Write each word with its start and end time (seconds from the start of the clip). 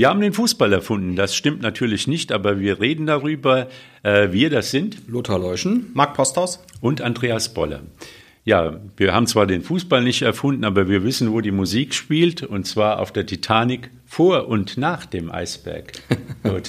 Wir 0.00 0.08
haben 0.08 0.22
den 0.22 0.32
Fußball 0.32 0.72
erfunden. 0.72 1.14
Das 1.14 1.34
stimmt 1.34 1.60
natürlich 1.60 2.06
nicht, 2.06 2.32
aber 2.32 2.58
wir 2.58 2.80
reden 2.80 3.04
darüber. 3.04 3.68
Äh, 4.02 4.32
wir, 4.32 4.48
das 4.48 4.70
sind 4.70 4.96
Lothar 5.08 5.38
Leuschen, 5.38 5.90
Marc 5.92 6.14
Posthaus 6.14 6.64
und 6.80 7.02
Andreas 7.02 7.52
Boller. 7.52 7.82
Ja, 8.46 8.80
wir 8.96 9.12
haben 9.12 9.26
zwar 9.26 9.46
den 9.46 9.60
Fußball 9.62 10.02
nicht 10.02 10.22
erfunden, 10.22 10.64
aber 10.64 10.88
wir 10.88 11.04
wissen, 11.04 11.34
wo 11.34 11.42
die 11.42 11.50
Musik 11.50 11.92
spielt, 11.92 12.42
und 12.42 12.66
zwar 12.66 12.98
auf 12.98 13.12
der 13.12 13.26
Titanic 13.26 13.90
vor 14.06 14.48
und 14.48 14.78
nach 14.78 15.04
dem 15.04 15.30
Eisberg. 15.30 15.92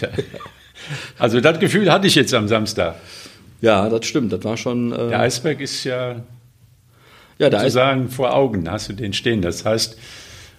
also 1.17 1.39
das 1.39 1.57
Gefühl 1.61 1.89
hatte 1.89 2.07
ich 2.07 2.15
jetzt 2.15 2.33
am 2.33 2.49
Samstag. 2.49 2.97
Ja, 3.61 3.87
das 3.87 4.07
stimmt. 4.07 4.33
Das 4.33 4.43
war 4.43 4.57
schon. 4.57 4.91
Äh 4.91 5.07
der 5.07 5.21
Eisberg 5.21 5.61
ist 5.61 5.85
ja, 5.85 6.21
ja 7.39 7.49
der 7.49 7.59
sozusagen 7.61 8.07
Eis 8.07 8.13
vor 8.13 8.35
Augen, 8.35 8.69
hast 8.69 8.89
du 8.89 8.93
den 8.93 9.13
stehen. 9.13 9.41
Das 9.41 9.63
heißt, 9.63 9.97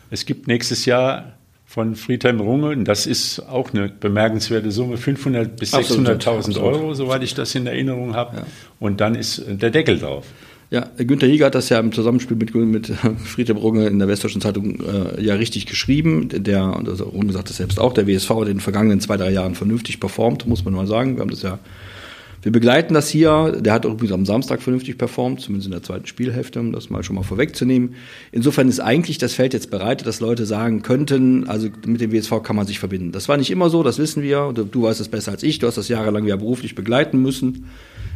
es 0.09 0.25
gibt 0.25 0.47
nächstes 0.47 0.87
Jahr 0.87 1.35
von 1.73 1.97
Friedhelm 1.97 2.39
Runge, 2.41 2.69
und 2.69 2.85
das 2.85 3.07
ist 3.07 3.41
auch 3.49 3.73
eine 3.73 3.89
bemerkenswerte 3.89 4.71
Summe, 4.71 4.99
500 4.99 5.57
bis 5.57 5.73
600.000 5.73 6.61
Euro, 6.61 6.93
soweit 6.93 7.23
ich 7.23 7.35
das 7.35 7.55
in 7.55 7.67
Erinnerung 7.67 8.15
habe. 8.15 8.37
Ja. 8.37 8.47
Und 8.79 9.01
dann 9.01 9.15
ist 9.15 9.43
der 9.49 9.71
Deckel 9.71 9.99
drauf. 9.99 10.27
Ja, 10.69 10.87
Günther 10.99 11.29
Jäger 11.29 11.47
hat 11.47 11.55
das 11.55 11.71
ja 11.71 11.81
im 11.81 11.91
Zusammenspiel 11.91 12.37
mit, 12.37 12.55
mit 12.55 12.93
Friedhelm 13.25 13.57
Runge 13.57 13.87
in 13.87 13.99
der 13.99 14.07
Westdeutschen 14.07 14.43
Zeitung 14.43 14.81
äh, 14.81 15.23
ja 15.23 15.35
richtig 15.37 15.65
geschrieben. 15.65 16.29
Der, 16.31 16.77
und 16.77 16.91
also 16.91 17.05
Runge 17.05 17.33
sagt 17.33 17.49
das 17.49 17.57
selbst 17.57 17.81
auch, 17.81 17.95
der 17.95 18.07
WSV 18.07 18.29
hat 18.29 18.49
in 18.49 18.57
den 18.57 18.61
vergangenen 18.61 19.01
zwei, 19.01 19.17
drei 19.17 19.31
Jahren 19.31 19.55
vernünftig 19.55 19.99
performt, 19.99 20.47
muss 20.47 20.67
man 20.67 20.75
mal 20.75 20.87
sagen. 20.87 21.17
Wir 21.17 21.23
haben 21.23 21.31
das 21.31 21.41
ja 21.41 21.59
wir 22.43 22.51
begleiten 22.51 22.93
das 22.93 23.09
hier. 23.09 23.57
Der 23.61 23.73
hat 23.73 23.85
übrigens 23.85 24.13
am 24.13 24.27
Samstag 24.27 24.63
vernünftig 24.63 24.99
performt, 24.99 25.41
zumindest 25.41 25.67
in 25.67 25.73
der 25.73 25.83
zweiten 25.83 26.07
Spielhälfte, 26.07 26.59
um 26.59 26.73
das 26.73 26.91
mal 26.91 27.05
schon 27.05 27.15
mal 27.15 27.23
vorwegzunehmen. 27.23 27.95
Insofern 28.33 28.69
ist 28.69 28.81
eigentlich 28.81 29.19
das 29.19 29.35
Feld 29.35 29.55
jetzt 29.55 29.71
bereit, 29.71 30.05
dass 30.05 30.19
Leute 30.19 30.45
sagen 30.45 30.83
könnten, 30.83 31.49
also 31.49 31.69
mit 31.87 32.01
dem 32.01 32.13
WSV 32.13 32.43
kann 32.43 32.57
man 32.57 32.67
sich 32.67 32.81
verbinden. 32.81 33.13
Das 33.13 33.29
war 33.29 33.37
nicht 33.37 33.51
immer 33.53 33.71
so, 33.71 33.85
das 33.85 33.99
wissen 33.99 34.23
wir. 34.23 34.53
Du 34.53 34.83
weißt 34.83 35.01
es 35.01 35.09
besser 35.09 35.31
als 35.31 35.45
ich. 35.45 35.61
Du 35.61 35.69
hast 35.69 35.79
das 35.79 35.89
jahrelang 35.89 36.27
ja 36.27 36.35
beruflich 36.35 36.75
begleiten 36.75 37.23
müssen. 37.23 37.67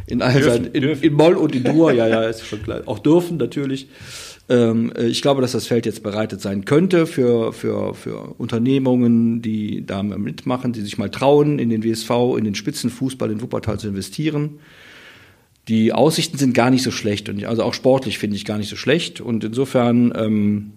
In, 0.07 0.21
all 0.21 0.39
dürfen, 0.39 0.67
in, 0.67 0.83
in 0.83 1.13
Moll 1.13 1.35
und 1.35 1.55
in 1.55 1.63
Dur, 1.63 1.91
ja, 1.91 2.07
ja, 2.07 2.23
ist 2.23 2.45
schon 2.45 2.63
klar. 2.63 2.81
Auch 2.85 2.99
dürfen 2.99 3.37
natürlich. 3.37 3.87
Ähm, 4.49 4.91
äh, 4.95 5.07
ich 5.07 5.21
glaube, 5.21 5.41
dass 5.41 5.51
das 5.51 5.67
Feld 5.67 5.85
jetzt 5.85 6.03
bereitet 6.03 6.41
sein 6.41 6.65
könnte 6.65 7.05
für, 7.05 7.53
für, 7.53 7.93
für 7.93 8.35
Unternehmungen, 8.37 9.41
die 9.41 9.85
da 9.85 10.03
mitmachen, 10.03 10.73
die 10.73 10.81
sich 10.81 10.97
mal 10.97 11.09
trauen, 11.09 11.59
in 11.59 11.69
den 11.69 11.83
WSV, 11.83 12.09
in 12.37 12.45
den 12.45 12.55
Spitzenfußball 12.55 13.31
in 13.31 13.41
Wuppertal 13.41 13.79
zu 13.79 13.87
investieren. 13.87 14.59
Die 15.67 15.91
Aussichten 15.91 16.37
sind 16.37 16.53
gar 16.53 16.69
nicht 16.69 16.83
so 16.83 16.91
schlecht 16.91 17.27
und 17.27 17.43
also 17.43 17.63
auch 17.63 17.73
sportlich 17.73 18.19
finde 18.19 18.37
ich 18.37 18.45
gar 18.45 18.57
nicht 18.57 18.69
so 18.69 18.77
schlecht 18.77 19.19
und 19.19 19.43
insofern 19.43 20.13
ähm, 20.15 20.71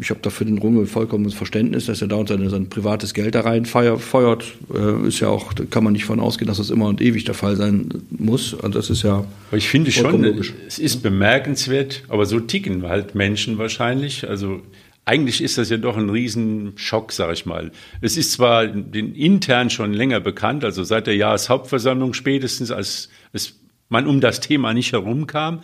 ich 0.00 0.10
habe 0.10 0.20
da 0.22 0.30
für 0.30 0.44
den 0.44 0.58
Runge 0.58 0.86
vollkommenes 0.86 1.34
Verständnis, 1.34 1.86
dass 1.86 2.02
er 2.02 2.08
da 2.08 2.26
sein, 2.26 2.48
sein 2.48 2.68
privates 2.68 3.14
Geld 3.14 3.34
da 3.34 3.42
rein 3.42 3.64
feuert. 3.64 4.44
Äh, 4.74 5.06
ist 5.06 5.20
ja 5.20 5.28
auch, 5.28 5.52
da 5.52 5.64
kann 5.64 5.84
man 5.84 5.92
nicht 5.92 6.04
von 6.04 6.20
ausgehen, 6.20 6.48
dass 6.48 6.58
das 6.58 6.70
immer 6.70 6.86
und 6.86 7.00
ewig 7.00 7.24
der 7.24 7.34
Fall 7.34 7.56
sein 7.56 7.88
muss. 8.10 8.54
Und 8.54 8.74
das 8.74 8.90
ist 8.90 9.02
ja. 9.02 9.24
Aber 9.48 9.56
ich 9.56 9.68
finde 9.68 9.92
schon, 9.92 10.22
logisch. 10.22 10.52
es 10.66 10.78
ist 10.78 11.02
bemerkenswert, 11.02 12.02
aber 12.08 12.26
so 12.26 12.40
ticken 12.40 12.82
halt 12.88 13.14
Menschen 13.14 13.58
wahrscheinlich. 13.58 14.28
Also 14.28 14.62
eigentlich 15.04 15.42
ist 15.42 15.58
das 15.58 15.70
ja 15.70 15.76
doch 15.76 15.96
ein 15.96 16.10
Riesenschock, 16.10 17.12
sag 17.12 17.32
ich 17.32 17.46
mal. 17.46 17.70
Es 18.00 18.16
ist 18.16 18.32
zwar 18.32 18.66
den 18.66 19.14
intern 19.14 19.70
schon 19.70 19.92
länger 19.92 20.20
bekannt, 20.20 20.64
also 20.64 20.82
seit 20.82 21.06
der 21.06 21.16
Jahreshauptversammlung 21.16 22.14
spätestens, 22.14 22.70
als 22.70 23.10
es, 23.32 23.60
man 23.88 24.06
um 24.06 24.20
das 24.20 24.40
Thema 24.40 24.72
nicht 24.72 24.92
herumkam. 24.92 25.60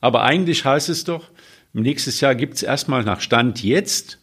Aber 0.00 0.22
eigentlich 0.22 0.64
heißt 0.64 0.88
es 0.88 1.04
doch, 1.04 1.28
Nächstes 1.72 2.20
Jahr 2.20 2.34
gibt 2.34 2.54
es 2.54 2.62
erstmal 2.62 3.04
nach 3.04 3.20
Stand 3.20 3.62
jetzt 3.62 4.18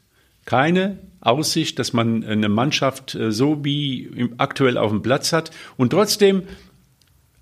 keine 0.46 1.00
Aussicht, 1.22 1.80
dass 1.80 1.92
man 1.92 2.24
eine 2.24 2.50
Mannschaft 2.50 3.16
äh, 3.16 3.32
so 3.32 3.66
wie 3.66 4.30
aktuell 4.38 4.78
auf 4.78 4.92
dem 4.92 5.02
Platz 5.02 5.34
hat. 5.34 5.52
Und 5.76 5.90
trotzdem, 5.90 6.44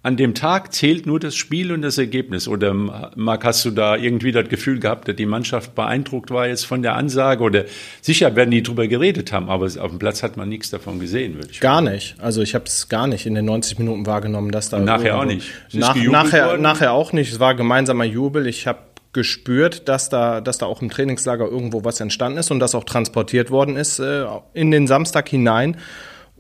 an 0.04 0.18
dem 0.18 0.36
Tag 0.36 0.74
zählt 0.74 1.06
nur 1.06 1.20
das 1.20 1.36
Spiel 1.36 1.72
und 1.72 1.82
das 1.82 1.98
Ergebnis. 1.98 2.50
Oder 2.50 2.74
Marc, 2.74 3.46
hast 3.46 3.64
du 3.64 3.72
da 3.72 3.96
irgendwie 3.96 4.34
das 4.34 4.50
Gefühl 4.50 4.80
gehabt, 4.80 5.08
dass 5.08 5.16
die 5.16 5.26
Mannschaft 5.26 5.76
beeindruckt 5.76 6.30
war 6.30 6.48
jetzt 6.48 6.66
von 6.66 6.82
der 6.82 6.96
Ansage? 6.96 7.42
Oder 7.42 7.66
sicher 8.02 8.36
werden 8.36 8.52
die 8.52 8.64
drüber 8.64 8.88
geredet 8.88 9.32
haben, 9.32 9.50
aber 9.50 9.66
auf 9.66 9.90
dem 9.90 10.00
Platz 10.00 10.22
hat 10.22 10.36
man 10.36 10.50
nichts 10.50 10.70
davon 10.70 11.00
gesehen, 11.00 11.36
würde 11.36 11.50
ich 11.52 11.62
Gar 11.62 11.82
nicht. 11.82 12.16
Also 12.20 12.42
ich 12.42 12.54
habe 12.54 12.66
es 12.66 12.90
gar 12.90 13.08
nicht 13.08 13.26
in 13.26 13.36
den 13.36 13.46
90 13.46 13.80
Minuten 13.80 14.06
wahrgenommen, 14.06 14.52
dass 14.52 14.70
da. 14.70 14.80
Nachher 14.80 15.18
auch 15.18 15.26
nicht. 15.26 15.50
Nach, 15.72 15.96
nachher, 15.96 16.58
nachher 16.58 16.92
auch 16.92 17.14
nicht. 17.14 17.32
Es 17.32 17.40
war 17.40 17.56
gemeinsamer 17.56 18.06
Jubel. 18.06 18.48
Ich 18.48 18.68
habe 18.68 18.80
gespürt, 19.14 19.88
dass 19.88 20.10
da, 20.10 20.42
dass 20.42 20.58
da 20.58 20.66
auch 20.66 20.82
im 20.82 20.90
Trainingslager 20.90 21.46
irgendwo 21.46 21.84
was 21.84 22.00
entstanden 22.00 22.40
ist 22.40 22.52
und 22.52 22.60
das 22.60 22.76
auch 22.76 22.84
transportiert 22.84 23.52
worden 23.52 23.76
ist 23.76 24.00
äh, 24.00 24.26
in 24.54 24.72
den 24.72 24.88
Samstag 24.88 25.30
hinein. 25.30 25.78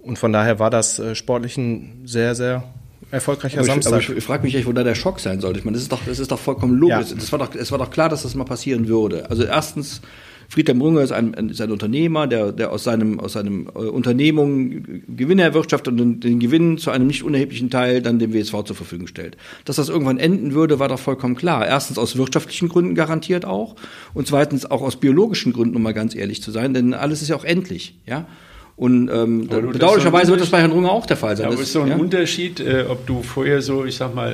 Und 0.01 0.19
von 0.19 0.34
daher 0.34 0.59
war 0.59 0.69
das 0.69 1.00
äh, 1.00 1.16
sportlich 1.16 1.57
ein 1.57 2.01
sehr, 2.06 2.35
sehr 2.35 2.63
erfolgreicher 3.12 3.59
aber 3.59 3.67
Samstag. 3.67 4.01
Ich, 4.01 4.09
aber 4.09 4.17
ich, 4.17 4.23
frage 4.23 4.44
mich 4.44 4.56
echt, 4.56 4.66
wo 4.66 4.72
da 4.72 4.83
der 4.83 4.95
Schock 4.95 5.19
sein 5.19 5.39
sollte. 5.39 5.59
Ich 5.59 5.66
meine, 5.66 5.75
das 5.75 5.83
ist 5.83 5.91
doch, 5.91 6.01
das 6.06 6.19
ist 6.19 6.31
doch 6.31 6.39
vollkommen 6.39 6.78
logisch. 6.78 7.12
Ja. 7.12 7.16
Das 7.16 7.31
war 7.31 7.39
doch, 7.39 7.53
es 7.56 7.72
war 7.72 7.78
doch 7.78 7.91
klar, 7.91 8.09
dass 8.09 8.23
das 8.23 8.33
mal 8.35 8.44
passieren 8.44 8.88
würde. 8.88 9.29
Also 9.29 9.44
erstens 9.44 10.01
Friedhelm 10.50 10.81
Runge 10.81 11.02
ist 11.02 11.12
ein, 11.12 11.34
ist 11.34 11.62
ein 11.62 11.72
Unternehmer, 11.72 12.28
der, 12.28 12.52
der 12.52 12.72
aus 12.72 12.84
seinem, 12.84 13.20
aus 13.20 13.34
seinem 13.34 13.68
äh, 13.68 13.80
Unternehmung 13.80 14.84
Gewinne 15.08 15.44
erwirtschaftet 15.44 15.92
und 15.92 15.98
den, 15.98 16.20
den 16.20 16.40
Gewinn 16.40 16.78
zu 16.78 16.92
einem 16.92 17.08
nicht 17.08 17.24
unerheblichen 17.24 17.70
Teil 17.70 18.02
dann 18.02 18.20
dem 18.20 18.34
WSV 18.34 18.64
zur 18.66 18.76
Verfügung 18.76 19.08
stellt. 19.08 19.38
Dass 19.66 19.78
das 19.78 19.90
irgendwann 19.90 20.18
enden 20.18 20.54
würde, 20.54 20.80
war 20.80 20.88
doch 20.88 21.00
vollkommen 21.00 21.36
klar. 21.36 21.68
Erstens 21.68 21.98
aus 21.98 22.18
wirtschaftlichen 22.18 22.70
Gründen 22.70 22.96
garantiert 22.96 23.46
auch 23.46 23.76
und 24.14 24.28
zweitens 24.28 24.70
auch 24.70 24.81
aus 24.81 24.96
biologischen 24.98 25.54
Gründen, 25.54 25.76
um 25.76 25.81
mal 25.81 25.94
ganz 25.94 26.16
ehrlich 26.16 26.42
zu 26.42 26.52
sein, 26.52 26.74
denn 26.74 26.94
alles 26.94 27.22
ist 27.22 27.30
ja 27.30 27.36
auch 27.36 27.46
endlich, 27.46 27.96
ja. 28.06 28.28
Und 28.75 29.10
ähm, 29.10 29.48
bedauerlicherweise 29.48 30.31
wird 30.31 30.42
das 30.42 30.50
bei 30.50 30.60
Herrn 30.60 30.72
Runge 30.72 30.90
auch 30.90 31.06
der 31.06 31.16
Fall 31.16 31.38
sein. 31.38 31.46
Aber 31.46 31.56
es 31.56 31.62
ist 31.62 31.74
so 31.74 31.81
ein 31.81 31.90
ja? 31.90 31.96
Unterschied, 31.96 32.60
äh, 32.60 32.86
ob 32.90 33.06
du 33.06 33.22
vorher 33.22 33.62
so, 33.62 33.86
ich 33.86 33.96
sag 33.96 34.16
mal, 34.16 34.31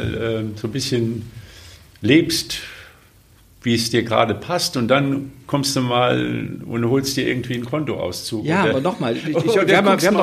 äh, 0.55 0.57
so 0.57 0.67
ein 0.67 0.71
bisschen 0.71 1.23
lebst 2.01 2.59
wie 3.61 3.75
es 3.75 3.89
dir 3.89 4.03
gerade 4.03 4.35
passt 4.35 4.77
und 4.77 4.87
dann 4.87 5.33
kommst 5.45 5.75
du 5.75 5.81
mal 5.81 6.47
und 6.65 6.89
holst 6.89 7.17
dir 7.17 7.27
irgendwie 7.27 7.55
einen 7.55 7.65
Kontoauszug. 7.65 8.45
Ja, 8.45 8.61
oder, 8.61 8.69
aber 8.71 8.81
nochmal, 8.81 9.15
wir, 9.25 9.33
wir, 9.33 9.77
haben, 9.77 10.01
wir 10.01 10.07
haben 10.07 10.15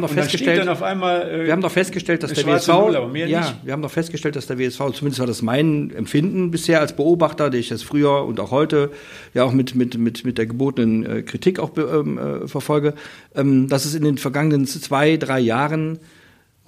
doch, 0.00 0.10
festgestellt, 0.10 0.68
einmal, 0.82 1.30
äh, 1.30 1.44
wir 1.44 1.52
haben 1.52 1.60
doch 1.60 1.70
festgestellt, 1.70 2.24
dass 2.24 2.32
der 2.32 2.44
WSV, 2.44 2.68
Null, 2.68 3.10
ja, 3.14 3.40
nicht. 3.40 3.54
wir 3.64 3.72
haben 3.72 3.82
doch 3.82 3.90
festgestellt, 3.90 4.34
dass 4.34 4.48
der 4.48 4.58
WSV, 4.58 4.78
zumindest 4.94 5.20
war 5.20 5.26
das 5.28 5.42
mein 5.42 5.92
Empfinden 5.94 6.50
bisher 6.50 6.80
als 6.80 6.96
Beobachter, 6.96 7.50
der 7.50 7.60
ich 7.60 7.68
das 7.68 7.82
früher 7.82 8.24
und 8.24 8.40
auch 8.40 8.50
heute 8.50 8.90
ja 9.32 9.44
auch 9.44 9.52
mit 9.52 9.76
mit 9.76 9.96
mit 9.96 10.24
mit 10.24 10.38
der 10.38 10.46
gebotenen 10.46 11.06
äh, 11.06 11.22
Kritik 11.22 11.60
auch 11.60 11.70
ähm, 11.76 12.18
äh, 12.18 12.48
verfolge, 12.48 12.94
ähm, 13.36 13.68
dass 13.68 13.84
es 13.84 13.94
in 13.94 14.02
den 14.02 14.18
vergangenen 14.18 14.66
zwei 14.66 15.16
drei 15.18 15.38
Jahren 15.38 16.00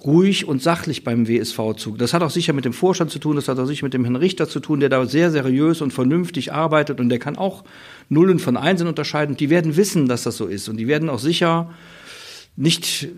ruhig 0.05 0.47
und 0.47 0.61
sachlich 0.61 1.03
beim 1.03 1.27
WSV 1.27 1.75
zu. 1.77 1.97
Das 1.97 2.13
hat 2.13 2.21
auch 2.21 2.29
sicher 2.29 2.53
mit 2.53 2.65
dem 2.65 2.73
Vorstand 2.73 3.11
zu 3.11 3.19
tun, 3.19 3.35
das 3.35 3.47
hat 3.47 3.59
auch 3.59 3.65
sicher 3.65 3.85
mit 3.85 3.93
dem 3.93 4.03
Herrn 4.03 4.15
Richter 4.15 4.47
zu 4.47 4.59
tun, 4.59 4.79
der 4.79 4.89
da 4.89 5.05
sehr 5.05 5.31
seriös 5.31 5.81
und 5.81 5.91
vernünftig 5.91 6.53
arbeitet 6.53 6.99
und 6.99 7.09
der 7.09 7.19
kann 7.19 7.37
auch 7.37 7.63
Nullen 8.09 8.39
von 8.39 8.57
Einsen 8.57 8.87
unterscheiden. 8.87 9.35
Die 9.35 9.49
werden 9.49 9.75
wissen, 9.77 10.07
dass 10.07 10.23
das 10.23 10.37
so 10.37 10.45
ist 10.45 10.69
und 10.69 10.77
die 10.77 10.87
werden 10.87 11.09
auch 11.09 11.19
sicher 11.19 11.71
nicht, 12.57 13.09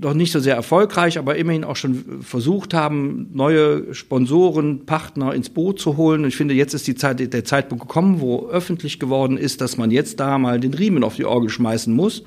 noch 0.00 0.12
nicht 0.12 0.32
so 0.32 0.40
sehr 0.40 0.54
erfolgreich, 0.54 1.18
aber 1.18 1.36
immerhin 1.36 1.64
auch 1.64 1.76
schon 1.76 2.22
versucht 2.22 2.74
haben, 2.74 3.30
neue 3.32 3.94
Sponsoren, 3.94 4.84
Partner 4.84 5.32
ins 5.32 5.48
Boot 5.48 5.80
zu 5.80 5.96
holen. 5.96 6.22
Und 6.22 6.28
ich 6.28 6.36
finde, 6.36 6.52
jetzt 6.52 6.74
ist 6.74 6.86
die 6.86 6.94
Zeit, 6.94 7.32
der 7.32 7.44
Zeitpunkt 7.44 7.88
gekommen, 7.88 8.20
wo 8.20 8.48
öffentlich 8.50 9.00
geworden 9.00 9.38
ist, 9.38 9.62
dass 9.62 9.78
man 9.78 9.90
jetzt 9.90 10.20
da 10.20 10.36
mal 10.36 10.60
den 10.60 10.74
Riemen 10.74 11.04
auf 11.04 11.16
die 11.16 11.24
Orgel 11.24 11.48
schmeißen 11.48 11.94
muss 11.94 12.22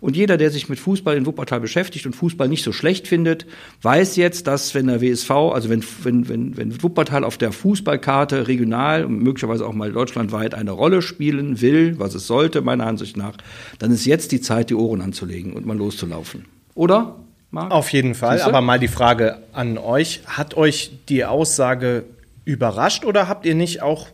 und 0.00 0.16
jeder, 0.16 0.36
der 0.36 0.50
sich 0.50 0.68
mit 0.68 0.78
Fußball 0.78 1.16
in 1.16 1.26
Wuppertal 1.26 1.60
beschäftigt 1.60 2.06
und 2.06 2.14
Fußball 2.14 2.48
nicht 2.48 2.62
so 2.62 2.72
schlecht 2.72 3.08
findet, 3.08 3.46
weiß 3.82 4.16
jetzt, 4.16 4.46
dass 4.46 4.74
wenn 4.74 4.86
der 4.86 5.00
WSV, 5.00 5.30
also 5.30 5.68
wenn, 5.68 5.84
wenn, 6.02 6.28
wenn, 6.28 6.56
wenn 6.56 6.82
Wuppertal 6.82 7.24
auf 7.24 7.38
der 7.38 7.52
Fußballkarte 7.52 8.48
regional 8.48 9.04
und 9.04 9.22
möglicherweise 9.22 9.66
auch 9.66 9.72
mal 9.72 9.92
deutschlandweit 9.92 10.54
eine 10.54 10.70
Rolle 10.70 11.02
spielen 11.02 11.60
will, 11.60 11.98
was 11.98 12.14
es 12.14 12.26
sollte, 12.26 12.62
meiner 12.62 12.86
Ansicht 12.86 13.16
nach, 13.16 13.36
dann 13.78 13.90
ist 13.90 14.04
jetzt 14.04 14.32
die 14.32 14.40
Zeit, 14.40 14.70
die 14.70 14.74
Ohren 14.74 15.00
anzulegen 15.00 15.52
und 15.52 15.66
mal 15.66 15.76
loszulaufen. 15.76 16.44
Oder? 16.74 17.16
Marc? 17.50 17.70
Auf 17.70 17.92
jeden 17.92 18.14
Fall. 18.14 18.42
Aber 18.42 18.60
mal 18.60 18.78
die 18.78 18.88
Frage 18.88 19.38
an 19.52 19.78
euch. 19.78 20.20
Hat 20.26 20.56
euch 20.56 20.92
die 21.08 21.24
Aussage 21.24 22.04
überrascht 22.44 23.04
oder 23.04 23.28
habt 23.28 23.46
ihr 23.46 23.54
nicht 23.54 23.82
auch 23.82 24.08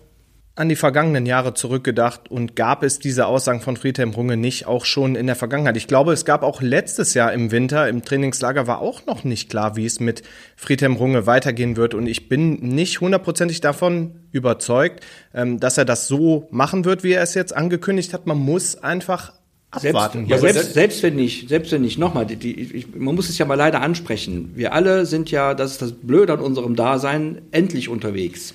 an 0.56 0.68
die 0.68 0.76
vergangenen 0.76 1.26
Jahre 1.26 1.54
zurückgedacht 1.54 2.30
und 2.30 2.54
gab 2.54 2.84
es 2.84 3.00
diese 3.00 3.26
Aussagen 3.26 3.60
von 3.60 3.76
Friedhelm 3.76 4.10
Runge 4.10 4.36
nicht 4.36 4.66
auch 4.66 4.84
schon 4.84 5.16
in 5.16 5.26
der 5.26 5.34
Vergangenheit? 5.34 5.76
Ich 5.76 5.88
glaube, 5.88 6.12
es 6.12 6.24
gab 6.24 6.44
auch 6.44 6.62
letztes 6.62 7.14
Jahr 7.14 7.32
im 7.32 7.50
Winter 7.50 7.88
im 7.88 8.04
Trainingslager 8.04 8.68
war 8.68 8.80
auch 8.80 9.04
noch 9.06 9.24
nicht 9.24 9.50
klar, 9.50 9.74
wie 9.76 9.84
es 9.84 9.98
mit 9.98 10.22
Friedhelm 10.56 10.94
Runge 10.94 11.26
weitergehen 11.26 11.76
wird 11.76 11.94
und 11.94 12.06
ich 12.06 12.28
bin 12.28 12.54
nicht 12.60 13.00
hundertprozentig 13.00 13.60
davon 13.60 14.20
überzeugt, 14.30 15.04
ähm, 15.34 15.58
dass 15.58 15.76
er 15.76 15.84
das 15.84 16.06
so 16.06 16.46
machen 16.50 16.84
wird, 16.84 17.02
wie 17.02 17.12
er 17.12 17.22
es 17.22 17.34
jetzt 17.34 17.54
angekündigt 17.54 18.14
hat. 18.14 18.26
Man 18.28 18.38
muss 18.38 18.76
einfach 18.76 19.32
abwarten. 19.72 20.28
Selbst, 20.28 20.44
ja, 20.44 20.52
selbst, 20.52 20.74
selbst 20.74 21.02
wenn 21.02 21.16
nicht, 21.16 21.48
selbst 21.48 21.72
wenn 21.72 21.82
nicht, 21.82 21.98
nochmal, 21.98 22.26
die, 22.26 22.36
die, 22.36 22.86
man 22.96 23.16
muss 23.16 23.28
es 23.28 23.38
ja 23.38 23.44
mal 23.44 23.56
leider 23.56 23.80
ansprechen. 23.80 24.52
Wir 24.54 24.72
alle 24.72 25.04
sind 25.04 25.32
ja, 25.32 25.54
das 25.54 25.72
ist 25.72 25.82
das 25.82 25.92
Blöde 25.92 26.34
an 26.34 26.38
unserem 26.38 26.76
Dasein, 26.76 27.42
endlich 27.50 27.88
unterwegs 27.88 28.54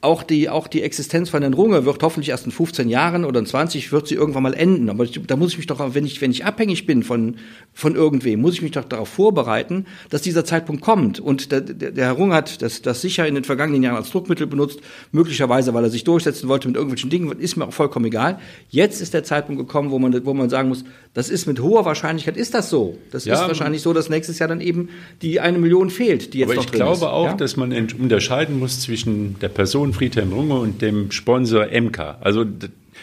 auch 0.00 0.22
die, 0.22 0.48
auch 0.48 0.66
die 0.66 0.82
Existenz 0.82 1.28
von 1.30 1.42
Herrn 1.42 1.54
Runge 1.54 1.84
wird 1.84 2.02
hoffentlich 2.02 2.30
erst 2.30 2.46
in 2.46 2.52
15 2.52 2.88
Jahren 2.88 3.24
oder 3.24 3.38
in 3.38 3.46
20 3.46 3.92
wird 3.92 4.08
sie 4.08 4.14
irgendwann 4.14 4.42
mal 4.42 4.54
enden. 4.54 4.88
Aber 4.88 5.04
ich, 5.04 5.20
da 5.26 5.36
muss 5.36 5.52
ich 5.52 5.58
mich 5.58 5.66
doch, 5.66 5.94
wenn 5.94 6.06
ich, 6.06 6.20
wenn 6.20 6.30
ich 6.30 6.44
abhängig 6.44 6.86
bin 6.86 7.02
von, 7.02 7.36
von 7.72 7.94
irgendwem, 7.94 8.40
muss 8.40 8.54
ich 8.54 8.62
mich 8.62 8.72
doch 8.72 8.84
darauf 8.84 9.08
vorbereiten, 9.08 9.86
dass 10.10 10.22
dieser 10.22 10.44
Zeitpunkt 10.44 10.82
kommt. 10.82 11.20
Und 11.20 11.52
der, 11.52 11.60
der, 11.60 11.90
der 11.90 12.06
Herr 12.06 12.12
Runge 12.12 12.34
hat 12.34 12.62
das, 12.62 12.82
das 12.82 13.00
sicher 13.00 13.26
in 13.26 13.34
den 13.34 13.44
vergangenen 13.44 13.82
Jahren 13.82 13.96
als 13.96 14.10
Druckmittel 14.10 14.46
benutzt, 14.46 14.80
möglicherweise, 15.12 15.74
weil 15.74 15.84
er 15.84 15.90
sich 15.90 16.04
durchsetzen 16.04 16.48
wollte 16.48 16.68
mit 16.68 16.76
irgendwelchen 16.76 17.10
Dingen, 17.10 17.30
ist 17.38 17.56
mir 17.56 17.66
auch 17.66 17.72
vollkommen 17.72 18.06
egal. 18.06 18.38
Jetzt 18.70 19.00
ist 19.02 19.14
der 19.14 19.24
Zeitpunkt 19.24 19.60
gekommen, 19.60 19.90
wo 19.90 19.98
man, 19.98 20.24
wo 20.24 20.34
man 20.34 20.48
sagen 20.48 20.68
muss, 20.68 20.84
das 21.14 21.28
ist 21.28 21.46
mit 21.46 21.60
hoher 21.60 21.84
Wahrscheinlichkeit, 21.84 22.36
ist 22.36 22.54
das 22.54 22.70
so. 22.70 22.96
Das 23.10 23.24
ja, 23.24 23.34
ist 23.34 23.40
wahrscheinlich 23.40 23.82
so, 23.82 23.92
dass 23.92 24.08
nächstes 24.08 24.38
Jahr 24.38 24.48
dann 24.48 24.60
eben 24.60 24.88
die 25.20 25.40
eine 25.40 25.58
Million 25.58 25.90
fehlt, 25.90 26.32
die 26.34 26.38
jetzt 26.38 26.50
aber 26.50 26.56
noch 26.56 26.64
drin 26.64 26.80
ist. 26.80 26.92
Ich 26.92 26.98
glaube 26.98 27.12
auch, 27.12 27.26
ja? 27.26 27.34
dass 27.34 27.56
man 27.56 27.72
unterscheiden 27.72 28.58
muss 28.58 28.80
zwischen 28.80 29.38
der 29.40 29.48
Person 29.48 29.81
Friedhelm 29.92 30.32
Runge 30.32 30.54
und 30.54 30.80
dem 30.82 31.10
Sponsor 31.10 31.66
MK. 31.66 32.18
Also 32.20 32.44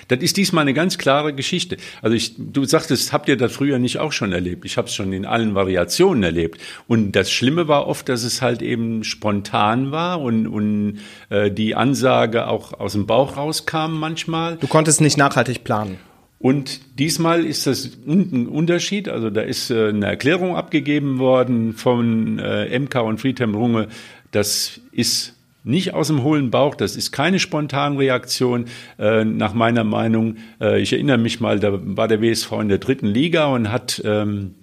das 0.07 0.19
ist 0.19 0.37
diesmal 0.37 0.63
eine 0.63 0.73
ganz 0.73 0.97
klare 0.97 1.33
Geschichte. 1.33 1.77
Also 2.01 2.15
ich, 2.15 2.33
du 2.37 2.65
sagtest, 2.65 3.13
habt 3.13 3.29
ihr 3.29 3.37
das 3.37 3.51
früher 3.51 3.79
nicht 3.79 3.99
auch 3.99 4.11
schon 4.11 4.31
erlebt? 4.31 4.65
Ich 4.65 4.77
habe 4.77 4.87
es 4.87 4.93
schon 4.93 5.13
in 5.13 5.25
allen 5.25 5.55
Variationen 5.55 6.23
erlebt. 6.23 6.59
Und 6.87 7.11
das 7.11 7.31
Schlimme 7.31 7.67
war 7.67 7.87
oft, 7.87 8.09
dass 8.09 8.23
es 8.23 8.41
halt 8.41 8.61
eben 8.61 9.03
spontan 9.03 9.91
war 9.91 10.21
und, 10.21 10.47
und 10.47 10.99
äh, 11.29 11.51
die 11.51 11.75
Ansage 11.75 12.47
auch 12.47 12.73
aus 12.79 12.93
dem 12.93 13.05
Bauch 13.05 13.37
rauskam 13.37 13.99
manchmal. 13.99 14.57
Du 14.57 14.67
konntest 14.67 15.01
nicht 15.01 15.17
nachhaltig 15.17 15.63
planen. 15.63 15.97
Und 16.39 16.97
diesmal 16.97 17.45
ist 17.45 17.67
das 17.67 17.89
ein 18.07 18.47
Unterschied. 18.47 19.09
Also 19.09 19.29
da 19.29 19.41
ist 19.41 19.69
äh, 19.69 19.89
eine 19.89 20.05
Erklärung 20.05 20.55
abgegeben 20.55 21.19
worden 21.19 21.73
von 21.73 22.39
äh, 22.39 22.79
MK 22.79 22.95
und 23.03 23.19
Friedhelm 23.19 23.55
Runge. 23.55 23.89
Das 24.31 24.79
ist 24.91 25.35
nicht 25.63 25.93
aus 25.93 26.07
dem 26.07 26.23
hohlen 26.23 26.51
Bauch, 26.51 26.75
das 26.75 26.95
ist 26.95 27.11
keine 27.11 27.39
Spontanreaktion 27.39 28.65
äh, 28.97 29.25
nach 29.25 29.53
meiner 29.53 29.83
Meinung. 29.83 30.37
Äh, 30.61 30.81
ich 30.81 30.93
erinnere 30.93 31.17
mich 31.17 31.39
mal, 31.39 31.59
da 31.59 31.79
war 31.81 32.07
der 32.07 32.21
WSV 32.21 32.51
in 32.61 32.69
der 32.69 32.77
dritten 32.77 33.07
Liga 33.07 33.47
und 33.47 33.71
hat 33.71 34.01
ähm, 34.05 34.55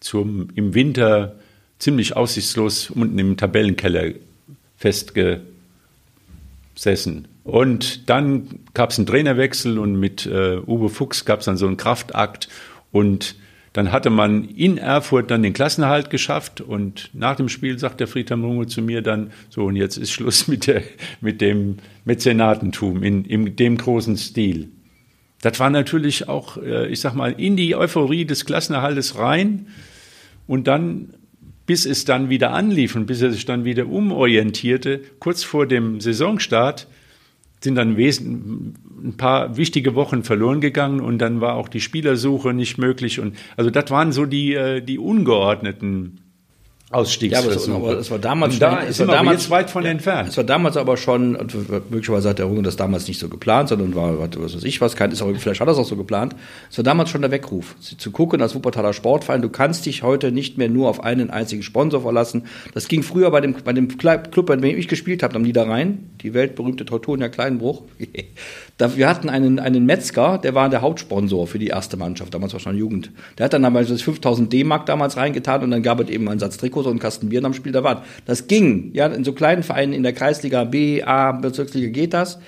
zum, 0.00 0.48
im 0.54 0.74
Winter 0.74 1.36
ziemlich 1.78 2.16
aussichtslos 2.16 2.90
unten 2.90 3.18
im 3.18 3.36
Tabellenkeller 3.36 4.12
festgesessen. 4.76 5.42
Und 7.44 8.08
dann 8.08 8.60
gab 8.74 8.90
es 8.90 8.98
einen 8.98 9.06
Trainerwechsel 9.06 9.78
und 9.78 9.98
mit 9.98 10.26
äh, 10.26 10.58
Uwe 10.58 10.88
Fuchs 10.88 11.24
gab 11.24 11.40
es 11.40 11.46
dann 11.46 11.56
so 11.56 11.66
einen 11.66 11.76
Kraftakt 11.76 12.48
und 12.92 13.34
dann 13.72 13.90
hatte 13.90 14.10
man 14.10 14.44
in 14.44 14.76
Erfurt 14.76 15.30
dann 15.30 15.42
den 15.42 15.54
Klassenerhalt 15.54 16.10
geschafft 16.10 16.60
und 16.60 17.10
nach 17.14 17.36
dem 17.36 17.48
Spiel 17.48 17.78
sagt 17.78 18.00
der 18.00 18.06
Friedhelm 18.06 18.44
Runge 18.44 18.66
zu 18.66 18.82
mir 18.82 19.02
dann, 19.02 19.30
so 19.48 19.64
und 19.64 19.76
jetzt 19.76 19.96
ist 19.96 20.10
Schluss 20.10 20.48
mit, 20.48 20.66
der, 20.66 20.82
mit 21.20 21.40
dem 21.40 21.78
Mäzenatentum 22.04 23.02
in, 23.02 23.24
in 23.24 23.56
dem 23.56 23.78
großen 23.78 24.16
Stil. 24.16 24.68
Das 25.40 25.58
war 25.58 25.70
natürlich 25.70 26.28
auch, 26.28 26.56
äh, 26.56 26.88
ich 26.88 27.00
sag 27.00 27.14
mal, 27.14 27.32
in 27.32 27.56
die 27.56 27.74
Euphorie 27.74 28.24
des 28.24 28.44
Klassenerhaltes 28.44 29.18
rein 29.18 29.66
und 30.46 30.66
dann, 30.66 31.14
bis 31.66 31.86
es 31.86 32.04
dann 32.04 32.28
wieder 32.28 32.52
anlief 32.52 32.94
und 32.94 33.06
bis 33.06 33.22
er 33.22 33.32
sich 33.32 33.46
dann 33.46 33.64
wieder 33.64 33.86
umorientierte, 33.86 35.00
kurz 35.18 35.42
vor 35.44 35.66
dem 35.66 36.00
Saisonstart, 36.00 36.86
sind 37.62 37.76
dann 37.76 37.96
ein 37.96 39.14
paar 39.16 39.56
wichtige 39.56 39.94
Wochen 39.94 40.22
verloren 40.22 40.60
gegangen 40.60 41.00
und 41.00 41.18
dann 41.18 41.40
war 41.40 41.54
auch 41.54 41.68
die 41.68 41.80
Spielersuche 41.80 42.52
nicht 42.52 42.78
möglich. 42.78 43.20
Und 43.20 43.36
also 43.56 43.70
das 43.70 43.90
waren 43.90 44.12
so 44.12 44.26
die 44.26 44.54
äh, 44.54 44.80
die 44.80 44.98
ungeordneten 44.98 46.21
Ausstiegsversuche. 46.92 47.70
Ja, 47.70 47.76
aber 47.76 47.98
es 47.98 48.10
war 48.10 48.18
damals 48.18 48.58
da 48.58 48.82
schon, 48.82 48.92
sind 48.92 49.08
wir 49.08 49.14
damals, 49.14 49.42
jetzt 49.42 49.50
weit 49.50 49.70
von 49.70 49.84
ja, 49.84 49.90
entfernt. 49.90 50.28
Es 50.28 50.36
war 50.36 50.44
damals 50.44 50.76
aber 50.76 50.96
schon, 50.96 51.32
möglicherweise 51.90 52.28
hat 52.28 52.38
der 52.38 52.46
Runge 52.46 52.62
das 52.62 52.76
damals 52.76 53.08
nicht 53.08 53.18
so 53.18 53.28
geplant, 53.28 53.70
sondern 53.70 53.94
war, 53.94 54.18
was 54.18 54.54
weiß 54.54 54.64
ich 54.64 54.80
was, 54.80 54.94
kein, 54.96 55.10
ist 55.10 55.22
auch, 55.22 55.30
vielleicht 55.36 55.60
hat 55.60 55.68
er 55.68 55.72
es 55.72 55.78
auch 55.78 55.86
so 55.86 55.96
geplant. 55.96 56.36
Es 56.70 56.76
war 56.76 56.84
damals 56.84 57.10
schon 57.10 57.22
der 57.22 57.30
Weckruf, 57.30 57.74
zu 57.80 58.10
gucken 58.10 58.42
als 58.42 58.54
Wuppertaler 58.54 58.92
Sportverein, 58.92 59.42
du 59.42 59.48
kannst 59.48 59.86
dich 59.86 60.02
heute 60.02 60.32
nicht 60.32 60.58
mehr 60.58 60.68
nur 60.68 60.88
auf 60.88 61.02
einen 61.02 61.30
einzigen 61.30 61.62
Sponsor 61.62 62.02
verlassen. 62.02 62.44
Das 62.74 62.88
ging 62.88 63.02
früher 63.02 63.30
bei 63.30 63.40
dem, 63.40 63.54
bei 63.64 63.72
dem 63.72 63.96
Club, 63.96 64.46
bei 64.46 64.56
dem 64.56 64.64
ich 64.64 64.88
gespielt 64.88 65.22
habe, 65.22 65.36
am 65.36 65.42
Niederrhein, 65.42 66.10
die 66.22 66.34
weltberühmte 66.34 66.84
Teutonia 66.84 67.28
Kleinbruch. 67.28 67.82
wir 68.78 69.08
hatten 69.08 69.28
einen, 69.28 69.58
einen 69.58 69.86
Metzger, 69.86 70.38
der 70.38 70.54
war 70.54 70.68
der 70.68 70.82
Hauptsponsor 70.82 71.46
für 71.46 71.58
die 71.58 71.68
erste 71.68 71.96
Mannschaft, 71.96 72.34
damals 72.34 72.52
war 72.52 72.60
schon 72.60 72.76
Jugend. 72.76 73.10
Der 73.38 73.44
hat 73.44 73.52
dann 73.52 73.62
damals 73.62 73.90
5000 74.02 74.52
D-Mark 74.52 74.86
damals 74.86 75.16
reingetan 75.16 75.62
und 75.62 75.70
dann 75.70 75.82
gab 75.82 76.00
es 76.00 76.08
eben 76.08 76.28
einen 76.28 76.40
Satz 76.40 76.56
Trikots 76.56 76.81
und 76.86 76.92
einen 76.92 77.00
Kasten 77.00 77.28
Bier 77.28 77.44
am 77.44 77.54
Spiel 77.54 77.72
der 77.72 77.84
Wart. 77.84 78.04
Das 78.24 78.46
ging, 78.46 78.90
ja, 78.94 79.06
in 79.06 79.24
so 79.24 79.32
kleinen 79.32 79.62
Vereinen 79.62 79.92
in 79.92 80.02
der 80.02 80.12
Kreisliga 80.12 80.64
B, 80.64 81.02
A, 81.02 81.32
Bezirksliga 81.32 81.88
geht 81.88 82.14
das. 82.14 82.38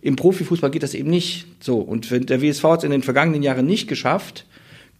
Im 0.00 0.16
Profifußball 0.16 0.70
geht 0.70 0.82
das 0.82 0.94
eben 0.94 1.10
nicht 1.10 1.46
so. 1.60 1.78
Und 1.78 2.10
der 2.10 2.42
WSV 2.42 2.64
hat 2.64 2.78
es 2.78 2.84
in 2.84 2.90
den 2.90 3.02
vergangenen 3.02 3.42
Jahren 3.42 3.66
nicht 3.66 3.88
geschafft, 3.88 4.46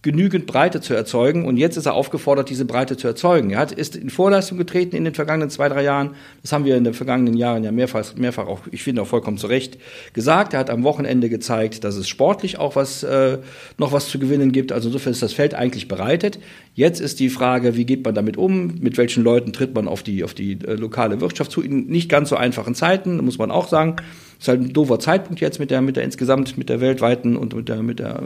genügend 0.03 0.45
Breite 0.45 0.81
zu 0.81 0.93
erzeugen. 0.93 1.45
Und 1.45 1.57
jetzt 1.57 1.77
ist 1.77 1.85
er 1.85 1.93
aufgefordert, 1.93 2.49
diese 2.49 2.65
Breite 2.65 2.97
zu 2.97 3.07
erzeugen. 3.07 3.51
Er 3.51 3.59
hat, 3.59 3.71
ist 3.71 3.95
in 3.95 4.09
Vorleistung 4.09 4.57
getreten 4.57 4.95
in 4.95 5.05
den 5.05 5.15
vergangenen 5.15 5.49
zwei, 5.49 5.69
drei 5.69 5.81
Jahren. 5.83 6.11
Das 6.41 6.51
haben 6.51 6.65
wir 6.65 6.75
in 6.75 6.83
den 6.83 6.93
vergangenen 6.93 7.35
Jahren 7.35 7.63
ja 7.63 7.71
mehrfach, 7.71 8.13
mehrfach 8.15 8.45
auch, 8.45 8.59
ich 8.69 8.83
finde 8.83 9.01
auch 9.01 9.07
vollkommen 9.07 9.37
zu 9.37 9.47
Recht, 9.47 9.79
gesagt. 10.11 10.53
Er 10.53 10.59
hat 10.59 10.69
am 10.69 10.83
Wochenende 10.83 11.29
gezeigt, 11.29 11.85
dass 11.85 11.95
es 11.95 12.07
sportlich 12.07 12.59
auch 12.59 12.75
was, 12.75 13.03
äh, 13.03 13.39
noch 13.77 13.93
was 13.93 14.09
zu 14.09 14.19
gewinnen 14.19 14.51
gibt. 14.51 14.73
Also 14.73 14.89
insofern 14.89 15.13
ist 15.13 15.23
das 15.23 15.33
Feld 15.33 15.55
eigentlich 15.55 15.87
bereitet. 15.87 16.37
Jetzt 16.75 16.99
ist 16.99 17.21
die 17.21 17.29
Frage, 17.29 17.77
wie 17.77 17.85
geht 17.85 18.03
man 18.03 18.13
damit 18.13 18.35
um? 18.35 18.75
Mit 18.81 18.97
welchen 18.97 19.23
Leuten 19.23 19.53
tritt 19.53 19.73
man 19.73 19.87
auf 19.87 20.03
die, 20.03 20.25
auf 20.25 20.33
die 20.33 20.53
äh, 20.53 20.73
lokale 20.73 21.21
Wirtschaft 21.21 21.51
zu? 21.51 21.61
In 21.61 21.87
nicht 21.87 22.09
ganz 22.09 22.27
so 22.27 22.35
einfachen 22.35 22.75
Zeiten, 22.75 23.23
muss 23.23 23.37
man 23.37 23.51
auch 23.51 23.69
sagen. 23.69 23.95
Ist 24.43 24.49
halt 24.49 24.59
ein 24.59 24.73
doofer 24.73 24.99
Zeitpunkt 24.99 25.39
jetzt 25.39 25.57
mit 25.57 25.71
der, 25.71 25.81
mit 25.81 25.95
der 25.95 26.03
insgesamt, 26.03 26.57
mit 26.57 26.67
der 26.67 26.81
weltweiten 26.81 27.37
und 27.37 27.55
mit 27.55 27.69
der, 27.69 27.81
mit 27.81 27.99
der, 27.99 28.21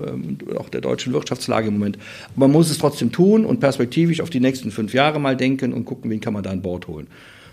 äh, 0.51 0.57
auch 0.57 0.67
der 0.67 0.81
deutschen 0.81 1.13
Wirtschaftslage 1.13 1.67
im 1.67 1.75
Moment. 1.75 1.99
Aber 2.35 2.47
man 2.47 2.53
muss 2.53 2.71
es 2.71 2.79
trotzdem 2.79 3.11
tun 3.11 3.45
und 3.45 3.59
perspektivisch 3.59 4.19
auf 4.21 4.31
die 4.31 4.39
nächsten 4.39 4.71
fünf 4.71 4.95
Jahre 4.95 5.19
mal 5.19 5.37
denken 5.37 5.73
und 5.73 5.85
gucken, 5.85 6.09
wen 6.09 6.19
kann 6.19 6.33
man 6.33 6.41
da 6.41 6.49
an 6.49 6.63
Bord 6.63 6.87
holen. 6.87 7.05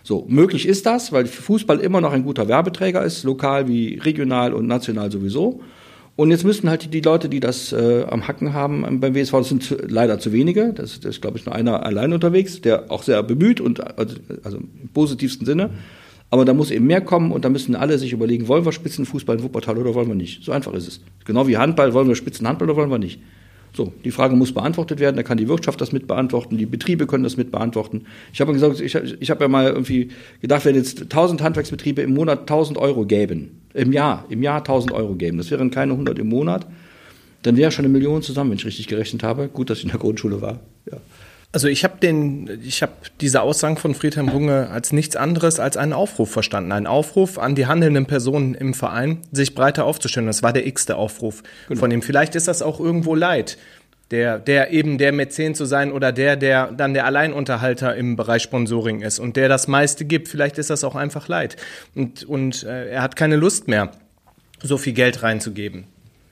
So, 0.02 0.24
möglich 0.30 0.66
ist 0.66 0.86
das, 0.86 1.12
weil 1.12 1.26
Fußball 1.26 1.78
immer 1.78 2.00
noch 2.00 2.14
ein 2.14 2.24
guter 2.24 2.48
Werbeträger 2.48 3.04
ist, 3.04 3.24
lokal 3.24 3.68
wie 3.68 3.98
regional 3.98 4.54
und 4.54 4.66
national 4.66 5.12
sowieso. 5.12 5.60
Und 6.16 6.30
jetzt 6.30 6.44
müssten 6.44 6.70
halt 6.70 6.94
die 6.94 7.02
Leute, 7.02 7.28
die 7.28 7.40
das 7.40 7.70
äh, 7.74 8.06
am 8.08 8.26
Hacken 8.26 8.54
haben 8.54 8.98
beim 8.98 9.14
WSV, 9.14 9.32
das 9.32 9.48
sind 9.50 9.62
zu, 9.62 9.74
leider 9.74 10.18
zu 10.18 10.32
wenige, 10.32 10.72
das, 10.72 11.00
das 11.00 11.16
ist, 11.16 11.20
glaube 11.20 11.36
ich, 11.36 11.44
nur 11.44 11.54
einer 11.54 11.84
allein 11.84 12.14
unterwegs, 12.14 12.62
der 12.62 12.90
auch 12.90 13.02
sehr 13.02 13.22
bemüht 13.22 13.60
und 13.60 13.98
also, 13.98 14.16
also 14.42 14.56
im 14.56 14.88
positivsten 14.94 15.44
Sinne. 15.44 15.66
Mhm 15.66 16.03
aber 16.30 16.44
da 16.44 16.54
muss 16.54 16.70
eben 16.70 16.86
mehr 16.86 17.00
kommen 17.00 17.32
und 17.32 17.44
da 17.44 17.48
müssen 17.48 17.76
alle 17.76 17.98
sich 17.98 18.12
überlegen, 18.12 18.48
wollen 18.48 18.64
wir 18.64 18.72
Spitzenfußball 18.72 19.36
in 19.36 19.42
Wuppertal 19.42 19.78
oder 19.78 19.94
wollen 19.94 20.08
wir 20.08 20.14
nicht? 20.14 20.42
So 20.42 20.52
einfach 20.52 20.72
ist 20.74 20.88
es. 20.88 21.00
Genau 21.24 21.46
wie 21.46 21.56
Handball, 21.56 21.94
wollen 21.94 22.08
wir 22.08 22.16
Spitzenhandball 22.16 22.68
oder 22.68 22.76
wollen 22.76 22.90
wir 22.90 22.98
nicht? 22.98 23.20
So, 23.76 23.92
die 24.04 24.12
Frage 24.12 24.36
muss 24.36 24.52
beantwortet 24.52 25.00
werden, 25.00 25.16
da 25.16 25.24
kann 25.24 25.36
die 25.36 25.48
Wirtschaft 25.48 25.80
das 25.80 25.90
mit 25.90 26.06
beantworten, 26.06 26.56
die 26.56 26.66
Betriebe 26.66 27.08
können 27.08 27.24
das 27.24 27.36
mit 27.36 27.50
beantworten. 27.50 28.04
Ich 28.32 28.40
habe 28.40 28.52
gesagt, 28.52 28.80
ich, 28.80 28.94
habe 28.94 29.44
ja 29.44 29.48
mal 29.48 29.66
irgendwie 29.66 30.10
gedacht, 30.40 30.64
wenn 30.64 30.76
jetzt 30.76 31.02
1000 31.02 31.42
Handwerksbetriebe 31.42 32.00
im 32.00 32.14
Monat 32.14 32.40
1000 32.42 32.78
Euro 32.78 33.04
gäben, 33.04 33.60
im 33.74 33.92
Jahr, 33.92 34.26
im 34.28 34.44
Jahr 34.44 34.58
1000 34.58 34.92
Euro 34.92 35.16
gäben, 35.16 35.38
das 35.38 35.50
wären 35.50 35.72
keine 35.72 35.92
100 35.92 36.20
im 36.20 36.28
Monat, 36.28 36.68
dann 37.42 37.56
wäre 37.56 37.72
schon 37.72 37.84
eine 37.84 37.92
Million 37.92 38.22
zusammen, 38.22 38.50
wenn 38.50 38.58
ich 38.58 38.64
richtig 38.64 38.86
gerechnet 38.86 39.24
habe. 39.24 39.48
Gut, 39.48 39.70
dass 39.70 39.78
ich 39.78 39.84
in 39.84 39.90
der 39.90 39.98
Grundschule 39.98 40.40
war. 40.40 40.60
Ja. 40.90 40.98
Also 41.54 41.68
ich 41.68 41.84
habe 41.84 41.98
den, 41.98 42.50
ich 42.64 42.82
habe 42.82 42.94
diese 43.20 43.40
Aussagen 43.40 43.76
von 43.76 43.94
Friedhelm 43.94 44.28
Runge 44.28 44.70
als 44.70 44.92
nichts 44.92 45.14
anderes 45.14 45.60
als 45.60 45.76
einen 45.76 45.92
Aufruf 45.92 46.28
verstanden. 46.28 46.72
Ein 46.72 46.88
Aufruf 46.88 47.38
an 47.38 47.54
die 47.54 47.66
handelnden 47.66 48.06
Personen 48.06 48.56
im 48.56 48.74
Verein, 48.74 49.20
sich 49.30 49.54
breiter 49.54 49.84
aufzustellen. 49.84 50.26
Das 50.26 50.42
war 50.42 50.52
der 50.52 50.66
x-te 50.66 50.96
Aufruf 50.96 51.44
genau. 51.68 51.78
von 51.78 51.92
ihm. 51.92 52.02
Vielleicht 52.02 52.34
ist 52.34 52.48
das 52.48 52.60
auch 52.60 52.80
irgendwo 52.80 53.14
leid, 53.14 53.56
der, 54.10 54.40
der 54.40 54.72
eben 54.72 54.98
der 54.98 55.12
Mäzen 55.12 55.54
zu 55.54 55.64
sein 55.64 55.92
oder 55.92 56.10
der, 56.10 56.34
der 56.34 56.72
dann 56.72 56.92
der 56.92 57.06
Alleinunterhalter 57.06 57.94
im 57.94 58.16
Bereich 58.16 58.42
Sponsoring 58.42 59.02
ist 59.02 59.20
und 59.20 59.36
der 59.36 59.48
das 59.48 59.68
meiste 59.68 60.04
gibt. 60.04 60.26
Vielleicht 60.26 60.58
ist 60.58 60.70
das 60.70 60.82
auch 60.82 60.96
einfach 60.96 61.28
leid. 61.28 61.54
Und, 61.94 62.24
und 62.24 62.64
äh, 62.64 62.90
er 62.90 63.02
hat 63.02 63.14
keine 63.14 63.36
Lust 63.36 63.68
mehr, 63.68 63.92
so 64.60 64.76
viel 64.76 64.92
Geld 64.92 65.22
reinzugeben. 65.22 65.84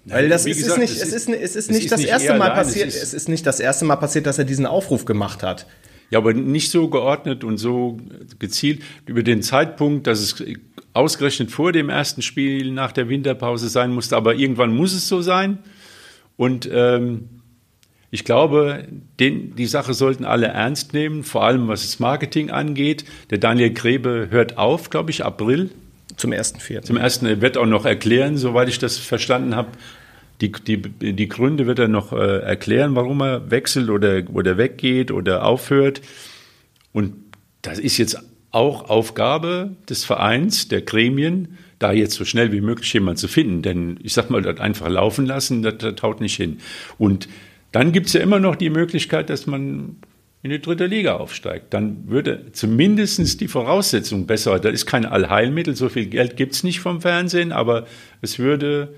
Weil 0.04 0.28
das 0.28 0.46
ist, 0.46 0.58
gesagt, 0.58 0.80
nicht, 0.80 0.90
es 0.90 1.12
ist, 1.12 1.28
es 1.28 1.56
ist 1.56 1.70
nicht 1.70 1.92
das 1.92 2.00
nicht 2.00 2.08
erste 2.08 2.34
Mal 2.34 2.50
passiert. 2.50 2.88
Es 2.88 2.96
ist, 2.96 3.02
es 3.02 3.14
ist 3.14 3.28
nicht 3.28 3.46
das 3.46 3.60
erste 3.60 3.84
Mal 3.84 3.96
passiert, 3.96 4.26
dass 4.26 4.38
er 4.38 4.44
diesen 4.44 4.66
Aufruf 4.66 5.04
gemacht 5.04 5.42
hat. 5.42 5.66
Ja, 6.10 6.18
aber 6.18 6.34
nicht 6.34 6.70
so 6.70 6.88
geordnet 6.88 7.44
und 7.44 7.56
so 7.58 7.98
gezielt 8.38 8.82
über 9.06 9.22
den 9.22 9.42
Zeitpunkt, 9.42 10.06
dass 10.06 10.20
es 10.20 10.44
ausgerechnet 10.92 11.50
vor 11.50 11.72
dem 11.72 11.88
ersten 11.88 12.20
Spiel 12.20 12.72
nach 12.72 12.92
der 12.92 13.08
Winterpause 13.08 13.68
sein 13.68 13.92
musste. 13.92 14.16
Aber 14.16 14.34
irgendwann 14.34 14.74
muss 14.74 14.92
es 14.92 15.08
so 15.08 15.22
sein. 15.22 15.58
Und 16.36 16.68
ähm, 16.70 17.28
ich 18.10 18.24
glaube, 18.24 18.88
den, 19.20 19.54
die 19.56 19.66
Sache 19.66 19.94
sollten 19.94 20.24
alle 20.26 20.48
ernst 20.48 20.92
nehmen, 20.92 21.22
vor 21.22 21.44
allem 21.44 21.68
was 21.68 21.82
das 21.82 21.98
Marketing 21.98 22.50
angeht. 22.50 23.04
Der 23.30 23.38
Daniel 23.38 23.72
Grebe 23.72 24.28
hört 24.30 24.58
auf, 24.58 24.90
glaube 24.90 25.10
ich, 25.10 25.24
April 25.24 25.70
zum 26.16 26.32
ersten 26.32 26.60
Vierten. 26.60 26.86
Zum 26.86 26.96
ersten, 26.96 27.26
er 27.26 27.40
wird 27.40 27.56
auch 27.56 27.66
noch 27.66 27.84
erklären, 27.84 28.36
soweit 28.36 28.68
ich 28.68 28.78
das 28.78 28.98
verstanden 28.98 29.56
habe. 29.56 29.70
Die, 30.40 30.50
die, 30.50 30.78
die 30.78 31.28
Gründe 31.28 31.66
wird 31.66 31.78
er 31.78 31.88
noch 31.88 32.12
äh, 32.12 32.38
erklären, 32.40 32.96
warum 32.96 33.20
er 33.20 33.50
wechselt 33.50 33.90
oder, 33.90 34.22
oder 34.32 34.58
weggeht 34.58 35.10
oder 35.10 35.44
aufhört. 35.44 36.00
Und 36.92 37.14
das 37.62 37.78
ist 37.78 37.96
jetzt 37.98 38.18
auch 38.50 38.90
Aufgabe 38.90 39.76
des 39.88 40.04
Vereins, 40.04 40.68
der 40.68 40.82
Gremien, 40.82 41.58
da 41.78 41.92
jetzt 41.92 42.14
so 42.14 42.24
schnell 42.24 42.52
wie 42.52 42.60
möglich 42.60 42.92
jemand 42.92 43.18
zu 43.18 43.28
finden. 43.28 43.62
Denn 43.62 43.98
ich 44.02 44.12
sag 44.12 44.30
mal, 44.30 44.42
das 44.42 44.58
einfach 44.60 44.88
laufen 44.88 45.26
lassen, 45.26 45.62
das, 45.62 45.78
das 45.78 45.94
haut 46.02 46.20
nicht 46.20 46.36
hin. 46.36 46.58
Und 46.98 47.28
dann 47.72 47.92
gibt 47.92 48.08
es 48.08 48.12
ja 48.12 48.20
immer 48.20 48.38
noch 48.38 48.56
die 48.56 48.70
Möglichkeit, 48.70 49.30
dass 49.30 49.46
man 49.46 49.96
in 50.42 50.50
die 50.50 50.60
dritte 50.60 50.86
Liga 50.86 51.16
aufsteigt. 51.16 51.72
Dann 51.72 52.08
würde 52.08 52.52
zumindest 52.52 53.40
die 53.40 53.48
Voraussetzung 53.48 54.26
besser. 54.26 54.58
Das 54.58 54.72
ist 54.72 54.86
kein 54.86 55.06
Allheilmittel, 55.06 55.76
so 55.76 55.88
viel 55.88 56.06
Geld 56.06 56.36
gibt 56.36 56.54
es 56.54 56.64
nicht 56.64 56.80
vom 56.80 57.00
Fernsehen, 57.00 57.52
aber 57.52 57.86
es 58.20 58.38
würde 58.38 58.94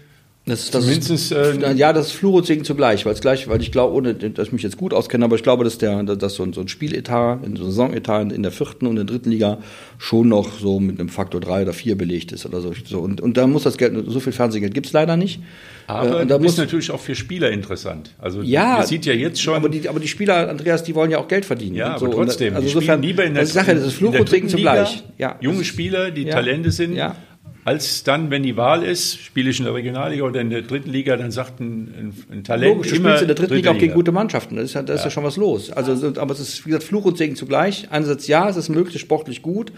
das, 0.46 0.70
das 0.70 0.84
Zumindest, 0.84 1.32
äh, 1.32 1.72
ja, 1.72 1.94
das 1.94 2.12
ist 2.12 2.46
Segen 2.46 2.64
zugleich, 2.64 3.06
weil 3.06 3.14
es 3.14 3.22
gleich, 3.22 3.48
weil 3.48 3.62
ich 3.62 3.72
glaube, 3.72 3.94
ohne 3.94 4.12
dass 4.12 4.48
ich 4.48 4.52
mich 4.52 4.62
jetzt 4.62 4.76
gut 4.76 4.92
auskenne, 4.92 5.24
aber 5.24 5.36
ich 5.36 5.42
glaube, 5.42 5.64
dass 5.64 5.78
der, 5.78 6.02
dass 6.02 6.34
so 6.34 6.42
ein, 6.42 6.52
so 6.52 6.60
ein 6.60 6.68
Spieletat, 6.68 7.40
so 7.40 7.46
ein 7.46 7.56
Saisonetat 7.56 8.30
in 8.30 8.42
der 8.42 8.52
vierten 8.52 8.86
und 8.86 8.96
der 8.96 9.06
dritten 9.06 9.30
Liga 9.30 9.56
schon 9.96 10.28
noch 10.28 10.58
so 10.58 10.80
mit 10.80 11.00
einem 11.00 11.08
Faktor 11.08 11.40
drei 11.40 11.62
oder 11.62 11.72
vier 11.72 11.96
belegt 11.96 12.30
ist 12.32 12.44
oder 12.44 12.60
so. 12.60 12.74
so. 12.84 12.98
Und, 12.98 13.22
und 13.22 13.38
da 13.38 13.46
muss 13.46 13.62
das 13.62 13.78
Geld, 13.78 13.94
so 14.06 14.20
viel 14.20 14.34
Fernsehgeld 14.34 14.74
gibt 14.74 14.84
es 14.84 14.92
leider 14.92 15.16
nicht. 15.16 15.40
Aber 15.86 16.20
äh, 16.20 16.26
da 16.26 16.38
muss 16.38 16.58
natürlich 16.58 16.90
auch 16.90 17.00
für 17.00 17.14
Spieler 17.14 17.50
interessant. 17.50 18.10
Also 18.18 18.42
ja, 18.42 18.78
man 18.78 18.86
sieht 18.86 19.06
ja 19.06 19.14
jetzt 19.14 19.40
schon. 19.40 19.54
Aber 19.54 19.70
die, 19.70 19.88
aber 19.88 19.98
die 19.98 20.08
Spieler, 20.08 20.50
Andreas, 20.50 20.84
die 20.84 20.94
wollen 20.94 21.10
ja 21.10 21.20
auch 21.20 21.28
Geld 21.28 21.46
verdienen. 21.46 21.76
Ja, 21.76 21.98
so. 21.98 22.04
aber 22.04 22.16
trotzdem. 22.16 22.48
Und, 22.48 22.56
also 22.56 22.68
insofern, 22.68 23.00
lieber 23.00 23.24
in 23.24 23.32
der, 23.32 23.44
das 23.44 23.50
ist 23.50 23.54
Sache, 23.54 23.74
das 23.74 23.84
ist 23.86 23.94
Fluch 23.94 24.14
und 24.14 24.28
Segen 24.28 24.50
zugleich. 24.50 25.04
Ja, 25.16 25.38
junge 25.40 25.64
Spieler, 25.64 26.10
die 26.10 26.24
ja, 26.24 26.34
Talente 26.34 26.70
sind. 26.70 26.96
Ja 26.96 27.16
als 27.64 28.04
dann, 28.04 28.30
wenn 28.30 28.42
die 28.42 28.56
Wahl 28.56 28.82
ist, 28.82 29.18
spiele 29.18 29.50
ich 29.50 29.58
in 29.58 29.64
der 29.64 29.74
Regionalliga 29.74 30.24
oder 30.24 30.40
in 30.40 30.50
der 30.50 30.62
dritten 30.62 30.90
Liga, 30.90 31.16
dann 31.16 31.30
sagt 31.30 31.60
ein, 31.60 31.94
ein, 31.98 32.24
ein 32.30 32.44
Talent 32.44 32.76
Logisch, 32.76 32.90
du 32.90 32.96
spielst 32.96 33.22
in 33.22 33.28
der 33.28 33.36
dritten 33.36 33.54
Liga 33.54 33.70
auch 33.70 33.78
gegen 33.78 33.94
gute 33.94 34.12
Mannschaften. 34.12 34.56
Da 34.56 34.62
ist, 34.62 34.74
ja, 34.74 34.82
da 34.82 34.92
ist 34.92 35.00
ja. 35.00 35.06
ja 35.06 35.10
schon 35.10 35.24
was 35.24 35.36
los. 35.36 35.70
Also, 35.70 36.20
aber 36.20 36.34
es 36.34 36.40
ist, 36.40 36.66
wie 36.66 36.70
gesagt, 36.70 36.84
Fluch 36.84 37.06
und 37.06 37.16
Segen 37.16 37.36
zugleich. 37.36 37.88
Einerseits 37.90 38.26
ja, 38.26 38.48
es 38.48 38.56
ist 38.56 38.68
möglich, 38.68 39.00
sportlich 39.00 39.40
gut 39.40 39.72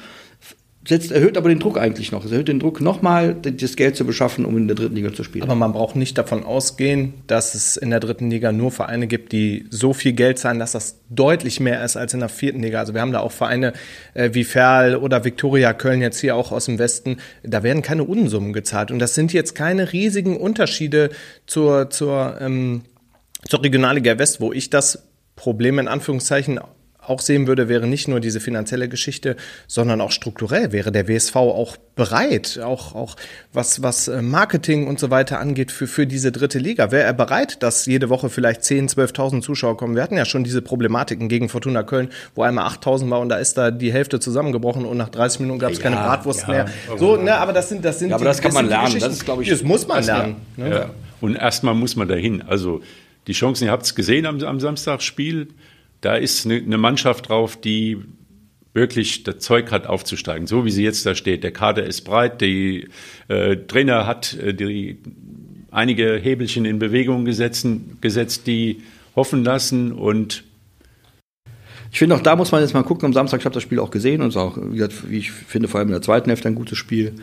setzt, 0.86 1.10
erhöht 1.10 1.36
aber 1.36 1.48
den 1.48 1.58
Druck 1.58 1.78
eigentlich 1.78 2.12
noch. 2.12 2.24
Es 2.24 2.30
erhöht 2.30 2.48
den 2.48 2.60
Druck 2.60 2.80
nochmal, 2.80 3.34
das 3.34 3.76
Geld 3.76 3.96
zu 3.96 4.04
beschaffen, 4.04 4.44
um 4.44 4.56
in 4.56 4.68
der 4.68 4.76
dritten 4.76 4.94
Liga 4.94 5.12
zu 5.12 5.24
spielen. 5.24 5.44
Aber 5.44 5.54
man 5.54 5.72
braucht 5.72 5.96
nicht 5.96 6.16
davon 6.16 6.44
ausgehen, 6.44 7.14
dass 7.26 7.54
es 7.54 7.76
in 7.76 7.90
der 7.90 8.00
dritten 8.00 8.30
Liga 8.30 8.52
nur 8.52 8.70
Vereine 8.70 9.06
gibt, 9.06 9.32
die 9.32 9.66
so 9.70 9.92
viel 9.92 10.12
Geld 10.12 10.38
zahlen, 10.38 10.58
dass 10.58 10.72
das 10.72 11.00
deutlich 11.10 11.60
mehr 11.60 11.84
ist 11.84 11.96
als 11.96 12.14
in 12.14 12.20
der 12.20 12.28
vierten 12.28 12.62
Liga. 12.62 12.78
Also 12.78 12.94
wir 12.94 13.00
haben 13.00 13.12
da 13.12 13.20
auch 13.20 13.32
Vereine 13.32 13.72
äh, 14.14 14.30
wie 14.32 14.44
Ferl 14.44 14.96
oder 14.96 15.24
Viktoria 15.24 15.72
Köln 15.72 16.00
jetzt 16.00 16.20
hier 16.20 16.36
auch 16.36 16.52
aus 16.52 16.66
dem 16.66 16.78
Westen. 16.78 17.16
Da 17.42 17.62
werden 17.62 17.82
keine 17.82 18.04
Unsummen 18.04 18.52
gezahlt. 18.52 18.90
Und 18.90 18.98
das 18.98 19.14
sind 19.14 19.32
jetzt 19.32 19.54
keine 19.54 19.92
riesigen 19.92 20.36
Unterschiede 20.36 21.10
zur, 21.46 21.90
zur, 21.90 22.38
ähm, 22.40 22.82
zur 23.48 23.62
Regionalliga 23.62 24.18
West, 24.18 24.40
wo 24.40 24.52
ich 24.52 24.70
das 24.70 25.02
Problem 25.36 25.78
in 25.78 25.86
Anführungszeichen 25.86 26.58
auch 27.08 27.20
sehen 27.20 27.46
würde, 27.46 27.68
wäre 27.68 27.86
nicht 27.86 28.08
nur 28.08 28.20
diese 28.20 28.40
finanzielle 28.40 28.88
Geschichte, 28.88 29.36
sondern 29.66 30.00
auch 30.00 30.10
strukturell 30.10 30.72
wäre 30.72 30.92
der 30.92 31.08
WSV 31.08 31.36
auch 31.36 31.76
bereit, 31.94 32.60
auch, 32.62 32.94
auch 32.94 33.16
was, 33.52 33.82
was 33.82 34.08
äh, 34.08 34.20
Marketing 34.20 34.86
und 34.86 35.00
so 35.00 35.10
weiter 35.10 35.40
angeht 35.40 35.72
für, 35.72 35.86
für 35.86 36.06
diese 36.06 36.30
dritte 36.30 36.58
Liga. 36.58 36.90
Wäre 36.90 37.04
er 37.04 37.14
bereit, 37.14 37.62
dass 37.62 37.86
jede 37.86 38.10
Woche 38.10 38.28
vielleicht 38.28 38.60
10.000, 38.62 38.96
12.000 39.14 39.40
Zuschauer 39.40 39.76
kommen? 39.76 39.94
Wir 39.94 40.02
hatten 40.02 40.16
ja 40.16 40.24
schon 40.24 40.44
diese 40.44 40.60
Problematiken 40.60 41.28
gegen 41.28 41.48
Fortuna 41.48 41.82
Köln, 41.82 42.10
wo 42.34 42.42
einmal 42.42 42.66
8.000 42.68 43.10
war 43.10 43.20
und 43.20 43.30
da 43.30 43.36
ist 43.36 43.56
da 43.56 43.70
die 43.70 43.92
Hälfte 43.92 44.20
zusammengebrochen 44.20 44.84
und 44.84 44.96
nach 44.96 45.08
30 45.08 45.40
Minuten 45.40 45.58
gab 45.58 45.72
es 45.72 45.78
ja, 45.78 45.84
keine 45.84 45.96
Bratwurst 45.96 46.42
ja, 46.42 46.48
mehr. 46.48 46.66
So, 46.98 47.16
ne, 47.16 47.34
aber 47.36 47.52
das 47.52 47.68
sind, 47.68 47.84
das 47.84 47.98
sind 47.98 48.10
ja, 48.10 48.16
aber 48.16 48.24
die, 48.24 48.28
das 48.28 48.42
kann 48.42 48.52
man 48.52 48.68
lernen. 48.68 48.98
Das 48.98 49.12
ist, 49.12 49.24
glaube 49.24 49.42
ich, 49.42 49.48
das 49.48 49.62
muss 49.62 49.88
man 49.88 50.04
lernen. 50.04 50.36
Ne? 50.56 50.70
Ja. 50.70 50.90
Und 51.20 51.36
erstmal 51.36 51.74
muss 51.74 51.96
man 51.96 52.08
dahin. 52.08 52.42
Also 52.42 52.82
die 53.26 53.32
Chancen, 53.32 53.64
ihr 53.64 53.70
habt 53.70 53.84
es 53.84 53.94
gesehen 53.94 54.26
am, 54.26 54.42
am 54.42 54.60
Samstagsspiel, 54.60 55.48
da 56.00 56.16
ist 56.16 56.46
eine, 56.46 56.78
Mannschaft 56.78 57.28
drauf, 57.28 57.60
die 57.60 57.98
wirklich 58.74 59.22
das 59.24 59.38
Zeug 59.38 59.70
hat 59.70 59.86
aufzusteigen, 59.86 60.46
so 60.46 60.64
wie 60.64 60.70
sie 60.70 60.84
jetzt 60.84 61.06
da 61.06 61.14
steht. 61.14 61.42
Der 61.42 61.52
Kader 61.52 61.84
ist 61.84 62.02
breit, 62.02 62.40
der 62.40 62.82
äh, 63.28 63.56
Trainer 63.66 64.06
hat 64.06 64.34
äh, 64.34 64.52
die, 64.52 64.98
einige 65.70 66.16
Hebelchen 66.16 66.64
in 66.64 66.78
Bewegung 66.78 67.24
gesetzt, 67.24 67.66
gesetzt, 68.00 68.46
die 68.46 68.82
hoffen 69.14 69.44
lassen 69.44 69.92
und 69.92 70.44
ich 71.92 71.98
finde 71.98 72.14
auch 72.14 72.20
da 72.20 72.36
muss 72.36 72.52
man 72.52 72.60
jetzt 72.60 72.74
mal 72.74 72.82
gucken. 72.82 73.06
Am 73.06 73.12
Samstag, 73.14 73.40
ich 73.40 73.46
habe 73.46 73.54
das 73.54 73.62
Spiel 73.62 73.78
auch 73.78 73.90
gesehen 73.90 74.20
und 74.20 74.28
es 74.28 74.36
auch, 74.36 74.58
wie 74.58 75.16
ich 75.16 75.30
finde, 75.30 75.68
vor 75.68 75.78
allem 75.78 75.88
in 75.88 75.92
der 75.92 76.02
zweiten 76.02 76.28
Hälfte 76.28 76.48
ein 76.48 76.54
gutes 76.54 76.76
Spiel. 76.76 77.14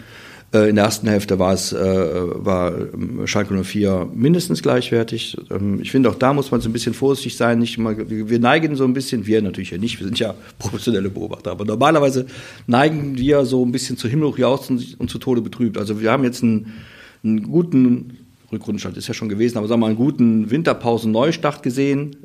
Äh, 0.53 0.69
in 0.69 0.75
der 0.75 0.85
ersten 0.85 1.07
Hälfte 1.07 1.39
war 1.39 1.53
es, 1.53 1.73
äh, 1.73 1.77
war 1.77 2.73
ähm, 2.93 3.25
Schalke 3.25 3.61
04 3.63 4.09
mindestens 4.13 4.61
gleichwertig. 4.61 5.37
Ähm, 5.49 5.79
ich 5.81 5.91
finde 5.91 6.09
auch 6.09 6.15
da 6.15 6.33
muss 6.33 6.51
man 6.51 6.61
so 6.61 6.69
ein 6.69 6.73
bisschen 6.73 6.93
vorsichtig 6.93 7.35
sein. 7.35 7.59
Nicht 7.59 7.77
immer, 7.77 7.95
wir 7.97 8.39
neigen 8.39 8.75
so 8.75 8.83
ein 8.83 8.93
bisschen, 8.93 9.25
wir 9.25 9.41
natürlich 9.41 9.71
ja 9.71 9.77
nicht, 9.77 9.99
wir 9.99 10.05
sind 10.05 10.19
ja 10.19 10.35
professionelle 10.59 11.09
Beobachter, 11.09 11.51
aber 11.51 11.65
normalerweise 11.65 12.27
neigen 12.67 13.17
wir 13.17 13.45
so 13.45 13.65
ein 13.65 13.71
bisschen 13.71 13.97
zu 13.97 14.07
Himmel 14.07 14.29
hochjauchzen 14.29 14.95
und 14.99 15.09
zu 15.09 15.17
Tode 15.17 15.41
betrübt. 15.41 15.77
Also 15.77 15.99
wir 15.99 16.11
haben 16.11 16.23
jetzt 16.23 16.43
einen, 16.43 16.73
einen 17.23 17.43
guten 17.43 18.17
Rückrundenstart 18.51 18.95
ist 18.97 19.07
ja 19.07 19.15
schon 19.15 19.29
gewesen, 19.29 19.57
aber 19.57 19.67
sagen 19.67 19.81
wir 19.81 19.87
mal 19.87 19.87
einen 19.87 19.97
guten 19.97 20.51
Winterpausen-Neustart 20.51 21.63
gesehen 21.63 22.15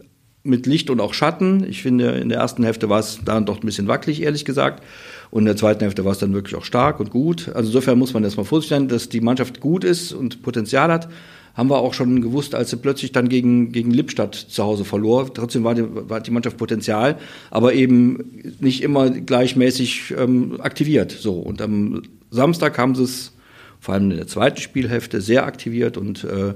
mit 0.42 0.66
Licht 0.66 0.90
und 0.90 1.00
auch 1.00 1.14
Schatten. 1.14 1.64
Ich 1.68 1.82
finde, 1.82 2.10
in 2.12 2.28
der 2.28 2.38
ersten 2.38 2.62
Hälfte 2.62 2.88
war 2.88 3.00
es 3.00 3.20
dann 3.24 3.44
doch 3.44 3.56
ein 3.56 3.66
bisschen 3.66 3.88
wackelig, 3.88 4.22
ehrlich 4.22 4.44
gesagt. 4.44 4.82
Und 5.30 5.40
in 5.40 5.46
der 5.46 5.56
zweiten 5.56 5.80
Hälfte 5.80 6.04
war 6.04 6.12
es 6.12 6.18
dann 6.18 6.32
wirklich 6.32 6.54
auch 6.54 6.64
stark 6.64 7.00
und 7.00 7.10
gut. 7.10 7.48
Also 7.54 7.68
insofern 7.68 7.98
muss 7.98 8.14
man 8.14 8.24
erstmal 8.24 8.46
vorsichtig 8.46 8.76
sein, 8.76 8.88
dass 8.88 9.08
die 9.08 9.20
Mannschaft 9.20 9.60
gut 9.60 9.84
ist 9.84 10.12
und 10.12 10.42
Potenzial 10.42 10.90
hat. 10.90 11.08
Haben 11.54 11.70
wir 11.70 11.78
auch 11.78 11.92
schon 11.92 12.22
gewusst, 12.22 12.54
als 12.54 12.70
sie 12.70 12.76
plötzlich 12.76 13.10
dann 13.10 13.28
gegen, 13.28 13.72
gegen 13.72 13.90
Lippstadt 13.90 14.34
zu 14.34 14.62
Hause 14.62 14.84
verlor. 14.84 15.32
Trotzdem 15.34 15.64
war 15.64 15.74
die, 15.74 15.84
war 15.88 16.20
die 16.20 16.30
Mannschaft 16.30 16.56
Potenzial, 16.56 17.18
aber 17.50 17.74
eben 17.74 18.54
nicht 18.60 18.82
immer 18.82 19.10
gleichmäßig 19.10 20.14
ähm, 20.16 20.60
aktiviert. 20.60 21.10
So. 21.10 21.32
Und 21.34 21.60
am 21.60 22.02
Samstag 22.30 22.78
haben 22.78 22.94
sie 22.94 23.02
es 23.02 23.32
vor 23.80 23.94
allem 23.94 24.10
in 24.12 24.16
der 24.16 24.28
zweiten 24.28 24.60
Spielhälfte 24.60 25.20
sehr 25.20 25.46
aktiviert 25.46 25.96
und 25.96 26.24
äh, 26.24 26.54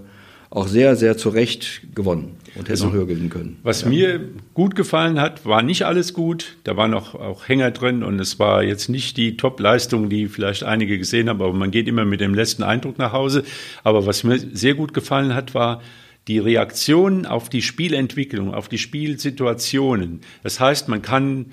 auch 0.54 0.68
sehr, 0.68 0.96
sehr 0.96 1.16
zu 1.16 1.30
Recht 1.30 1.80
gewonnen 1.94 2.36
und 2.54 2.64
hätte 2.64 2.72
also, 2.72 2.86
noch 2.86 2.92
höher 2.92 3.06
gewinnen 3.06 3.30
können. 3.30 3.56
Was 3.62 3.82
ja. 3.82 3.88
mir 3.88 4.20
gut 4.52 4.74
gefallen 4.74 5.18
hat, 5.18 5.46
war 5.46 5.62
nicht 5.62 5.86
alles 5.86 6.12
gut. 6.12 6.58
Da 6.64 6.76
waren 6.76 6.90
noch 6.90 7.14
auch 7.14 7.48
Hänger 7.48 7.70
drin 7.70 8.02
und 8.02 8.20
es 8.20 8.38
war 8.38 8.62
jetzt 8.62 8.90
nicht 8.90 9.16
die 9.16 9.38
Top-Leistung, 9.38 10.10
die 10.10 10.28
vielleicht 10.28 10.62
einige 10.62 10.98
gesehen 10.98 11.30
haben, 11.30 11.40
aber 11.40 11.54
man 11.54 11.70
geht 11.70 11.88
immer 11.88 12.04
mit 12.04 12.20
dem 12.20 12.34
letzten 12.34 12.64
Eindruck 12.64 12.98
nach 12.98 13.12
Hause. 13.12 13.44
Aber 13.82 14.04
was 14.04 14.24
mir 14.24 14.38
sehr 14.38 14.74
gut 14.74 14.92
gefallen 14.92 15.34
hat, 15.34 15.54
war, 15.54 15.80
die 16.28 16.38
Reaktion 16.38 17.24
auf 17.24 17.48
die 17.48 17.62
Spielentwicklung, 17.62 18.52
auf 18.52 18.68
die 18.68 18.78
Spielsituationen. 18.78 20.20
Das 20.42 20.60
heißt, 20.60 20.86
man 20.86 21.00
kann 21.00 21.46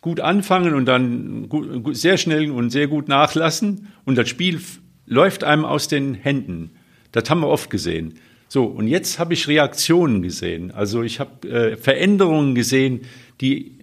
gut 0.00 0.18
anfangen 0.18 0.74
und 0.74 0.86
dann 0.86 1.48
gut, 1.48 1.96
sehr 1.96 2.18
schnell 2.18 2.50
und 2.50 2.70
sehr 2.70 2.88
gut 2.88 3.06
nachlassen 3.06 3.88
und 4.04 4.18
das 4.18 4.28
Spiel 4.28 4.60
läuft 5.06 5.44
einem 5.44 5.64
aus 5.64 5.86
den 5.86 6.14
Händen. 6.14 6.72
Das 7.12 7.28
haben 7.30 7.40
wir 7.40 7.48
oft 7.48 7.70
gesehen. 7.70 8.14
So, 8.48 8.64
und 8.64 8.88
jetzt 8.88 9.18
habe 9.18 9.34
ich 9.34 9.46
Reaktionen 9.46 10.22
gesehen. 10.22 10.70
Also 10.70 11.02
ich 11.02 11.20
habe 11.20 11.48
äh, 11.48 11.76
Veränderungen 11.76 12.54
gesehen, 12.54 13.02
die 13.40 13.78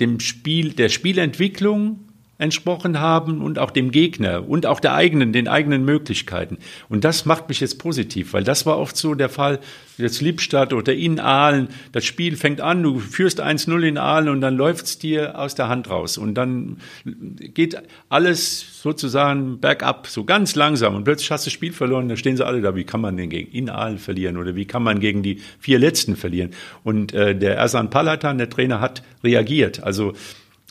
dem 0.00 0.20
Spiel, 0.20 0.72
der 0.72 0.88
Spielentwicklung 0.90 2.00
entsprochen 2.38 3.00
haben 3.00 3.40
und 3.40 3.58
auch 3.58 3.70
dem 3.70 3.90
Gegner 3.90 4.48
und 4.48 4.66
auch 4.66 4.80
der 4.80 4.94
eigenen, 4.94 5.32
den 5.32 5.48
eigenen 5.48 5.84
Möglichkeiten. 5.84 6.58
Und 6.88 7.04
das 7.04 7.24
macht 7.24 7.48
mich 7.48 7.60
jetzt 7.60 7.78
positiv, 7.78 8.34
weil 8.34 8.44
das 8.44 8.66
war 8.66 8.78
oft 8.78 8.96
so 8.96 9.14
der 9.14 9.28
Fall, 9.28 9.58
jetzt 9.96 10.20
Liebstadt 10.20 10.74
oder 10.74 10.92
in 10.92 11.18
Aalen, 11.18 11.68
das 11.92 12.04
Spiel 12.04 12.36
fängt 12.36 12.60
an, 12.60 12.82
du 12.82 12.98
führst 12.98 13.42
1-0 13.42 13.82
in 13.82 13.96
Aalen 13.96 14.28
und 14.28 14.42
dann 14.42 14.56
läuft's 14.56 14.98
dir 14.98 15.38
aus 15.38 15.54
der 15.54 15.68
Hand 15.68 15.88
raus 15.88 16.18
und 16.18 16.34
dann 16.34 16.76
geht 17.04 17.80
alles 18.10 18.82
sozusagen 18.82 19.58
bergab, 19.58 20.06
so 20.06 20.24
ganz 20.24 20.54
langsam 20.54 20.94
und 20.94 21.04
plötzlich 21.04 21.30
hast 21.30 21.46
du 21.46 21.48
das 21.48 21.54
Spiel 21.54 21.72
verloren, 21.72 22.08
da 22.10 22.16
stehen 22.16 22.36
sie 22.36 22.44
alle 22.44 22.60
da, 22.60 22.74
wie 22.76 22.84
kann 22.84 23.00
man 23.00 23.16
denn 23.16 23.30
gegen 23.30 23.50
in 23.52 23.70
Aalen 23.70 23.98
verlieren 23.98 24.36
oder 24.36 24.54
wie 24.54 24.66
kann 24.66 24.82
man 24.82 25.00
gegen 25.00 25.22
die 25.22 25.40
vier 25.58 25.78
Letzten 25.78 26.16
verlieren? 26.16 26.50
Und 26.84 27.14
äh, 27.14 27.34
der 27.34 27.56
Ersan 27.56 27.88
Palatan, 27.88 28.36
der 28.36 28.50
Trainer, 28.50 28.80
hat 28.80 29.02
reagiert, 29.24 29.82
also 29.82 30.12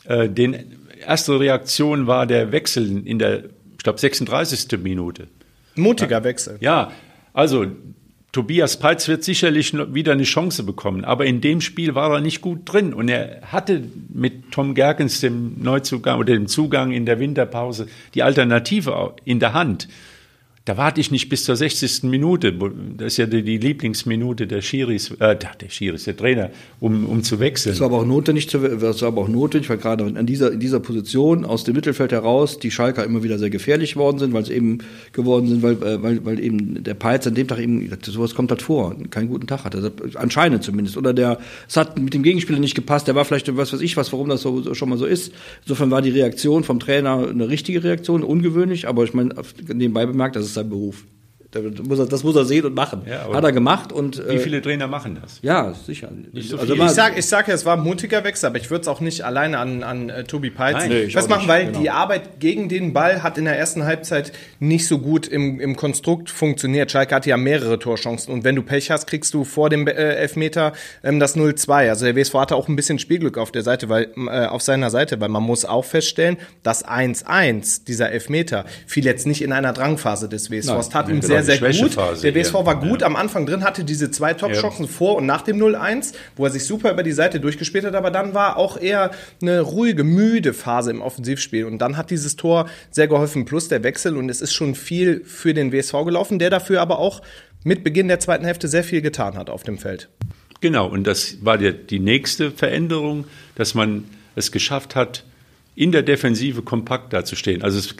äh, 0.04 0.28
den 0.28 0.85
erste 1.06 1.38
Reaktion 1.38 2.06
war 2.06 2.26
der 2.26 2.52
Wechsel 2.52 3.06
in 3.06 3.18
der, 3.18 3.44
ich 3.76 3.82
glaube, 3.82 3.98
36. 3.98 4.78
Minute. 4.82 5.28
Mutiger 5.74 6.24
Wechsel. 6.24 6.58
Ja, 6.60 6.92
also 7.32 7.66
Tobias 8.32 8.78
Peitz 8.78 9.08
wird 9.08 9.24
sicherlich 9.24 9.72
wieder 9.72 10.12
eine 10.12 10.24
Chance 10.24 10.62
bekommen, 10.62 11.04
aber 11.06 11.24
in 11.24 11.40
dem 11.40 11.62
Spiel 11.62 11.94
war 11.94 12.12
er 12.12 12.20
nicht 12.20 12.42
gut 12.42 12.60
drin 12.64 12.92
und 12.92 13.08
er 13.08 13.40
hatte 13.50 13.84
mit 14.10 14.52
Tom 14.52 14.74
Gerkens 14.74 15.20
dem 15.20 15.54
Neuzugang 15.62 16.18
oder 16.18 16.34
dem 16.34 16.46
Zugang 16.46 16.92
in 16.92 17.06
der 17.06 17.18
Winterpause 17.18 17.88
die 18.14 18.22
Alternative 18.22 19.14
in 19.24 19.40
der 19.40 19.54
Hand. 19.54 19.88
Da 20.66 20.76
warte 20.76 21.00
ich 21.00 21.12
nicht 21.12 21.28
bis 21.28 21.44
zur 21.44 21.54
60. 21.54 22.02
Minute. 22.02 22.52
Das 22.96 23.12
ist 23.12 23.16
ja 23.18 23.26
die, 23.26 23.44
die 23.44 23.56
Lieblingsminute 23.56 24.48
der 24.48 24.62
Schiris, 24.62 25.12
äh, 25.20 25.36
der 25.36 25.68
Schiris, 25.68 26.04
der 26.04 26.16
Trainer, 26.16 26.50
um, 26.80 27.06
um 27.06 27.22
zu 27.22 27.38
wechseln. 27.38 27.72
Das 27.72 27.80
war 27.80 27.86
aber 27.86 27.98
auch 27.98 28.04
notwendig, 28.04 28.48
das 28.48 29.00
war 29.00 29.08
aber 29.08 29.22
auch 29.22 29.28
notwendig, 29.28 29.70
weil 29.70 29.76
gerade 29.76 30.04
an 30.04 30.26
dieser, 30.26 30.50
in 30.50 30.58
dieser 30.58 30.80
Position 30.80 31.44
aus 31.44 31.62
dem 31.62 31.76
Mittelfeld 31.76 32.10
heraus 32.10 32.58
die 32.58 32.72
Schalker 32.72 33.04
immer 33.04 33.22
wieder 33.22 33.38
sehr 33.38 33.48
gefährlich 33.48 33.94
worden 33.94 34.18
sind, 34.18 34.32
weil 34.32 34.42
es 34.42 34.50
eben 34.50 34.78
geworden 35.12 35.46
sind, 35.46 35.62
weil, 35.62 35.74
äh, 35.74 36.02
weil, 36.02 36.24
weil 36.24 36.40
eben 36.40 36.82
der 36.82 36.94
Peitz 36.94 37.28
an 37.28 37.36
dem 37.36 37.46
Tag 37.46 37.60
eben, 37.60 37.88
sowas 38.02 38.34
kommt 38.34 38.50
halt 38.50 38.62
vor, 38.62 38.96
keinen 39.10 39.28
guten 39.28 39.46
Tag 39.46 39.62
hatte. 39.62 39.92
Anscheinend 40.14 40.64
zumindest. 40.64 40.96
Oder 40.96 41.14
der, 41.14 41.38
es 41.68 41.76
hat 41.76 41.96
mit 41.96 42.12
dem 42.12 42.24
Gegenspieler 42.24 42.58
nicht 42.58 42.74
gepasst, 42.74 43.06
der 43.06 43.14
war 43.14 43.24
vielleicht, 43.24 43.56
was 43.56 43.72
weiß 43.72 43.82
ich 43.82 43.96
was, 43.96 44.12
warum 44.12 44.28
das 44.28 44.42
so, 44.42 44.60
so 44.62 44.74
schon 44.74 44.88
mal 44.88 44.98
so 44.98 45.06
ist. 45.06 45.32
Insofern 45.62 45.92
war 45.92 46.02
die 46.02 46.10
Reaktion 46.10 46.64
vom 46.64 46.80
Trainer 46.80 47.28
eine 47.28 47.48
richtige 47.48 47.84
Reaktion, 47.84 48.24
ungewöhnlich, 48.24 48.88
aber 48.88 49.04
ich 49.04 49.14
meine, 49.14 49.32
nebenbei 49.72 50.06
bemerkt, 50.06 50.34
dass 50.34 50.44
es 50.44 50.55
sein 50.56 50.68
Beruf. 50.68 51.06
Muss 51.60 51.98
er, 51.98 52.06
das 52.06 52.24
muss 52.24 52.36
er 52.36 52.44
sehen 52.44 52.64
und 52.66 52.74
machen. 52.74 53.02
Ja, 53.06 53.32
Hat 53.32 53.44
er 53.44 53.52
gemacht 53.52 53.92
und. 53.92 54.18
Äh, 54.18 54.34
wie 54.34 54.38
viele 54.38 54.62
Trainer 54.62 54.86
machen 54.86 55.18
das? 55.20 55.38
Ja, 55.42 55.72
sicher. 55.74 56.08
So 56.32 56.58
also 56.58 56.74
ich 56.74 56.90
sage 56.90 57.18
ich 57.18 57.26
sag 57.26 57.48
ja, 57.48 57.54
es 57.54 57.64
war 57.64 57.76
ein 57.76 57.82
mutiger 57.82 58.24
Wechsel, 58.24 58.46
aber 58.46 58.58
ich 58.58 58.70
würde 58.70 58.82
es 58.82 58.88
auch 58.88 59.00
nicht 59.00 59.22
alleine 59.22 59.58
an, 59.58 59.82
an 59.82 60.10
uh, 60.10 60.22
Tobi 60.22 60.50
Peitz 60.50 60.86
nee, 60.88 61.08
festmachen, 61.08 61.48
weil 61.48 61.66
genau. 61.66 61.80
die 61.80 61.90
Arbeit 61.90 62.40
gegen 62.40 62.68
den 62.68 62.92
Ball 62.92 63.22
hat 63.22 63.38
in 63.38 63.44
der 63.44 63.58
ersten 63.58 63.84
Halbzeit 63.84 64.32
nicht 64.58 64.86
so 64.86 64.98
gut 64.98 65.26
im, 65.26 65.60
im 65.60 65.76
Konstrukt 65.76 66.30
funktioniert. 66.30 66.90
Schalke 66.90 67.14
hatte 67.14 67.30
ja 67.30 67.36
mehrere 67.36 67.78
Torchancen 67.78 68.32
und 68.32 68.44
wenn 68.44 68.56
du 68.56 68.62
Pech 68.62 68.90
hast, 68.90 69.06
kriegst 69.06 69.34
du 69.34 69.44
vor 69.44 69.70
dem 69.70 69.86
äh, 69.86 69.92
Elfmeter 69.92 70.72
ähm, 71.02 71.20
das 71.20 71.36
0-2. 71.36 71.88
Also 71.88 72.04
der 72.04 72.16
WSV 72.16 72.34
hatte 72.34 72.56
auch 72.56 72.68
ein 72.68 72.76
bisschen 72.76 72.98
Spielglück 72.98 73.38
auf 73.38 73.52
der 73.52 73.62
Seite, 73.62 73.88
weil 73.88 74.10
äh, 74.16 74.46
auf 74.46 74.62
seiner 74.62 74.90
Seite, 74.90 75.20
weil 75.20 75.28
man 75.28 75.42
muss 75.42 75.64
auch 75.64 75.84
feststellen, 75.84 76.36
das 76.62 76.84
1-1, 76.84 77.84
dieser 77.84 78.10
Elfmeter, 78.10 78.64
fiel 78.86 79.04
jetzt 79.04 79.26
nicht 79.26 79.42
in 79.42 79.52
einer 79.52 79.72
Drangphase 79.72 80.28
des 80.28 80.50
WSV. 80.50 80.68
Nein, 80.68 80.84
tat 80.90 81.08
ihm 81.08 81.22
sehr 81.22 81.42
sehr, 81.46 81.58
gut. 81.58 82.22
Der 82.22 82.34
WSV 82.34 82.54
war 82.54 82.80
gut 82.80 83.00
ja. 83.00 83.06
am 83.06 83.16
Anfang 83.16 83.46
drin, 83.46 83.64
hatte 83.64 83.84
diese 83.84 84.10
zwei 84.10 84.34
Top-Chancen 84.34 84.84
ja. 84.84 84.90
vor 84.90 85.16
und 85.16 85.26
nach 85.26 85.42
dem 85.42 85.58
0-1, 85.58 86.14
wo 86.36 86.44
er 86.44 86.50
sich 86.50 86.64
super 86.64 86.92
über 86.92 87.02
die 87.02 87.12
Seite 87.12 87.40
durchgespielt 87.40 87.84
hat, 87.84 87.94
aber 87.94 88.10
dann 88.10 88.34
war 88.34 88.56
auch 88.56 88.80
eher 88.80 89.10
eine 89.40 89.60
ruhige, 89.60 90.04
müde 90.04 90.52
Phase 90.52 90.90
im 90.90 91.00
Offensivspiel. 91.00 91.64
Und 91.64 91.78
dann 91.78 91.96
hat 91.96 92.10
dieses 92.10 92.36
Tor 92.36 92.68
sehr 92.90 93.08
geholfen, 93.08 93.44
plus 93.44 93.68
der 93.68 93.82
Wechsel. 93.82 94.16
Und 94.16 94.28
es 94.28 94.40
ist 94.40 94.52
schon 94.52 94.74
viel 94.74 95.22
für 95.24 95.54
den 95.54 95.72
WSV 95.72 95.92
gelaufen, 96.04 96.38
der 96.38 96.50
dafür 96.50 96.80
aber 96.80 96.98
auch 96.98 97.22
mit 97.64 97.82
Beginn 97.82 98.08
der 98.08 98.20
zweiten 98.20 98.44
Hälfte 98.44 98.68
sehr 98.68 98.84
viel 98.84 99.02
getan 99.02 99.36
hat 99.36 99.50
auf 99.50 99.62
dem 99.62 99.78
Feld. 99.78 100.08
Genau, 100.60 100.86
und 100.86 101.06
das 101.06 101.44
war 101.44 101.58
die, 101.58 101.72
die 101.72 101.98
nächste 101.98 102.50
Veränderung, 102.50 103.24
dass 103.56 103.74
man 103.74 104.04
es 104.34 104.52
geschafft 104.52 104.94
hat, 104.94 105.24
in 105.74 105.92
der 105.92 106.02
Defensive 106.02 106.62
kompakt 106.62 107.12
dazustehen. 107.12 107.62
Also 107.62 107.78
es 107.78 107.94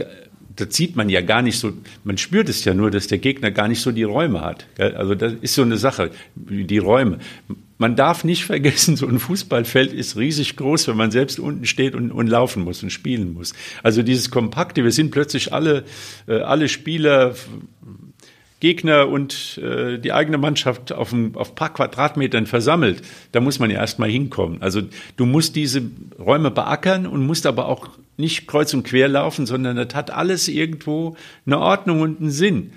das 0.57 0.75
sieht 0.75 0.97
man 0.97 1.09
ja 1.09 1.21
gar 1.21 1.43
nicht 1.43 1.59
so, 1.59 1.73
man 2.05 2.19
spürt 2.19 2.49
es 2.49 2.65
ja 2.65 2.75
nur, 2.75 2.91
dass 2.91 3.07
der 3.07 3.19
Gegner 3.19 3.51
gar 3.51 3.69
nicht 3.69 3.81
so 3.81 3.93
die 3.93 4.03
Räume 4.03 4.41
hat. 4.41 4.67
Also 4.79 5.15
das 5.15 5.35
ist 5.41 5.55
so 5.55 5.63
eine 5.63 5.77
Sache, 5.77 6.11
die 6.35 6.79
Räume. 6.79 7.19
Man 7.79 7.95
darf 7.95 8.25
nicht 8.25 8.45
vergessen, 8.47 8.97
so 8.97 9.07
ein 9.07 9.19
Fußballfeld 9.19 9.93
ist 9.93 10.17
riesig 10.17 10.57
groß, 10.57 10.89
wenn 10.89 10.97
man 10.97 11.11
selbst 11.11 11.39
unten 11.39 11.67
steht 11.67 11.95
und, 11.95 12.11
und 12.11 12.27
laufen 12.27 12.65
muss 12.65 12.83
und 12.83 12.91
spielen 12.91 13.35
muss. 13.35 13.53
Also 13.83 14.03
dieses 14.03 14.31
Kompakte, 14.31 14.83
wir 14.83 14.93
sind 14.93 15.11
plötzlich 15.11 15.53
alle, 15.53 15.85
äh, 16.27 16.41
alle 16.41 16.69
Spieler, 16.69 17.35
Gegner 18.61 19.09
und 19.09 19.59
äh, 19.59 19.99
die 19.99 20.13
eigene 20.13 20.39
Mannschaft 20.39 20.91
auf 20.93 21.13
ein 21.13 21.37
auf 21.37 21.55
paar 21.55 21.75
Quadratmetern 21.75 22.47
versammelt, 22.47 23.03
da 23.33 23.41
muss 23.41 23.59
man 23.59 23.71
ja 23.71 23.79
erstmal 23.79 24.09
hinkommen. 24.09 24.63
Also 24.63 24.81
du 25.17 25.27
musst 25.27 25.57
diese 25.57 25.83
Räume 26.19 26.51
beackern 26.51 27.07
und 27.07 27.27
musst 27.27 27.45
aber 27.45 27.69
auch 27.69 27.89
nicht 28.17 28.47
kreuz 28.47 28.73
und 28.75 28.85
quer 28.85 29.09
laufen, 29.09 29.47
sondern 29.47 29.77
das 29.77 29.95
hat 29.95 30.11
alles 30.11 30.49
irgendwo 30.49 31.17
eine 31.45 31.59
Ordnung 31.59 32.01
und 32.01 32.21
einen 32.21 32.31
Sinn. 32.31 32.73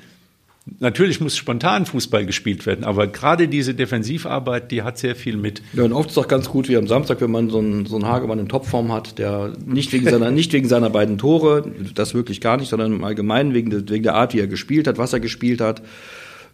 Natürlich 0.79 1.19
muss 1.19 1.35
spontan 1.35 1.85
Fußball 1.85 2.25
gespielt 2.25 2.65
werden, 2.65 2.85
aber 2.85 3.07
gerade 3.07 3.47
diese 3.47 3.73
Defensivarbeit, 3.73 4.71
die 4.71 4.83
hat 4.83 4.99
sehr 4.99 5.15
viel 5.15 5.35
mit. 5.35 5.63
Ja, 5.73 5.83
und 5.83 5.93
oft 5.93 6.09
ist 6.09 6.17
es 6.17 6.23
auch 6.23 6.27
ganz 6.27 6.47
gut 6.47 6.69
wie 6.69 6.77
am 6.77 6.87
Samstag, 6.87 7.21
wenn 7.21 7.31
man 7.31 7.49
so 7.49 7.57
einen, 7.57 7.85
so 7.87 7.95
einen 7.95 8.05
Hagemann 8.05 8.37
in 8.37 8.49
Topform 8.49 8.91
hat, 8.91 9.17
der 9.17 9.53
nicht 9.65 9.91
wegen 9.93 10.07
seiner, 10.07 10.29
nicht 10.29 10.53
wegen 10.53 10.67
seiner 10.67 10.91
beiden 10.91 11.17
Tore, 11.17 11.71
das 11.95 12.13
wirklich 12.13 12.39
gar 12.39 12.57
nicht, 12.57 12.69
sondern 12.69 12.93
im 12.93 13.03
Allgemeinen 13.03 13.53
wegen, 13.53 13.89
wegen 13.89 14.03
der 14.03 14.15
Art, 14.15 14.33
wie 14.33 14.39
er 14.39 14.47
gespielt 14.47 14.87
hat, 14.87 14.97
was 14.97 15.13
er 15.13 15.19
gespielt 15.19 15.61
hat, 15.61 15.81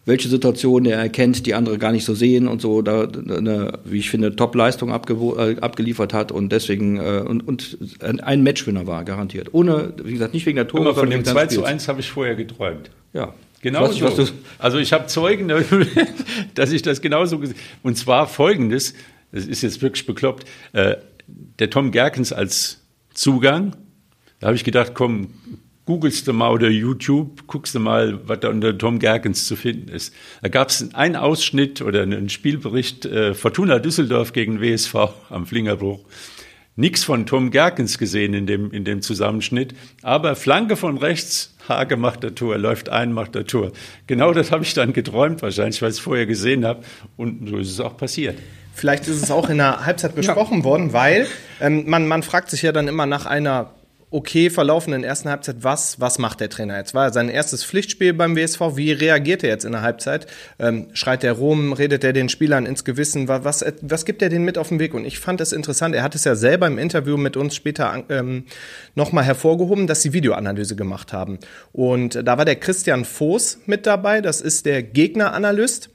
welche 0.06 0.28
Situationen 0.28 0.90
er 0.90 0.98
erkennt, 0.98 1.46
die 1.46 1.54
andere 1.54 1.78
gar 1.78 1.92
nicht 1.92 2.04
so 2.04 2.14
sehen 2.14 2.46
und 2.46 2.62
so, 2.62 2.80
da 2.80 3.02
eine, 3.02 3.80
wie 3.84 3.98
ich 3.98 4.08
finde, 4.08 4.34
Top-Leistung 4.34 4.90
äh, 4.90 5.56
abgeliefert 5.60 6.14
hat 6.14 6.30
und 6.32 6.50
deswegen 6.50 6.96
äh, 6.96 7.24
und, 7.26 7.46
und 7.46 7.76
ein 8.00 8.42
Matchwinner 8.44 8.86
war, 8.86 9.04
garantiert. 9.04 9.52
Ohne, 9.52 9.92
wie 10.02 10.12
gesagt, 10.12 10.32
nicht 10.32 10.46
wegen 10.46 10.56
der 10.56 10.68
Tore. 10.68 10.90
Aber 10.90 10.94
von 10.94 11.10
dem 11.10 11.24
2 11.24 11.46
zu 11.46 11.64
1 11.64 11.88
habe 11.88 12.00
ich 12.00 12.08
vorher 12.08 12.36
geträumt. 12.36 12.90
Ja. 13.12 13.34
Genau 13.62 13.82
was, 13.82 13.96
so. 13.96 14.18
Was 14.18 14.32
also 14.58 14.78
ich 14.78 14.92
habe 14.92 15.06
Zeugen, 15.06 15.48
dass 16.54 16.70
ich 16.70 16.82
das 16.82 17.00
genauso 17.00 17.40
gesehen 17.40 17.56
Und 17.82 17.96
zwar 17.98 18.28
folgendes, 18.28 18.94
das 19.32 19.46
ist 19.46 19.62
jetzt 19.62 19.82
wirklich 19.82 20.06
bekloppt, 20.06 20.46
äh, 20.72 20.96
der 21.58 21.68
Tom 21.70 21.90
Gerkens 21.90 22.32
als 22.32 22.82
Zugang, 23.12 23.74
da 24.38 24.48
habe 24.48 24.56
ich 24.56 24.62
gedacht, 24.62 24.92
komm, 24.94 25.30
googelst 25.86 26.26
du 26.28 26.32
mal 26.32 26.50
oder 26.50 26.68
YouTube, 26.68 27.46
guckst 27.46 27.74
du 27.74 27.80
mal, 27.80 28.20
was 28.28 28.40
da 28.40 28.50
unter 28.50 28.76
Tom 28.76 28.98
Gerkens 28.98 29.46
zu 29.46 29.56
finden 29.56 29.88
ist. 29.88 30.12
Da 30.42 30.48
gab 30.48 30.68
es 30.68 30.94
einen 30.94 31.16
Ausschnitt 31.16 31.80
oder 31.80 32.02
einen 32.02 32.28
Spielbericht 32.28 33.06
äh, 33.06 33.34
Fortuna 33.34 33.78
Düsseldorf 33.78 34.32
gegen 34.32 34.60
WSV 34.60 34.94
am 35.30 35.46
Flingerbruch. 35.46 36.00
Nix 36.78 37.04
von 37.04 37.24
Tom 37.24 37.50
Gerkens 37.50 37.96
gesehen 37.96 38.34
in 38.34 38.46
dem, 38.46 38.70
in 38.70 38.84
dem 38.84 39.00
Zusammenschnitt, 39.00 39.74
aber 40.02 40.36
Flanke 40.36 40.76
von 40.76 40.98
rechts, 40.98 41.54
Hage 41.68 41.96
macht 41.96 42.22
der 42.22 42.34
Tor, 42.34 42.58
läuft 42.58 42.90
ein, 42.90 43.12
macht 43.12 43.34
der 43.34 43.46
Tor. 43.46 43.72
Genau 44.06 44.32
das 44.32 44.52
habe 44.52 44.62
ich 44.62 44.74
dann 44.74 44.92
geträumt 44.92 45.40
wahrscheinlich, 45.40 45.80
weil 45.80 45.88
ich 45.88 45.96
es 45.96 46.00
vorher 46.00 46.26
gesehen 46.26 46.66
habe 46.66 46.82
und 47.16 47.48
so 47.48 47.56
ist 47.56 47.70
es 47.70 47.80
auch 47.80 47.96
passiert. 47.96 48.36
Vielleicht 48.74 49.08
ist 49.08 49.22
es 49.22 49.30
auch 49.30 49.48
in 49.48 49.56
der 49.56 49.86
Halbzeit 49.86 50.14
besprochen 50.14 50.58
ja. 50.58 50.64
worden, 50.64 50.92
weil 50.92 51.26
ähm, 51.62 51.88
man, 51.88 52.06
man 52.06 52.22
fragt 52.22 52.50
sich 52.50 52.60
ja 52.60 52.72
dann 52.72 52.88
immer 52.88 53.06
nach 53.06 53.24
einer 53.24 53.70
okay 54.16 54.48
verlaufenden 54.48 55.04
ersten 55.04 55.28
Halbzeit, 55.28 55.56
was, 55.60 56.00
was 56.00 56.18
macht 56.18 56.40
der 56.40 56.48
Trainer 56.48 56.78
jetzt? 56.78 56.94
War 56.94 57.12
sein 57.12 57.28
erstes 57.28 57.62
Pflichtspiel 57.62 58.14
beim 58.14 58.34
WSV? 58.34 58.60
Wie 58.74 58.90
reagiert 58.90 59.44
er 59.44 59.50
jetzt 59.50 59.66
in 59.66 59.72
der 59.72 59.82
Halbzeit? 59.82 60.26
Ähm, 60.58 60.88
schreit 60.94 61.22
er 61.22 61.32
rum? 61.32 61.74
Redet 61.74 62.02
er 62.02 62.14
den 62.14 62.30
Spielern 62.30 62.64
ins 62.64 62.84
Gewissen? 62.84 63.28
Was, 63.28 63.62
was 63.82 64.04
gibt 64.06 64.22
er 64.22 64.30
denen 64.30 64.46
mit 64.46 64.56
auf 64.56 64.70
den 64.70 64.78
Weg? 64.78 64.94
Und 64.94 65.04
ich 65.04 65.18
fand 65.18 65.42
es 65.42 65.52
interessant. 65.52 65.94
Er 65.94 66.02
hat 66.02 66.14
es 66.14 66.24
ja 66.24 66.34
selber 66.34 66.66
im 66.66 66.78
Interview 66.78 67.18
mit 67.18 67.36
uns 67.36 67.54
später 67.54 68.04
ähm, 68.08 68.46
nochmal 68.94 69.24
hervorgehoben, 69.24 69.86
dass 69.86 70.00
sie 70.00 70.14
Videoanalyse 70.14 70.76
gemacht 70.76 71.12
haben. 71.12 71.38
Und 71.72 72.26
da 72.26 72.38
war 72.38 72.46
der 72.46 72.56
Christian 72.56 73.04
Voß 73.04 73.60
mit 73.66 73.86
dabei. 73.86 74.22
Das 74.22 74.40
ist 74.40 74.64
der 74.64 74.82
Gegneranalyst. 74.82 75.90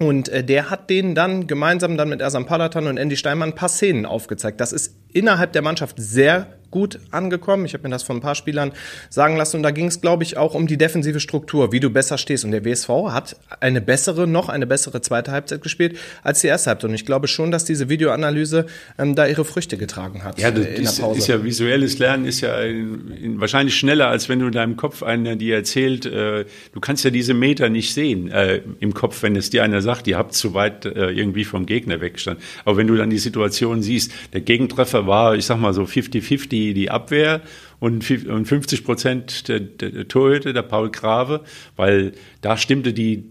Und 0.00 0.28
äh, 0.28 0.42
der 0.42 0.70
hat 0.70 0.90
denen 0.90 1.14
dann 1.14 1.46
gemeinsam 1.46 1.96
dann 1.96 2.08
mit 2.08 2.20
Ersan 2.20 2.46
Palatan 2.46 2.88
und 2.88 2.96
Andy 2.96 3.16
Steinmann 3.16 3.50
ein 3.50 3.54
paar 3.54 3.68
Szenen 3.68 4.06
aufgezeigt. 4.06 4.60
Das 4.60 4.72
ist 4.72 4.94
innerhalb 5.12 5.52
der 5.52 5.62
Mannschaft 5.62 5.96
sehr 5.98 6.57
gut 6.70 7.00
angekommen. 7.10 7.64
Ich 7.64 7.74
habe 7.74 7.84
mir 7.84 7.90
das 7.90 8.02
von 8.02 8.18
ein 8.18 8.20
paar 8.20 8.34
Spielern 8.34 8.72
sagen 9.08 9.36
lassen 9.36 9.56
und 9.56 9.62
da 9.62 9.70
ging 9.70 9.86
es, 9.86 10.00
glaube 10.00 10.22
ich, 10.22 10.36
auch 10.36 10.54
um 10.54 10.66
die 10.66 10.76
defensive 10.76 11.20
Struktur, 11.20 11.72
wie 11.72 11.80
du 11.80 11.90
besser 11.90 12.18
stehst. 12.18 12.44
Und 12.44 12.50
der 12.50 12.64
WSV 12.64 12.88
hat 13.10 13.36
eine 13.60 13.80
bessere, 13.80 14.26
noch 14.26 14.48
eine 14.48 14.66
bessere 14.66 15.00
zweite 15.00 15.32
Halbzeit 15.32 15.62
gespielt 15.62 15.98
als 16.22 16.40
die 16.40 16.48
erste 16.48 16.70
Halbzeit. 16.70 16.90
Und 16.90 16.94
ich 16.94 17.06
glaube 17.06 17.28
schon, 17.28 17.50
dass 17.50 17.64
diese 17.64 17.88
Videoanalyse 17.88 18.66
ähm, 18.98 19.14
da 19.14 19.26
ihre 19.26 19.44
Früchte 19.44 19.78
getragen 19.78 20.24
hat. 20.24 20.38
Ja, 20.38 20.50
das 20.50 20.66
in 20.66 20.82
ist, 20.82 20.98
ist, 20.98 21.26
ja 21.28 21.42
visuelles 21.42 21.98
Lernen 21.98 22.26
ist 22.26 22.40
ja 22.40 22.60
in, 22.60 23.12
in, 23.12 23.40
wahrscheinlich 23.40 23.76
schneller, 23.76 24.08
als 24.08 24.28
wenn 24.28 24.38
du 24.38 24.46
in 24.46 24.52
deinem 24.52 24.76
Kopf 24.76 25.02
einer 25.02 25.36
dir 25.36 25.56
erzählt, 25.56 26.04
äh, 26.04 26.44
du 26.72 26.80
kannst 26.80 27.04
ja 27.04 27.10
diese 27.10 27.34
Meter 27.34 27.70
nicht 27.70 27.94
sehen 27.94 28.30
äh, 28.30 28.60
im 28.80 28.92
Kopf, 28.92 29.22
wenn 29.22 29.36
es 29.36 29.50
dir 29.50 29.62
einer 29.62 29.80
sagt, 29.80 30.06
ihr 30.06 30.18
habt 30.18 30.34
zu 30.34 30.52
weit 30.52 30.84
äh, 30.84 31.10
irgendwie 31.10 31.44
vom 31.44 31.64
Gegner 31.64 32.00
weggestanden. 32.00 32.42
Aber 32.64 32.76
wenn 32.76 32.86
du 32.86 32.96
dann 32.96 33.10
die 33.10 33.18
Situation 33.18 33.82
siehst, 33.82 34.12
der 34.32 34.42
Gegentreffer 34.42 35.06
war, 35.06 35.34
ich 35.34 35.46
sag 35.46 35.58
mal 35.58 35.72
so 35.72 35.82
50-50 35.84 36.57
die, 36.58 36.74
die 36.74 36.90
Abwehr 36.90 37.42
und 37.78 38.02
50 38.02 38.84
Prozent 38.84 39.48
der, 39.48 39.60
der 39.60 40.08
Torhüter, 40.08 40.52
der 40.52 40.62
Paul 40.62 40.90
Grave, 40.90 41.44
weil 41.76 42.12
da 42.40 42.56
stimmte 42.56 42.92
die, 42.92 43.30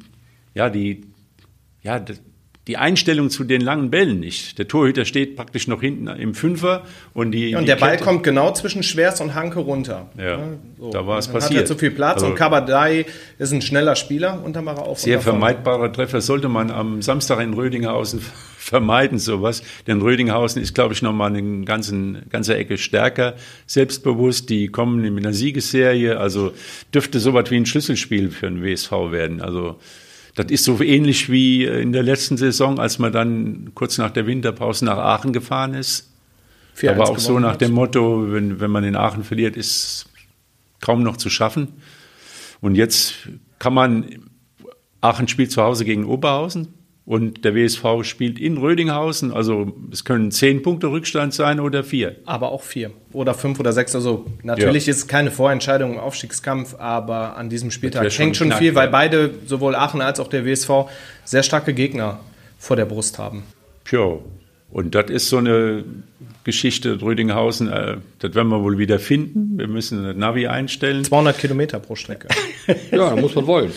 ja, 0.54 0.70
die, 0.70 1.04
ja, 1.84 2.04
die 2.68 2.76
Einstellung 2.76 3.30
zu 3.30 3.46
den 3.46 3.62
langen 3.62 3.90
Bällen 3.90 4.20
nicht. 4.20 4.58
Der 4.58 4.68
Torhüter 4.68 5.06
steht 5.06 5.38
praktisch 5.38 5.68
noch 5.68 5.82
hinten 5.82 6.08
im 6.08 6.36
Fünfer 6.36 6.84
und 7.14 7.32
die. 7.32 7.52
Ja, 7.52 7.60
und 7.60 7.64
die 7.64 7.68
der 7.68 7.78
Ball 7.78 7.92
Kette. 7.92 8.04
kommt 8.04 8.24
genau 8.24 8.52
zwischen 8.54 8.84
Schwers 8.84 9.22
und 9.22 9.36
Hanke 9.36 9.60
runter. 9.60 10.10
Ja, 10.18 10.40
so. 10.78 10.92
da 10.92 11.08
war 11.08 11.18
es 11.18 11.28
passiert. 11.30 11.62
Hat 11.62 11.66
er 11.66 11.66
zu 11.66 11.78
viel 11.78 11.92
Platz 11.92 12.16
also, 12.16 12.28
und 12.28 12.36
Kabadai 12.36 13.06
ist 13.40 13.54
ein 13.54 13.62
schneller 13.62 13.96
Spieler 13.96 14.42
und 14.44 14.56
dann 14.56 14.66
war 14.66 14.78
er 14.78 14.84
auf. 14.84 15.00
Sehr 15.00 15.22
vermeidbarer 15.22 15.92
Treffer 15.94 16.20
sollte 16.20 16.50
man 16.50 16.70
am 16.70 17.02
Samstag 17.02 17.40
in 17.40 17.54
Rödinghausen 17.54 18.22
vermeiden, 18.58 19.18
sowas. 19.18 19.64
Denn 19.88 20.02
Rödinghausen 20.02 20.62
ist, 20.62 20.76
glaube 20.76 20.94
ich, 20.94 21.02
nochmal 21.02 21.34
eine 21.34 21.64
ganzen, 21.64 22.24
ganze 22.30 22.58
Ecke 22.58 22.78
stärker 22.78 23.36
selbstbewusst. 23.66 24.50
Die 24.50 24.68
kommen 24.68 25.06
in 25.06 25.18
einer 25.18 25.32
Siegesserie. 25.32 26.20
Also 26.20 26.52
dürfte 26.94 27.22
sowas 27.22 27.50
wie 27.50 27.56
ein 27.56 27.66
Schlüsselspiel 27.66 28.30
für 28.30 28.48
den 28.48 28.62
WSV 28.62 28.92
werden. 29.12 29.42
Also 29.42 29.78
das 30.38 30.52
ist 30.52 30.66
so 30.66 30.82
ähnlich 30.84 31.32
wie 31.32 31.66
in 31.66 31.92
der 31.92 32.04
letzten 32.04 32.38
Saison, 32.38 32.80
als 32.80 33.00
man 33.00 33.12
dann 33.12 33.72
kurz 33.74 33.98
nach 33.98 34.12
der 34.12 34.28
Winterpause 34.28 34.86
nach 34.86 35.00
Aachen 35.00 35.34
gefahren 35.34 35.74
ist. 35.74 36.14
Aber 36.86 37.10
auch 37.10 37.18
so 37.18 37.40
nach 37.40 37.56
dem 37.56 37.72
Motto, 37.72 38.32
wenn, 38.32 38.60
wenn 38.60 38.70
man 38.70 38.84
in 38.84 38.96
Aachen 38.96 39.24
verliert, 39.24 39.58
ist 39.58 40.06
kaum 40.80 41.02
noch 41.02 41.18
zu 41.18 41.32
schaffen. 41.32 41.70
Und 42.62 42.76
jetzt 42.76 43.16
kann 43.58 43.74
man, 43.74 44.06
Aachen 45.02 45.28
spielt 45.28 45.52
zu 45.52 45.64
Hause 45.64 45.86
gegen 45.86 46.06
Oberhausen 46.06 46.68
und 47.08 47.46
der 47.46 47.56
WSV 47.56 48.04
spielt 48.04 48.38
in 48.38 48.58
Rödinghausen. 48.58 49.32
Also 49.32 49.72
es 49.94 50.04
können 50.04 50.30
zehn 50.30 50.62
Punkte 50.62 50.88
Rückstand 50.88 51.34
sein 51.34 51.62
oder 51.62 51.86
vier. 51.86 52.18
Aber 52.26 52.52
auch 52.52 52.62
vier 52.62 52.92
oder 53.14 53.34
fünf 53.34 53.62
oder 53.62 53.72
sechs. 53.72 53.96
Also 53.96 54.26
natürlich 54.44 54.88
ja. 54.88 54.92
ist 54.92 54.98
es 54.98 55.08
keine 55.08 55.32
Vorentscheidung 55.32 55.94
im 55.94 56.00
Aufstiegskampf, 56.00 56.76
aber 56.78 57.38
an 57.38 57.50
diesem 57.50 57.72
Spieltag 57.72 58.12
hängt 58.18 58.36
schon 58.36 58.48
knack, 58.48 58.60
viel, 58.60 58.76
weil 58.76 58.90
beide, 58.90 59.32
sowohl 59.46 59.74
Aachen 59.74 60.02
als 60.02 60.20
auch 60.20 60.28
der 60.28 60.46
WSV, 60.46 60.70
sehr 61.24 61.44
starke 61.44 61.74
Gegner 61.74 62.20
vor 62.60 62.76
der 62.76 62.86
Brust 62.86 63.18
haben. 63.18 63.44
Ja, 63.90 64.18
und 64.70 64.94
das 64.94 65.10
ist 65.10 65.30
so 65.30 65.38
eine 65.38 65.86
Geschichte, 66.44 67.02
Rödinghausen, 67.02 67.72
äh, 67.72 67.98
das 68.20 68.36
werden 68.36 68.50
wir 68.50 68.62
wohl 68.62 68.78
wieder 68.78 69.00
finden. 69.00 69.58
Wir 69.58 69.70
müssen 69.70 70.06
ein 70.06 70.20
Navi 70.20 70.48
einstellen. 70.48 71.06
200 71.06 71.38
Kilometer 71.38 71.80
pro 71.80 71.96
Strecke. 71.96 72.28
ja, 72.92 73.12
da 73.12 73.16
muss 73.16 73.34
man 73.34 73.48
wollen. 73.48 73.72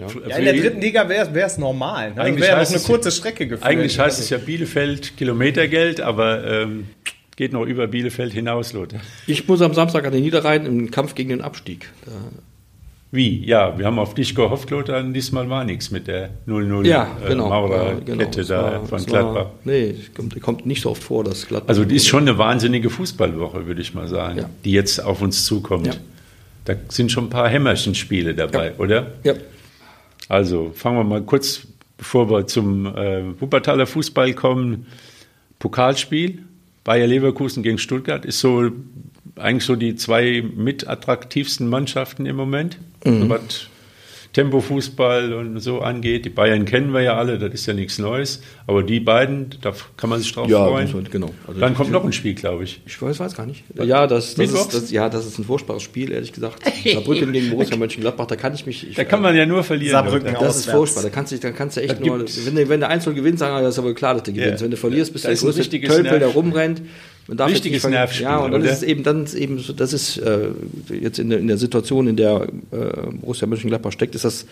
Ja. 0.00 0.06
ja 0.28 0.36
in 0.36 0.44
der 0.44 0.54
dritten 0.54 0.80
Liga 0.80 1.08
wäre 1.08 1.46
es 1.46 1.58
normal. 1.58 2.14
Ne? 2.14 2.20
Eigentlich 2.20 2.48
wäre 2.48 2.60
noch 2.62 2.68
eine 2.68 2.80
kurze 2.80 3.10
Strecke 3.10 3.46
geführt. 3.46 3.66
Eigentlich 3.66 3.98
heißt 3.98 4.18
es 4.18 4.30
ja 4.30 4.38
Bielefeld 4.38 5.16
Kilometergeld, 5.16 6.00
aber 6.00 6.44
ähm, 6.44 6.88
geht 7.36 7.52
noch 7.52 7.64
über 7.64 7.86
Bielefeld 7.86 8.32
hinaus, 8.32 8.72
Lothar. 8.72 9.00
Ich 9.26 9.46
muss 9.46 9.62
am 9.62 9.74
Samstag 9.74 10.04
an 10.06 10.12
den 10.12 10.22
Niederrhein 10.22 10.66
im 10.66 10.90
Kampf 10.90 11.14
gegen 11.14 11.30
den 11.30 11.40
Abstieg. 11.40 11.90
Da 12.04 12.12
wie? 13.12 13.44
Ja, 13.44 13.76
wir 13.76 13.86
haben 13.86 13.98
auf 13.98 14.14
dich 14.14 14.36
gehofft, 14.36 14.70
Lothar, 14.70 15.00
und 15.00 15.14
diesmal 15.14 15.50
war 15.50 15.64
nichts 15.64 15.90
mit 15.90 16.06
der 16.06 16.30
0-0 16.46 16.86
ja, 16.86 17.08
genau, 17.26 17.46
äh, 17.46 17.48
Maurerkette 17.48 18.04
genau, 18.42 18.48
da 18.48 18.62
war, 18.62 18.86
von 18.86 19.04
Gladbach. 19.04 19.34
War, 19.34 19.52
nee, 19.64 19.96
kommt, 20.16 20.40
kommt 20.40 20.66
nicht 20.66 20.82
so 20.82 20.90
oft 20.90 21.02
vor, 21.02 21.24
dass 21.24 21.48
Gladbach. 21.48 21.68
Also, 21.68 21.84
die 21.84 21.96
ist 21.96 22.06
schon 22.06 22.28
eine 22.28 22.38
wahnsinnige 22.38 22.88
Fußballwoche, 22.88 23.66
würde 23.66 23.80
ich 23.82 23.94
mal 23.94 24.06
sagen, 24.06 24.38
ja. 24.38 24.50
die 24.64 24.70
jetzt 24.70 25.02
auf 25.02 25.22
uns 25.22 25.44
zukommt. 25.44 25.88
Ja. 25.88 25.94
Da 26.66 26.74
sind 26.88 27.10
schon 27.10 27.24
ein 27.24 27.30
paar 27.30 27.48
Hämmerchenspiele 27.48 28.34
dabei, 28.34 28.66
ja. 28.66 28.72
oder? 28.78 29.06
Ja. 29.24 29.34
Also, 30.30 30.70
fangen 30.76 30.96
wir 30.96 31.02
mal 31.02 31.22
kurz, 31.22 31.66
bevor 31.98 32.30
wir 32.30 32.46
zum 32.46 32.86
äh, 32.86 33.40
Wuppertaler 33.40 33.88
Fußball 33.88 34.32
kommen. 34.34 34.86
Pokalspiel, 35.58 36.44
Bayer 36.84 37.08
Leverkusen 37.08 37.64
gegen 37.64 37.78
Stuttgart 37.78 38.24
ist 38.24 38.38
so 38.38 38.70
eigentlich 39.34 39.64
so 39.64 39.74
die 39.74 39.96
zwei 39.96 40.44
mit 40.54 40.86
attraktivsten 40.86 41.68
Mannschaften 41.68 42.26
im 42.26 42.36
Moment. 42.36 42.78
Mhm. 43.04 43.28
Was 43.28 43.69
Tempofußball 44.32 45.32
und 45.32 45.58
so 45.58 45.80
angeht. 45.80 46.24
Die 46.24 46.30
Bayern 46.30 46.64
kennen 46.64 46.92
wir 46.92 47.00
ja 47.00 47.16
alle, 47.16 47.38
das 47.38 47.52
ist 47.52 47.66
ja 47.66 47.74
nichts 47.74 47.98
Neues. 47.98 48.42
Aber 48.68 48.84
die 48.84 49.00
beiden, 49.00 49.50
da 49.60 49.72
kann 49.96 50.08
man 50.08 50.20
sich 50.20 50.32
drauf 50.32 50.48
ja, 50.48 50.64
freuen. 50.64 50.92
Man, 50.92 51.04
genau. 51.10 51.30
Also 51.48 51.60
Dann 51.60 51.74
kommt 51.74 51.90
noch 51.90 52.04
ein 52.04 52.12
Spiel, 52.12 52.34
glaube 52.34 52.62
ich. 52.62 52.80
Ich 52.86 53.00
weiß, 53.02 53.18
weiß 53.18 53.34
gar 53.34 53.46
nicht. 53.46 53.64
Ja, 53.74 54.06
das, 54.06 54.36
das 54.36 54.52
ist, 54.52 54.74
das, 54.74 54.90
ja, 54.92 55.08
das 55.08 55.26
ist 55.26 55.38
ein 55.38 55.44
furchtbares 55.44 55.82
Spiel, 55.82 56.12
ehrlich 56.12 56.32
gesagt. 56.32 56.62
Saarbrücken 56.84 57.32
gegen 57.32 57.50
Borussia 57.50 57.76
Mönchengladbach, 57.76 58.26
da 58.26 58.36
kann 58.36 58.54
ich 58.54 58.66
mich. 58.66 58.88
Ich, 58.88 58.94
da 58.94 59.02
kann 59.02 59.20
man 59.20 59.34
ja 59.34 59.46
nur 59.46 59.64
verlieren. 59.64 59.92
Saarbrücken 59.92 60.32
das 60.38 60.58
ist 60.58 60.70
furchtbar. 60.70 61.02
Da 61.02 61.08
kannst 61.10 61.32
du, 61.32 61.38
da 61.38 61.50
kannst 61.50 61.76
du 61.76 61.82
echt 61.82 61.98
nur. 62.00 62.20
Wenn 62.20 62.54
du, 62.54 62.68
wenn 62.68 62.80
du 62.80 62.86
Einzel 62.86 63.14
gewinnst, 63.14 63.40
sagen 63.40 63.56
wir, 63.56 63.62
das 63.62 63.74
ist 63.74 63.78
aber 63.80 63.94
klar, 63.94 64.14
dass 64.14 64.22
du 64.22 64.32
gewinnst. 64.32 64.60
Ja. 64.60 64.64
Wenn 64.64 64.70
du 64.70 64.76
verlierst, 64.76 65.12
bist 65.12 65.24
du 65.24 65.28
der 65.28 65.36
größte 65.36 65.80
Tölpel, 65.80 66.18
der 66.20 66.28
rumrennt. 66.28 66.82
Man 67.30 67.36
darf 67.36 67.48
Wichtiges 67.52 67.86
Nervspiel. 67.86 68.24
Ja, 68.24 68.38
und 68.38 68.50
dann 68.50 68.64
ist 68.64 68.72
es 68.72 68.82
eben, 68.82 69.04
dann 69.04 69.22
ist 69.22 69.34
eben, 69.34 69.64
das 69.76 69.92
ist 69.92 70.16
äh, 70.16 70.48
jetzt 71.00 71.20
in 71.20 71.30
der, 71.30 71.38
in 71.38 71.46
der 71.46 71.58
Situation, 71.58 72.08
in 72.08 72.16
der 72.16 72.48
äh, 72.72 73.12
Borussia 73.20 73.46
Mönchengladbach 73.46 73.92
steckt, 73.92 74.16
ist 74.16 74.24
das 74.24 74.46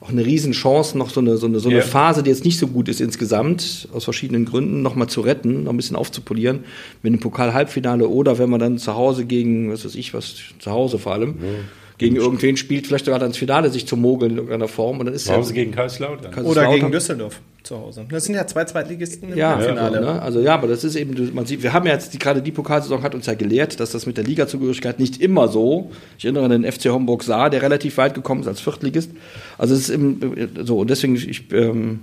auch 0.00 0.08
eine 0.08 0.26
Riesenchance, 0.26 0.98
noch 0.98 1.10
so 1.10 1.20
eine, 1.20 1.36
so 1.36 1.46
eine, 1.46 1.60
so 1.60 1.68
eine 1.68 1.78
yeah. 1.78 1.86
Phase, 1.86 2.24
die 2.24 2.30
jetzt 2.30 2.44
nicht 2.44 2.58
so 2.58 2.66
gut 2.66 2.88
ist 2.88 3.00
insgesamt, 3.00 3.86
aus 3.92 4.02
verschiedenen 4.02 4.46
Gründen, 4.46 4.82
noch 4.82 4.96
mal 4.96 5.06
zu 5.06 5.20
retten, 5.20 5.62
noch 5.62 5.72
ein 5.72 5.76
bisschen 5.76 5.94
aufzupolieren, 5.94 6.64
mit 7.04 7.12
dem 7.12 7.20
Pokal-Halbfinale 7.20 8.08
oder 8.08 8.36
wenn 8.36 8.50
man 8.50 8.58
dann 8.58 8.78
zu 8.78 8.96
Hause 8.96 9.26
gegen, 9.26 9.70
was 9.70 9.84
weiß 9.84 9.94
ich, 9.94 10.12
was, 10.12 10.34
zu 10.58 10.70
Hause 10.72 10.98
vor 10.98 11.12
allem, 11.12 11.36
ja 11.40 11.48
gegen 11.98 12.16
irgendwen 12.16 12.56
spielt, 12.56 12.86
vielleicht 12.86 13.04
sogar 13.04 13.20
dann 13.20 13.28
ins 13.28 13.38
Finale 13.38 13.70
sich 13.70 13.86
zu 13.86 13.96
mogeln 13.96 14.32
in 14.32 14.36
irgendeiner 14.38 14.68
Form. 14.68 14.98
Und 14.98 15.06
dann 15.06 15.14
ist 15.14 15.26
zu 15.26 15.34
Hause 15.34 15.50
ja, 15.50 15.62
gegen 15.62 15.72
Kaiserslautern. 15.72 16.44
Oder 16.44 16.68
gegen 16.68 16.90
Düsseldorf 16.90 17.40
zu 17.62 17.78
Hause. 17.78 18.04
Das 18.10 18.24
sind 18.24 18.34
ja 18.34 18.46
zwei 18.46 18.64
Zweitligisten 18.64 19.30
im 19.32 19.38
ja, 19.38 19.58
Finale. 19.58 20.00
Ja, 20.00 20.14
ne? 20.14 20.22
Also 20.22 20.40
ja, 20.40 20.54
aber 20.54 20.66
das 20.66 20.84
ist 20.84 20.96
eben, 20.96 21.34
man 21.34 21.46
sieht, 21.46 21.62
wir 21.62 21.72
haben 21.72 21.86
ja 21.86 21.92
jetzt 21.92 22.12
die, 22.12 22.18
gerade 22.18 22.42
die 22.42 22.52
Pokalsaison 22.52 23.02
hat 23.02 23.14
uns 23.14 23.26
ja 23.26 23.34
gelehrt, 23.34 23.80
dass 23.80 23.92
das 23.92 24.06
mit 24.06 24.16
der 24.16 24.24
Ligazugehörigkeit 24.24 24.98
nicht 24.98 25.20
immer 25.20 25.48
so. 25.48 25.90
Ich 26.18 26.24
erinnere 26.24 26.44
an 26.44 26.62
den 26.62 26.70
FC 26.70 26.86
Homburg 26.86 27.22
Saar, 27.22 27.48
der 27.48 27.62
relativ 27.62 27.96
weit 27.96 28.14
gekommen 28.14 28.42
ist 28.42 28.48
als 28.48 28.60
Viertligist. 28.60 29.10
Also 29.56 29.74
es 29.74 29.88
ist 29.88 29.90
eben, 29.90 30.50
so 30.64 30.78
und 30.78 30.90
deswegen 30.90 31.14
ich 31.14 31.50
ähm, 31.52 32.00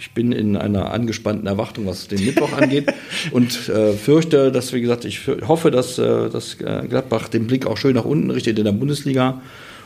ich 0.00 0.12
bin 0.12 0.32
in 0.32 0.56
einer 0.56 0.92
angespannten 0.92 1.46
Erwartung, 1.46 1.86
was 1.86 2.08
den 2.08 2.24
Mittwoch 2.24 2.54
angeht 2.54 2.86
und 3.32 3.68
äh, 3.68 3.92
fürchte, 3.92 4.50
dass, 4.50 4.72
wie 4.72 4.80
gesagt, 4.80 5.04
ich 5.04 5.20
hoffe, 5.46 5.70
dass, 5.70 5.98
äh, 5.98 6.30
dass 6.30 6.54
äh, 6.54 6.86
Gladbach 6.88 7.28
den 7.28 7.46
Blick 7.46 7.66
auch 7.66 7.76
schön 7.76 7.94
nach 7.94 8.06
unten 8.06 8.30
richtet 8.30 8.58
in 8.58 8.64
der 8.64 8.72
Bundesliga 8.72 9.42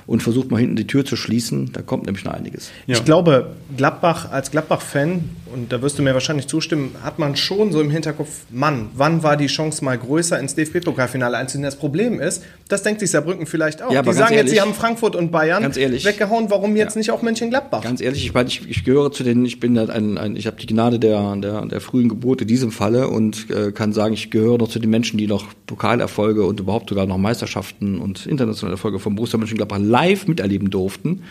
und 0.06 0.22
versucht 0.22 0.52
mal 0.52 0.60
hinten 0.60 0.76
die 0.76 0.86
Tür 0.86 1.04
zu 1.04 1.16
schließen. 1.16 1.72
Da 1.72 1.82
kommt 1.82 2.06
nämlich 2.06 2.24
noch 2.24 2.32
einiges. 2.32 2.70
Ja. 2.86 2.94
Ich 2.94 3.04
glaube, 3.04 3.56
Gladbach 3.76 4.30
als 4.30 4.52
Gladbach-Fan, 4.52 5.24
und 5.54 5.72
da 5.72 5.80
wirst 5.80 5.98
du 5.98 6.02
mir 6.02 6.12
wahrscheinlich 6.12 6.48
zustimmen, 6.48 6.94
hat 7.02 7.18
man 7.18 7.36
schon 7.36 7.72
so 7.72 7.80
im 7.80 7.88
Hinterkopf, 7.88 8.28
Mann, 8.50 8.90
wann 8.94 9.22
war 9.22 9.36
die 9.36 9.46
Chance 9.46 9.84
mal 9.84 9.96
größer 9.96 10.38
ins 10.38 10.54
DFB-Pokalfinale 10.56 11.36
einzuziehen? 11.36 11.62
Das 11.62 11.76
Problem 11.76 12.20
ist, 12.20 12.42
das 12.68 12.82
denkt 12.82 13.00
sich 13.00 13.10
Saarbrücken 13.10 13.46
vielleicht 13.46 13.80
auch. 13.82 13.92
Ja, 13.92 14.02
die 14.02 14.12
sagen 14.12 14.34
ehrlich, 14.34 14.50
jetzt, 14.50 14.50
sie 14.50 14.60
haben 14.60 14.74
Frankfurt 14.74 15.16
und 15.16 15.30
Bayern 15.30 15.72
ehrlich, 15.76 16.04
weggehauen, 16.04 16.50
warum 16.50 16.76
jetzt 16.76 16.94
ja. 16.94 16.98
nicht 16.98 17.10
auch 17.10 17.22
Mönchengladbach? 17.22 17.82
Ganz 17.82 18.00
ehrlich, 18.00 18.26
ich, 18.26 18.34
meine, 18.34 18.48
ich, 18.48 18.68
ich 18.68 18.84
gehöre 18.84 19.12
zu 19.12 19.22
den, 19.22 19.44
ich 19.44 19.60
bin 19.60 19.78
halt 19.78 19.90
ein, 19.90 20.18
ein 20.18 20.36
ich 20.36 20.46
habe 20.46 20.56
die 20.56 20.66
Gnade 20.66 20.98
der, 20.98 21.36
der, 21.36 21.64
der 21.66 21.80
frühen 21.80 22.08
Geburt 22.08 22.42
in 22.42 22.48
diesem 22.48 22.72
Falle 22.72 23.08
und 23.08 23.48
äh, 23.50 23.72
kann 23.72 23.92
sagen, 23.92 24.14
ich 24.14 24.30
gehöre 24.30 24.58
noch 24.58 24.68
zu 24.68 24.80
den 24.80 24.90
Menschen, 24.90 25.18
die 25.18 25.26
noch 25.26 25.46
Pokalerfolge 25.66 26.44
und 26.44 26.60
überhaupt 26.60 26.88
sogar 26.88 27.06
noch 27.06 27.18
Meisterschaften 27.18 28.00
und 28.00 28.26
internationale 28.26 28.74
Erfolge 28.74 28.98
von 28.98 29.14
Borussia 29.14 29.38
Mönchengladbach 29.38 29.78
live 29.78 30.26
miterleben 30.26 30.70
durften. 30.70 31.22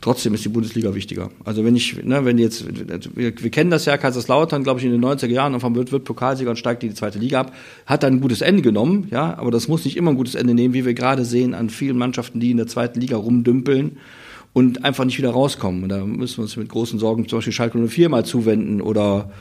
Trotzdem 0.00 0.32
ist 0.34 0.44
die 0.44 0.48
Bundesliga 0.48 0.94
wichtiger. 0.94 1.30
Also 1.44 1.64
wenn 1.64 1.74
ich, 1.74 2.04
ne, 2.04 2.24
wenn 2.24 2.38
jetzt, 2.38 2.64
wir, 3.16 3.32
wir 3.36 3.50
kennen 3.50 3.70
das 3.70 3.84
ja, 3.84 3.96
Kaiserslautern, 3.96 4.62
glaube 4.62 4.78
ich, 4.78 4.86
in 4.86 4.92
den 4.92 5.04
90er 5.04 5.26
Jahren, 5.26 5.54
und 5.54 5.74
wird, 5.74 5.90
wird 5.90 6.04
Pokalsieger 6.04 6.50
und 6.50 6.56
steigt 6.56 6.84
in 6.84 6.90
die 6.90 6.94
zweite 6.94 7.18
Liga 7.18 7.40
ab, 7.40 7.52
hat 7.84 8.04
dann 8.04 8.14
ein 8.14 8.20
gutes 8.20 8.40
Ende 8.40 8.62
genommen, 8.62 9.08
ja, 9.10 9.36
aber 9.36 9.50
das 9.50 9.66
muss 9.66 9.84
nicht 9.84 9.96
immer 9.96 10.10
ein 10.10 10.16
gutes 10.16 10.36
Ende 10.36 10.54
nehmen, 10.54 10.72
wie 10.72 10.84
wir 10.84 10.94
gerade 10.94 11.24
sehen 11.24 11.52
an 11.52 11.68
vielen 11.68 11.98
Mannschaften, 11.98 12.38
die 12.38 12.52
in 12.52 12.58
der 12.58 12.68
zweiten 12.68 13.00
Liga 13.00 13.16
rumdümpeln 13.16 13.98
und 14.52 14.84
einfach 14.84 15.04
nicht 15.04 15.18
wieder 15.18 15.30
rauskommen. 15.30 15.82
Und 15.82 15.88
da 15.88 16.04
müssen 16.04 16.38
wir 16.38 16.42
uns 16.42 16.56
mit 16.56 16.68
großen 16.68 17.00
Sorgen 17.00 17.28
zum 17.28 17.38
Beispiel 17.38 17.52
Schalke 17.52 17.78
04 17.78 18.08
mal 18.08 18.24
zuwenden 18.24 18.80
oder 18.80 19.32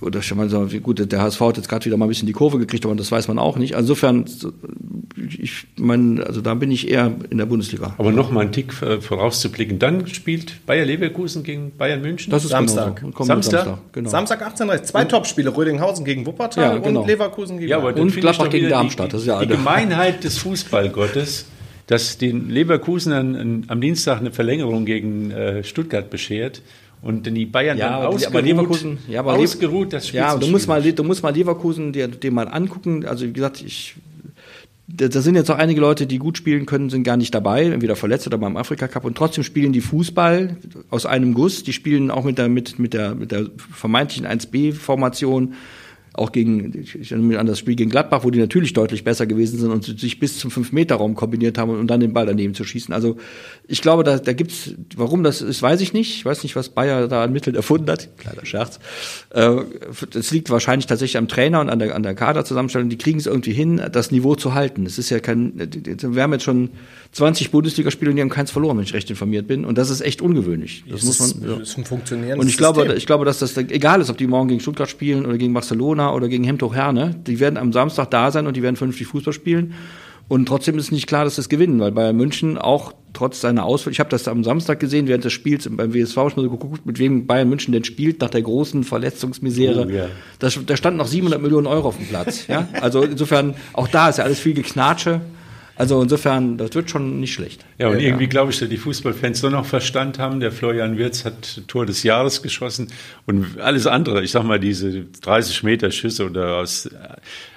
oder 0.00 0.22
schon 0.22 0.38
mal 0.38 0.48
so, 0.48 0.66
gut, 0.82 1.10
der 1.12 1.22
HSV 1.22 1.40
hat 1.40 1.56
jetzt 1.56 1.68
gerade 1.68 1.84
wieder 1.84 1.96
mal 1.96 2.06
ein 2.06 2.08
bisschen 2.08 2.26
die 2.26 2.32
Kurve 2.32 2.58
gekriegt, 2.58 2.84
aber 2.84 2.94
das 2.94 3.12
weiß 3.12 3.28
man 3.28 3.38
auch 3.38 3.56
nicht. 3.56 3.74
Insofern, 3.74 4.24
ich 5.16 5.66
meine, 5.76 6.24
also 6.26 6.40
da 6.40 6.54
bin 6.54 6.70
ich 6.70 6.88
eher 6.88 7.12
in 7.30 7.38
der 7.38 7.46
Bundesliga. 7.46 7.94
Aber 7.98 8.12
noch 8.12 8.30
mal 8.30 8.40
einen 8.40 8.52
Tick 8.52 8.72
vorauszublicken. 8.72 9.78
Dann 9.78 10.06
spielt 10.08 10.66
Bayer 10.66 10.84
Leverkusen 10.84 11.42
gegen 11.42 11.72
Bayern 11.76 12.02
München. 12.02 12.30
Das 12.30 12.44
ist 12.44 12.50
Samstag. 12.50 13.00
Genau 13.00 13.24
Samstag. 13.24 13.64
Samstag, 13.64 13.92
genau. 13.92 14.10
Samstag 14.10 14.42
18.30 14.42 14.82
Zwei 14.82 15.04
Topspiele, 15.04 15.56
Rödinghausen 15.56 16.04
gegen 16.04 16.26
Wuppertal 16.26 16.64
ja, 16.64 16.78
genau. 16.78 17.00
und 17.00 17.06
Leverkusen 17.06 17.58
gegen 17.58 17.70
ja, 17.70 17.78
aber 17.78 17.96
Und 17.96 18.14
Gladbach 18.14 18.50
gegen 18.50 18.68
Darmstadt. 18.68 19.08
Die, 19.08 19.12
das 19.12 19.20
ist 19.22 19.26
ja 19.26 19.40
die 19.40 19.48
Gemeinheit 19.48 20.24
des 20.24 20.38
Fußballgottes 20.38 21.46
dass 21.88 22.16
den 22.16 22.48
Leverkusen 22.48 23.12
an, 23.12 23.64
am 23.66 23.80
Dienstag 23.80 24.20
eine 24.20 24.30
Verlängerung 24.30 24.84
gegen 24.84 25.30
äh, 25.30 25.64
Stuttgart 25.64 26.08
beschert 26.08 26.62
und 27.02 27.26
die 27.26 27.46
Bayern 27.46 27.76
ja, 27.76 27.90
dann 27.90 28.06
ausgeruht, 28.06 28.26
aber 28.34 28.42
Leverkusen, 28.42 28.98
ja, 29.08 29.20
aber 29.20 29.34
ausgeruht 29.34 29.92
das 29.92 30.08
Spiel 30.08 30.20
Ja, 30.20 30.36
du 30.36 30.46
musst, 30.46 30.68
mal, 30.68 30.80
du 30.80 31.04
musst 31.04 31.22
mal 31.22 31.34
Leverkusen 31.34 31.92
dir, 31.92 32.08
dir 32.08 32.30
mal 32.30 32.46
angucken. 32.48 33.04
Also 33.04 33.26
wie 33.26 33.32
gesagt, 33.32 33.62
ich 33.62 33.96
da 34.94 35.22
sind 35.22 35.36
jetzt 35.36 35.50
auch 35.50 35.56
einige 35.58 35.80
Leute, 35.80 36.06
die 36.06 36.18
gut 36.18 36.36
spielen 36.36 36.66
können, 36.66 36.90
sind 36.90 37.04
gar 37.04 37.16
nicht 37.16 37.34
dabei, 37.34 37.64
entweder 37.64 37.96
verletzt 37.96 38.26
oder 38.26 38.36
beim 38.36 38.56
Afrika 38.56 38.88
Cup 38.88 39.04
und 39.04 39.16
trotzdem 39.16 39.42
spielen 39.42 39.72
die 39.72 39.80
Fußball 39.80 40.56
aus 40.90 41.06
einem 41.06 41.32
Guss. 41.32 41.62
Die 41.62 41.72
spielen 41.72 42.10
auch 42.10 42.24
mit 42.24 42.36
der, 42.36 42.48
mit, 42.48 42.78
mit 42.78 42.92
der, 42.92 43.14
mit 43.14 43.32
der 43.32 43.46
vermeintlichen 43.56 44.26
1B-Formation 44.26 45.54
auch 46.14 46.30
gegen, 46.30 46.72
ich 46.82 47.10
erinnere 47.10 47.28
mich 47.28 47.38
an 47.38 47.46
das 47.46 47.58
Spiel 47.58 47.74
gegen 47.74 47.90
Gladbach, 47.90 48.22
wo 48.24 48.30
die 48.30 48.38
natürlich 48.38 48.74
deutlich 48.74 49.02
besser 49.02 49.26
gewesen 49.26 49.58
sind 49.58 49.70
und 49.70 49.84
sich 49.98 50.18
bis 50.18 50.38
zum 50.38 50.50
5-Meter-Raum 50.50 51.14
kombiniert 51.14 51.56
haben, 51.56 51.70
um 51.70 51.86
dann 51.86 52.00
den 52.00 52.12
Ball 52.12 52.26
daneben 52.26 52.54
zu 52.54 52.64
schießen. 52.64 52.92
Also 52.92 53.16
ich 53.66 53.80
glaube, 53.80 54.04
da, 54.04 54.18
da 54.18 54.34
gibt's, 54.34 54.74
warum 54.94 55.22
das 55.22 55.40
ist, 55.40 55.62
weiß 55.62 55.80
ich 55.80 55.94
nicht. 55.94 56.16
Ich 56.16 56.24
weiß 56.24 56.42
nicht, 56.42 56.54
was 56.54 56.68
Bayer 56.68 57.08
da 57.08 57.24
an 57.24 57.32
Mitteln 57.32 57.56
erfunden 57.56 57.90
hat. 57.90 58.10
Kleiner 58.18 58.44
Scherz. 58.44 58.78
Äh, 59.30 59.56
das 60.10 60.30
liegt 60.30 60.50
wahrscheinlich 60.50 60.86
tatsächlich 60.86 61.16
am 61.16 61.28
Trainer 61.28 61.60
und 61.60 61.70
an 61.70 61.78
der, 61.78 61.94
an 61.94 62.02
der 62.02 62.14
Kaderzusammenstellung. 62.14 62.90
Die 62.90 62.98
kriegen 62.98 63.18
es 63.18 63.26
irgendwie 63.26 63.52
hin, 63.52 63.80
das 63.90 64.10
Niveau 64.10 64.34
zu 64.34 64.52
halten. 64.52 64.84
Es 64.84 64.98
ist 64.98 65.08
ja 65.08 65.18
kein, 65.18 65.54
wir 65.56 66.22
haben 66.22 66.32
jetzt 66.32 66.44
schon 66.44 66.70
20 67.12 67.50
Bundesligaspiele 67.50 68.10
und 68.10 68.16
die 68.16 68.22
haben 68.22 68.28
keins 68.28 68.50
verloren, 68.50 68.76
wenn 68.76 68.84
ich 68.84 68.94
recht 68.94 69.08
informiert 69.08 69.46
bin. 69.46 69.64
Und 69.64 69.78
das 69.78 69.88
ist 69.88 70.02
echt 70.02 70.20
ungewöhnlich. 70.20 70.84
Das, 70.88 71.00
das 71.00 71.20
muss 71.20 71.34
man. 71.36 71.50
Ja. 71.50 71.56
Das 71.58 71.70
ist 71.70 71.78
ein 71.78 71.84
funktionierendes 71.84 72.44
Und 72.44 72.48
ich 72.48 72.56
glaube, 72.56 72.94
ich 72.94 73.06
glaube, 73.06 73.24
dass 73.24 73.38
das 73.38 73.56
egal 73.56 74.00
ist, 74.00 74.10
ob 74.10 74.18
die 74.18 74.26
morgen 74.26 74.48
gegen 74.48 74.60
Stuttgart 74.60 74.88
spielen 74.88 75.24
oder 75.24 75.38
gegen 75.38 75.54
Barcelona 75.54 76.01
oder 76.10 76.28
gegen 76.28 76.44
Hemdhoch 76.44 76.74
Herne. 76.74 77.14
Die 77.26 77.40
werden 77.40 77.56
am 77.56 77.72
Samstag 77.72 78.10
da 78.10 78.30
sein 78.30 78.46
und 78.46 78.56
die 78.56 78.62
werden 78.62 78.76
vernünftig 78.76 79.06
Fußball 79.06 79.32
spielen. 79.32 79.74
Und 80.28 80.46
trotzdem 80.46 80.78
ist 80.78 80.92
nicht 80.92 81.06
klar, 81.06 81.24
dass 81.24 81.36
das 81.36 81.48
gewinnen, 81.48 81.80
weil 81.80 81.92
Bayern 81.92 82.16
München 82.16 82.56
auch 82.56 82.94
trotz 83.12 83.40
seiner 83.40 83.64
Auswahl, 83.64 83.92
ich 83.92 84.00
habe 84.00 84.08
das 84.08 84.28
am 84.28 84.44
Samstag 84.44 84.80
gesehen, 84.80 85.06
während 85.06 85.24
des 85.24 85.32
Spiels 85.32 85.68
beim 85.70 85.92
WSV, 85.92 86.12
ich 86.12 86.16
habe 86.16 86.42
so 86.42 86.50
geguckt, 86.50 86.86
mit 86.86 86.98
wem 86.98 87.26
Bayern 87.26 87.48
München 87.48 87.72
denn 87.72 87.84
spielt, 87.84 88.20
nach 88.20 88.30
der 88.30 88.40
großen 88.40 88.84
Verletzungsmisere. 88.84 89.86
Oh, 89.86 89.90
yeah. 89.90 90.08
da, 90.38 90.48
da 90.66 90.76
standen 90.76 90.98
noch 90.98 91.06
700 91.06 91.42
Millionen 91.42 91.66
Euro 91.66 91.88
auf 91.88 91.98
dem 91.98 92.06
Platz. 92.06 92.46
ja? 92.46 92.68
Also 92.80 93.02
insofern, 93.02 93.54
auch 93.74 93.88
da 93.88 94.08
ist 94.08 94.18
ja 94.18 94.24
alles 94.24 94.40
viel 94.40 94.54
Geknatsche. 94.54 95.20
Also 95.82 96.00
insofern, 96.00 96.58
das 96.58 96.76
wird 96.76 96.90
schon 96.90 97.18
nicht 97.18 97.34
schlecht. 97.34 97.64
Ja, 97.76 97.88
und 97.88 97.98
ja, 97.98 98.06
irgendwie 98.06 98.28
glaube 98.28 98.52
ich, 98.52 98.58
dass 98.60 98.68
die 98.68 98.76
Fußballfans 98.76 99.40
doch 99.40 99.50
noch 99.50 99.66
Verstand 99.66 100.20
haben. 100.20 100.38
Der 100.38 100.52
Florian 100.52 100.96
Wirz 100.96 101.24
hat 101.24 101.62
Tor 101.66 101.86
des 101.86 102.04
Jahres 102.04 102.40
geschossen 102.40 102.86
und 103.26 103.58
alles 103.58 103.88
andere, 103.88 104.22
ich 104.22 104.30
sag 104.30 104.44
mal, 104.44 104.60
diese 104.60 105.06
30 105.22 105.64
Meter 105.64 105.90
Schüsse 105.90 106.26
oder 106.26 106.58
aus 106.58 106.88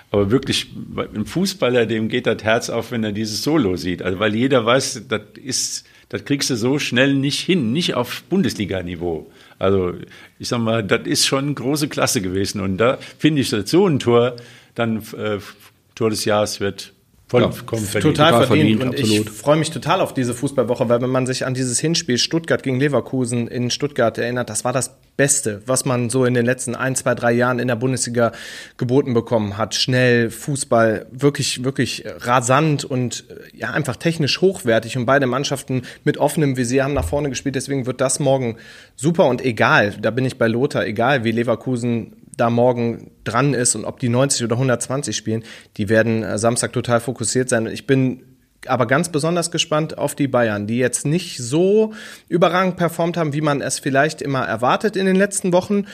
aber 0.10 0.32
wirklich, 0.32 0.72
ein 1.14 1.28
Fußballer, 1.28 1.86
dem 1.86 2.10
geht 2.10 2.26
das 2.26 2.44
Herz 2.44 2.72
auf, 2.72 2.92
wenn 2.92 3.04
er 3.04 3.12
dieses 3.12 3.44
Solo 3.44 3.76
sieht. 3.76 4.02
Also, 4.02 4.18
weil 4.18 4.34
jeder 4.34 4.66
weiß, 4.66 5.04
das 5.08 5.22
ist, 5.36 5.86
das 6.10 6.26
kriegst 6.26 6.50
du 6.50 6.56
so 6.56 6.80
schnell 6.80 7.14
nicht 7.14 7.42
hin, 7.42 7.74
nicht 7.74 7.94
auf 7.94 8.24
Bundesliga-Niveau. 8.24 9.30
Also, 9.60 9.94
ich 10.40 10.48
sag 10.48 10.62
mal, 10.62 10.84
das 10.84 11.06
ist 11.06 11.28
schon 11.28 11.54
große 11.54 11.90
Klasse 11.90 12.22
gewesen. 12.22 12.60
Und 12.60 12.78
da 12.78 12.98
finde 13.20 13.42
ich, 13.42 13.52
dass 13.52 13.70
so 13.70 13.86
ein 13.86 14.00
Tor 14.00 14.38
dann 14.74 14.98
äh, 15.16 15.38
Tor 15.94 16.10
des 16.10 16.26
Jahres 16.26 16.60
wird 16.60 16.95
Vollkommen 17.28 17.54
ja, 17.56 17.78
verdient. 17.78 18.16
Total, 18.16 18.46
verdient. 18.46 18.48
verdient. 18.48 18.84
Und 18.84 19.00
absolut. 19.00 19.28
ich 19.28 19.32
freue 19.32 19.58
mich 19.58 19.72
total 19.72 20.00
auf 20.00 20.14
diese 20.14 20.36
Fußballwoche, 20.36 20.90
weil 20.90 21.02
wenn 21.02 21.10
man 21.10 21.26
sich 21.26 21.46
an 21.46 21.56
dieses 21.56 21.80
Hinspiel 21.80 22.20
Stuttgart 22.20 22.62
gegen 22.62 22.80
Leverkusen 22.80 23.48
in 23.48 23.72
Stuttgart 23.72 24.16
erinnert, 24.20 24.52
das 24.52 24.64
war 24.64 24.74
das 24.74 24.96
Beste, 25.18 25.64
was 25.66 25.86
man 25.86 26.12
so 26.12 26.26
in 26.26 26.36
den 26.36 26.46
letzten 26.46 26.76
ein, 26.76 26.96
zwei, 26.96 27.16
drei 27.16 27.32
Jahren 27.32 27.58
in 27.58 27.68
der 27.68 27.78
Bundesliga 27.78 28.32
geboten 28.78 29.16
bekommen 29.16 29.58
hat. 29.58 29.74
Schnell, 29.74 30.30
Fußball, 30.30 31.08
wirklich, 31.10 31.64
wirklich 31.64 32.04
rasant 32.06 32.86
und 32.86 33.24
äh, 33.30 33.58
ja, 33.58 33.72
einfach 33.72 33.96
technisch 33.96 34.42
hochwertig. 34.42 34.96
Und 34.96 35.08
beide 35.08 35.26
Mannschaften 35.26 35.82
mit 36.04 36.20
offenem 36.20 36.58
Visier 36.58 36.84
haben 36.84 36.94
nach 36.94 37.08
vorne 37.08 37.30
gespielt. 37.30 37.56
Deswegen 37.56 37.88
wird 37.88 38.02
das 38.02 38.20
morgen 38.20 38.58
super 38.96 39.26
und 39.26 39.44
egal, 39.44 39.96
da 40.00 40.12
bin 40.12 40.26
ich 40.26 40.38
bei 40.38 40.48
Lothar, 40.48 40.86
egal 40.86 41.24
wie 41.24 41.32
Leverkusen 41.32 42.14
da 42.38 42.50
morgen 42.50 43.12
dran 43.24 43.54
ist 43.54 43.76
und 43.76 43.86
ob 43.86 44.00
die 44.00 44.10
90 44.10 44.44
oder 44.44 44.56
120 44.56 45.16
spielen, 45.16 45.44
die 45.78 45.90
werden 45.90 46.24
äh, 46.24 46.38
Samstag 46.38 46.74
total 46.74 47.00
fokussiert 47.00 47.50
sein. 47.50 47.68
Ich 47.68 47.88
bin 47.88 48.24
aber 48.68 48.88
ganz 48.88 49.10
besonders 49.10 49.52
gespannt 49.52 49.98
auf 49.98 50.16
die 50.16 50.28
Bayern, 50.28 50.68
die 50.68 50.78
jetzt 50.78 51.06
nicht 51.06 51.38
so 51.38 51.94
überragend 52.28 52.78
performt 52.78 53.18
haben, 53.18 53.34
wie 53.34 53.42
man 53.42 53.62
es 53.62 53.80
vielleicht 53.80 54.22
immer 54.22 54.44
erwartet 54.46 54.96
in 54.96 55.06
den 55.06 55.16
letzten 55.16 55.54
Wochen. 55.54 55.86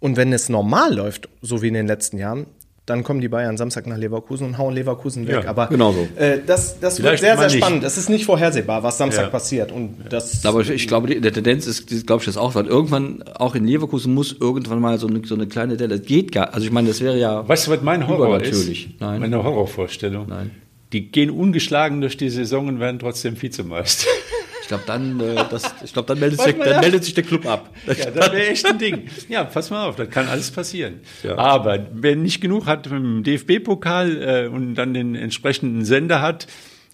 Und 0.00 0.16
wenn 0.16 0.32
es 0.32 0.48
normal 0.48 0.94
läuft, 0.94 1.28
so 1.42 1.62
wie 1.62 1.68
in 1.68 1.74
den 1.74 1.86
letzten 1.86 2.18
Jahren, 2.18 2.46
dann 2.86 3.04
kommen 3.04 3.20
die 3.20 3.28
Bayern 3.28 3.56
Samstag 3.56 3.86
nach 3.86 3.96
Leverkusen 3.96 4.48
und 4.48 4.58
hauen 4.58 4.74
Leverkusen 4.74 5.28
weg. 5.28 5.44
Ja, 5.44 5.50
Aber 5.50 5.68
genau 5.68 5.92
so. 5.92 6.08
äh, 6.16 6.40
das, 6.44 6.80
das 6.80 7.00
wird 7.02 7.20
sehr, 7.20 7.36
sehr 7.36 7.50
spannend. 7.50 7.84
Es 7.84 7.96
ist 7.96 8.08
nicht 8.08 8.24
vorhersehbar, 8.24 8.82
was 8.82 8.98
Samstag 8.98 9.24
ja. 9.24 9.28
passiert. 9.28 9.70
Und 9.70 9.96
das 10.08 10.44
Aber 10.44 10.60
ich, 10.60 10.70
ich 10.70 10.88
glaube, 10.88 11.06
die, 11.06 11.20
der 11.20 11.32
Tendenz 11.32 11.66
ist, 11.66 11.86
glaube 12.06 12.20
ich, 12.20 12.26
das 12.26 12.36
auch, 12.36 12.54
weil 12.54 12.66
irgendwann, 12.66 13.22
auch 13.34 13.54
in 13.54 13.64
Leverkusen 13.64 14.12
muss 14.12 14.34
irgendwann 14.38 14.80
mal 14.80 14.98
so 14.98 15.06
eine, 15.06 15.24
so 15.24 15.34
eine 15.34 15.46
kleine 15.46 15.76
Delle, 15.76 15.98
das 15.98 16.06
geht 16.06 16.32
gar, 16.32 16.52
also 16.52 16.66
ich 16.66 16.72
meine, 16.72 16.88
das 16.88 17.00
wäre 17.00 17.18
ja 17.18 17.46
Weißt 17.46 17.66
du, 17.66 17.70
was 17.70 17.82
mein 17.82 18.08
Horror 18.08 18.38
natürlich. 18.38 18.86
ist? 18.86 19.00
Nein. 19.00 19.20
Meine 19.20 19.42
Horrorvorstellung? 19.42 20.26
Nein. 20.28 20.50
Die 20.92 21.12
gehen 21.12 21.30
ungeschlagen 21.30 22.00
durch 22.00 22.16
die 22.16 22.30
Saison 22.30 22.66
und 22.66 22.80
werden 22.80 22.98
trotzdem 22.98 23.40
Vizemeister 23.40 24.08
glaube, 24.70 24.84
dann, 24.86 25.20
äh, 25.20 25.44
das, 25.50 25.74
ich 25.84 25.92
glaub, 25.92 26.06
dann, 26.06 26.18
meldet, 26.18 26.40
sich, 26.40 26.56
dann 26.56 26.80
meldet 26.80 27.04
sich 27.04 27.12
der 27.12 27.24
Club 27.24 27.44
ab. 27.44 27.68
Ja, 27.86 28.10
das 28.10 28.32
wäre 28.32 28.48
echt 28.48 28.64
ein 28.66 28.78
Ding. 28.78 29.08
Ja, 29.28 29.44
pass 29.44 29.70
mal 29.70 29.86
auf, 29.86 29.96
das 29.96 30.08
kann 30.08 30.28
alles 30.28 30.50
passieren. 30.50 31.00
Ja. 31.22 31.36
Aber 31.36 31.86
wer 31.92 32.16
nicht 32.16 32.40
genug 32.40 32.66
hat 32.66 32.88
mit 32.90 33.02
dem 33.02 33.22
DFB-Pokal 33.24 34.22
äh, 34.22 34.48
und 34.48 34.76
dann 34.76 34.94
den 34.94 35.14
entsprechenden 35.14 35.84
Sender 35.84 36.22
hat, 36.22 36.46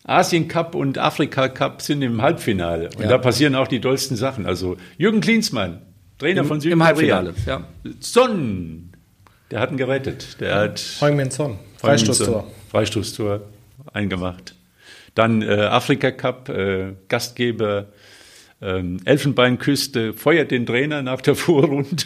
Asien 0.05 0.49
Cup 0.49 0.75
und 0.75 0.99
Afrika 0.99 1.49
Cup 1.49 1.83
sind 1.83 2.03
im 2.03 2.23
Halbfinale. 2.23 2.91
Und 2.97 3.03
ja. 3.03 3.09
da 3.09 3.19
passieren 3.19 3.55
auch 3.55 3.69
die 3.69 3.81
dollsten 3.81 4.17
Sachen. 4.17 4.47
Also 4.47 4.77
Jürgen 4.97 5.21
Klinsmann, 5.21 5.83
Trainer 6.19 6.41
Im, 6.41 6.47
von 6.47 6.61
Südkorea. 6.61 6.75
Im 6.75 6.85
Halbfinale, 6.85 7.35
ja. 7.47 7.65
Son, 8.01 8.91
der 9.51 9.61
hat 9.61 9.71
ihn 9.71 9.77
gerettet. 9.77 10.41
Der 10.41 10.55
hat 10.55 10.83
Heung-Min 11.01 11.31
Son, 11.31 11.59
Freistoßtor. 11.79 12.51
Freistoßtor 12.71 13.43
eingemacht. 13.93 14.56
Dann 15.17 15.43
äh, 15.43 15.47
Afrika 15.47 16.13
Cup, 16.13 16.49
äh, 16.49 16.93
Gastgeber 17.09 17.87
ähm, 18.63 18.99
Elfenbeinküste 19.05 20.13
feuert 20.13 20.51
den 20.51 20.67
Trainer 20.67 21.03
nach 21.03 21.21
der 21.21 21.35
Vorrunde. 21.35 22.05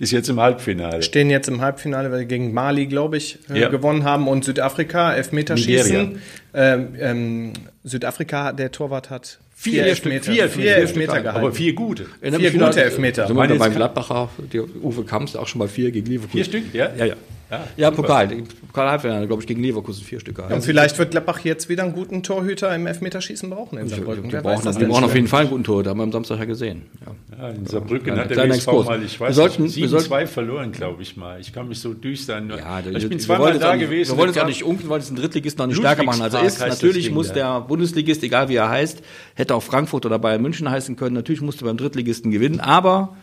Ist 0.00 0.10
jetzt 0.10 0.28
im 0.28 0.40
Halbfinale. 0.40 1.02
Stehen 1.02 1.30
jetzt 1.30 1.48
im 1.48 1.60
Halbfinale, 1.60 2.10
weil 2.10 2.20
sie 2.20 2.26
gegen 2.26 2.52
Mali, 2.52 2.86
glaube 2.86 3.16
ich, 3.16 3.38
äh, 3.48 3.60
ja. 3.60 3.68
gewonnen 3.68 4.04
haben 4.04 4.26
und 4.26 4.44
Südafrika, 4.44 5.14
Elfmeterschießen. 5.14 6.20
Ähm, 6.52 6.88
ähm, 6.98 7.52
Südafrika, 7.84 8.52
der 8.52 8.72
Torwart 8.72 9.08
hat 9.08 9.38
Vier, 9.54 9.72
vier 9.72 9.86
Elfmeter, 9.86 10.32
vier, 10.32 10.48
vier 10.48 10.76
Elfmeter 10.76 11.20
gehalten. 11.20 11.44
Aber 11.46 11.52
vier 11.52 11.72
gute. 11.74 12.06
Vier 12.20 12.52
gute 12.52 12.82
Elfmeter. 12.82 13.26
Sind 13.26 13.36
wir 13.36 13.58
beim 13.58 13.74
Gladbacher, 13.74 14.30
der 14.52 14.62
Uwe 14.62 15.02
Kamps, 15.04 15.34
auch 15.34 15.48
schon 15.48 15.58
mal 15.58 15.66
vier 15.66 15.90
gegen 15.90 16.06
Liverpool. 16.06 16.30
Vier 16.30 16.44
Stück, 16.44 16.72
ja? 16.72 16.90
Ja, 16.96 17.06
ja. 17.06 17.14
Ja, 17.50 17.66
ja 17.76 17.90
Pokal. 17.90 18.28
Pokal 18.66 18.90
Halbfinale, 18.90 19.26
glaube 19.26 19.42
ich, 19.42 19.46
gegen 19.46 19.62
Leverkusen 19.62 20.04
vier 20.04 20.20
Stück. 20.20 20.38
Und 20.38 20.62
vielleicht 20.62 20.98
wird 20.98 21.12
Gladbach 21.12 21.40
jetzt 21.40 21.68
wieder 21.68 21.82
einen 21.82 21.94
guten 21.94 22.22
Torhüter 22.22 22.74
im 22.74 22.86
Elfmeterschießen 22.86 23.48
brauchen 23.48 23.78
in 23.78 23.88
Saarbrücken. 23.88 24.30
Wir 24.30 24.40
brauchen, 24.42 24.64
das, 24.64 24.78
wir 24.78 24.88
brauchen 24.88 25.04
auf 25.04 25.14
jeden 25.14 25.28
Fall 25.28 25.42
einen 25.42 25.50
guten 25.50 25.64
Tor, 25.64 25.82
da 25.82 25.90
haben 25.90 25.98
wir 25.98 26.04
am 26.04 26.12
Samstag 26.12 26.38
ja 26.38 26.44
gesehen. 26.44 26.82
Ja, 27.04 27.38
ja 27.38 27.48
in 27.50 27.66
Saarbrücken 27.66 28.16
ja, 28.16 28.22
hat 28.22 28.30
der 28.30 28.48
WSV 28.48 28.66
mal, 28.66 29.02
ich 29.02 29.18
weiß 29.18 29.36
wir 29.36 29.60
nicht, 29.60 29.76
7-2 29.76 30.26
verloren, 30.26 30.72
glaube 30.72 31.02
ich 31.02 31.16
mal. 31.16 31.40
Ich 31.40 31.52
kann 31.52 31.68
mich 31.68 31.80
so 31.80 31.94
düstern. 31.94 32.50
Ja, 32.50 32.82
der, 32.82 32.94
ich 32.94 33.08
bin 33.08 33.18
zweimal 33.18 33.58
da 33.58 33.76
gewesen. 33.76 34.12
Wir 34.12 34.18
wollen 34.18 34.30
es 34.30 34.38
auch 34.38 34.46
nicht 34.46 34.64
unken, 34.64 34.88
weil 34.88 35.00
es 35.00 35.08
einen 35.08 35.16
Drittligisten 35.16 35.62
noch 35.62 35.68
nicht 35.68 35.78
stärker 35.78 36.02
machen. 36.02 36.22
Also 36.22 36.38
ist, 36.38 36.60
natürlich 36.60 37.10
muss 37.10 37.32
der 37.32 37.62
Bundesligist, 37.62 38.22
egal 38.22 38.48
wie 38.48 38.56
er 38.56 38.68
heißt, 38.68 39.02
hätte 39.34 39.54
auch 39.54 39.62
Frankfurt 39.62 40.04
oder 40.04 40.18
Bayern 40.18 40.42
München 40.42 40.70
heißen 40.70 40.96
können, 40.96 41.14
natürlich 41.14 41.40
musste 41.40 41.64
beim 41.64 41.76
Drittligisten 41.76 42.30
gewinnen, 42.30 42.60
aber 42.60 43.16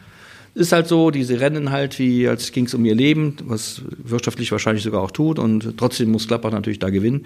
ist 0.56 0.72
halt 0.72 0.88
so, 0.88 1.12
diese 1.12 1.40
rennen 1.40 1.70
halt 1.70 2.00
wie, 2.00 2.28
als 2.28 2.52
ging 2.52 2.66
es 2.66 2.74
um 2.74 2.84
ihr 2.86 2.96
Leben, 2.96 3.36
was 3.44 3.82
wirtschaftlich 3.90 4.52
wahrscheinlich 4.52 4.84
sogar 4.84 5.02
auch 5.02 5.12
tut 5.12 5.38
und 5.38 5.78
trotzdem 5.78 6.10
muss 6.12 6.28
Gladbach 6.28 6.52
natürlich 6.52 6.80
da 6.80 6.90
gewinnen. 6.90 7.26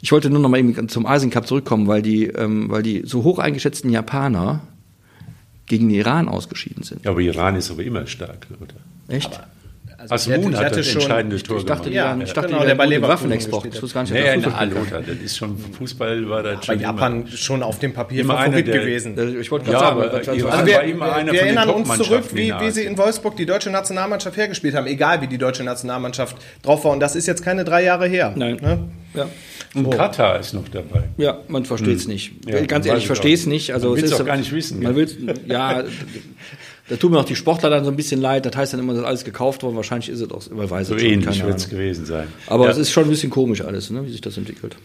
Ich 0.00 0.12
wollte 0.12 0.30
nur 0.30 0.38
noch 0.38 0.48
mal 0.48 0.58
eben 0.58 0.88
zum 0.88 1.04
Asien 1.04 1.30
Cup 1.30 1.46
zurückkommen, 1.46 1.88
weil 1.88 2.02
die, 2.02 2.26
ähm, 2.26 2.70
weil 2.70 2.84
die 2.84 3.02
so 3.04 3.24
hoch 3.24 3.40
eingeschätzten 3.40 3.90
Japaner 3.90 4.60
gegen 5.66 5.88
den 5.88 5.98
Iran 5.98 6.28
ausgeschieden 6.28 6.84
sind. 6.84 7.04
Ja, 7.04 7.10
aber 7.10 7.20
Iran 7.20 7.56
ist 7.56 7.70
aber 7.70 7.82
immer 7.82 8.06
stark, 8.06 8.46
oder? 8.60 8.74
Echt? 9.14 9.34
Aber 9.34 9.46
also 9.98 10.14
Asmun 10.14 10.56
hat 10.56 10.76
das 10.76 10.94
entscheidende 10.94 11.42
Tor 11.42 11.58
ich 11.58 11.64
dachte, 11.64 11.90
gemacht. 11.90 12.18
Ja, 12.18 12.24
ich 12.24 12.32
dachte, 12.32 12.50
genau, 12.50 12.64
der 12.64 12.76
bei 12.76 13.02
Waffenexport. 13.02 13.66
Ich 13.66 13.82
wusste 13.82 13.94
gar 13.94 14.02
nicht, 14.02 14.12
nee, 14.12 14.22
der 14.22 14.56
Alter, 14.56 15.02
das 15.04 15.16
ist 15.16 15.36
schon 15.36 15.58
Fußball 15.58 16.28
war 16.30 16.44
das 16.44 16.64
schon. 16.64 16.78
Japan 16.78 17.22
immer, 17.22 17.36
schon 17.36 17.62
auf 17.64 17.80
dem 17.80 17.92
Papier 17.92 18.20
immer 18.20 18.38
Favorit 18.38 18.68
der, 18.68 18.78
gewesen. 18.78 19.40
Ich 19.40 19.50
wollte 19.50 19.66
gerade 19.66 19.76
ja, 19.76 19.80
sagen, 19.80 20.00
aber 20.00 20.14
also 20.14 20.32
wir, 20.32 20.66
wir, 20.66 21.32
wir 21.32 21.42
erinnern 21.42 21.70
uns 21.70 21.96
zurück, 21.96 22.26
wie, 22.32 22.54
wie 22.60 22.70
sie 22.70 22.84
in 22.84 22.96
Wolfsburg 22.96 23.36
die 23.36 23.46
deutsche 23.46 23.70
Nationalmannschaft 23.70 24.36
hergespielt 24.36 24.76
haben, 24.76 24.86
egal 24.86 25.20
wie 25.20 25.26
die 25.26 25.38
deutsche 25.38 25.64
Nationalmannschaft 25.64 26.36
drauf 26.62 26.84
war. 26.84 26.92
Und 26.92 27.00
das 27.00 27.16
ist 27.16 27.26
jetzt 27.26 27.42
keine 27.42 27.64
drei 27.64 27.82
Jahre 27.82 28.06
her. 28.06 28.32
Nein. 28.36 28.58
Ne? 28.62 28.88
Ja. 29.14 29.26
Und 29.74 29.84
so. 29.84 29.90
Katar 29.90 30.38
ist 30.38 30.54
noch 30.54 30.68
dabei. 30.68 31.04
Ja, 31.16 31.38
man 31.48 31.64
versteht 31.64 31.96
es 31.96 32.04
hm. 32.04 32.12
nicht. 32.12 32.32
Ja, 32.46 32.60
Ganz 32.66 32.86
ehrlich, 32.86 33.02
ich 33.02 33.06
verstehe 33.06 33.34
es 33.34 33.46
nicht. 33.46 33.74
Also, 33.74 33.88
man 33.88 33.96
will 33.96 34.04
es 34.04 34.12
auch 34.12 34.24
gar 34.24 34.36
nicht 34.36 34.52
wissen. 34.52 34.80
Man 34.80 34.94
will 34.94 35.08
ja, 35.46 35.82
Da 36.88 36.96
tun 36.96 37.12
mir 37.12 37.18
auch 37.18 37.24
die 37.24 37.36
Sportler 37.36 37.70
dann 37.70 37.84
so 37.84 37.90
ein 37.90 37.96
bisschen 37.96 38.20
leid. 38.20 38.46
Das 38.46 38.56
heißt 38.56 38.72
dann 38.72 38.80
immer, 38.80 38.94
dass 38.94 39.04
alles 39.04 39.24
gekauft 39.24 39.62
worden. 39.62 39.76
Wahrscheinlich 39.76 40.08
ist 40.08 40.20
es 40.20 40.30
auch, 40.30 40.42
weiß 40.50 40.88
so 40.88 40.96
ähnlich 40.96 41.44
wird 41.44 41.58
es 41.58 41.68
gewesen 41.68 42.06
sein. 42.06 42.28
Aber 42.46 42.64
ja. 42.64 42.70
es 42.70 42.78
ist 42.78 42.90
schon 42.90 43.04
ein 43.04 43.10
bisschen 43.10 43.30
komisch 43.30 43.60
alles, 43.62 43.90
ne, 43.90 44.04
wie 44.04 44.10
sich 44.10 44.20
das 44.20 44.36
entwickelt. 44.36 44.76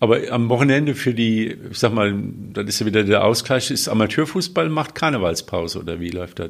Aber 0.00 0.18
am 0.30 0.48
Wochenende 0.48 0.96
für 0.96 1.14
die, 1.14 1.56
ich 1.70 1.78
sag 1.78 1.92
mal, 1.92 2.12
das 2.52 2.66
ist 2.66 2.80
ja 2.80 2.86
wieder 2.86 3.04
der 3.04 3.24
Ausgleich, 3.24 3.70
ist 3.70 3.88
Amateurfußball 3.88 4.68
macht 4.68 4.96
Karnevalspause 4.96 5.78
oder 5.78 6.00
wie 6.00 6.10
läuft 6.10 6.40
das? 6.40 6.48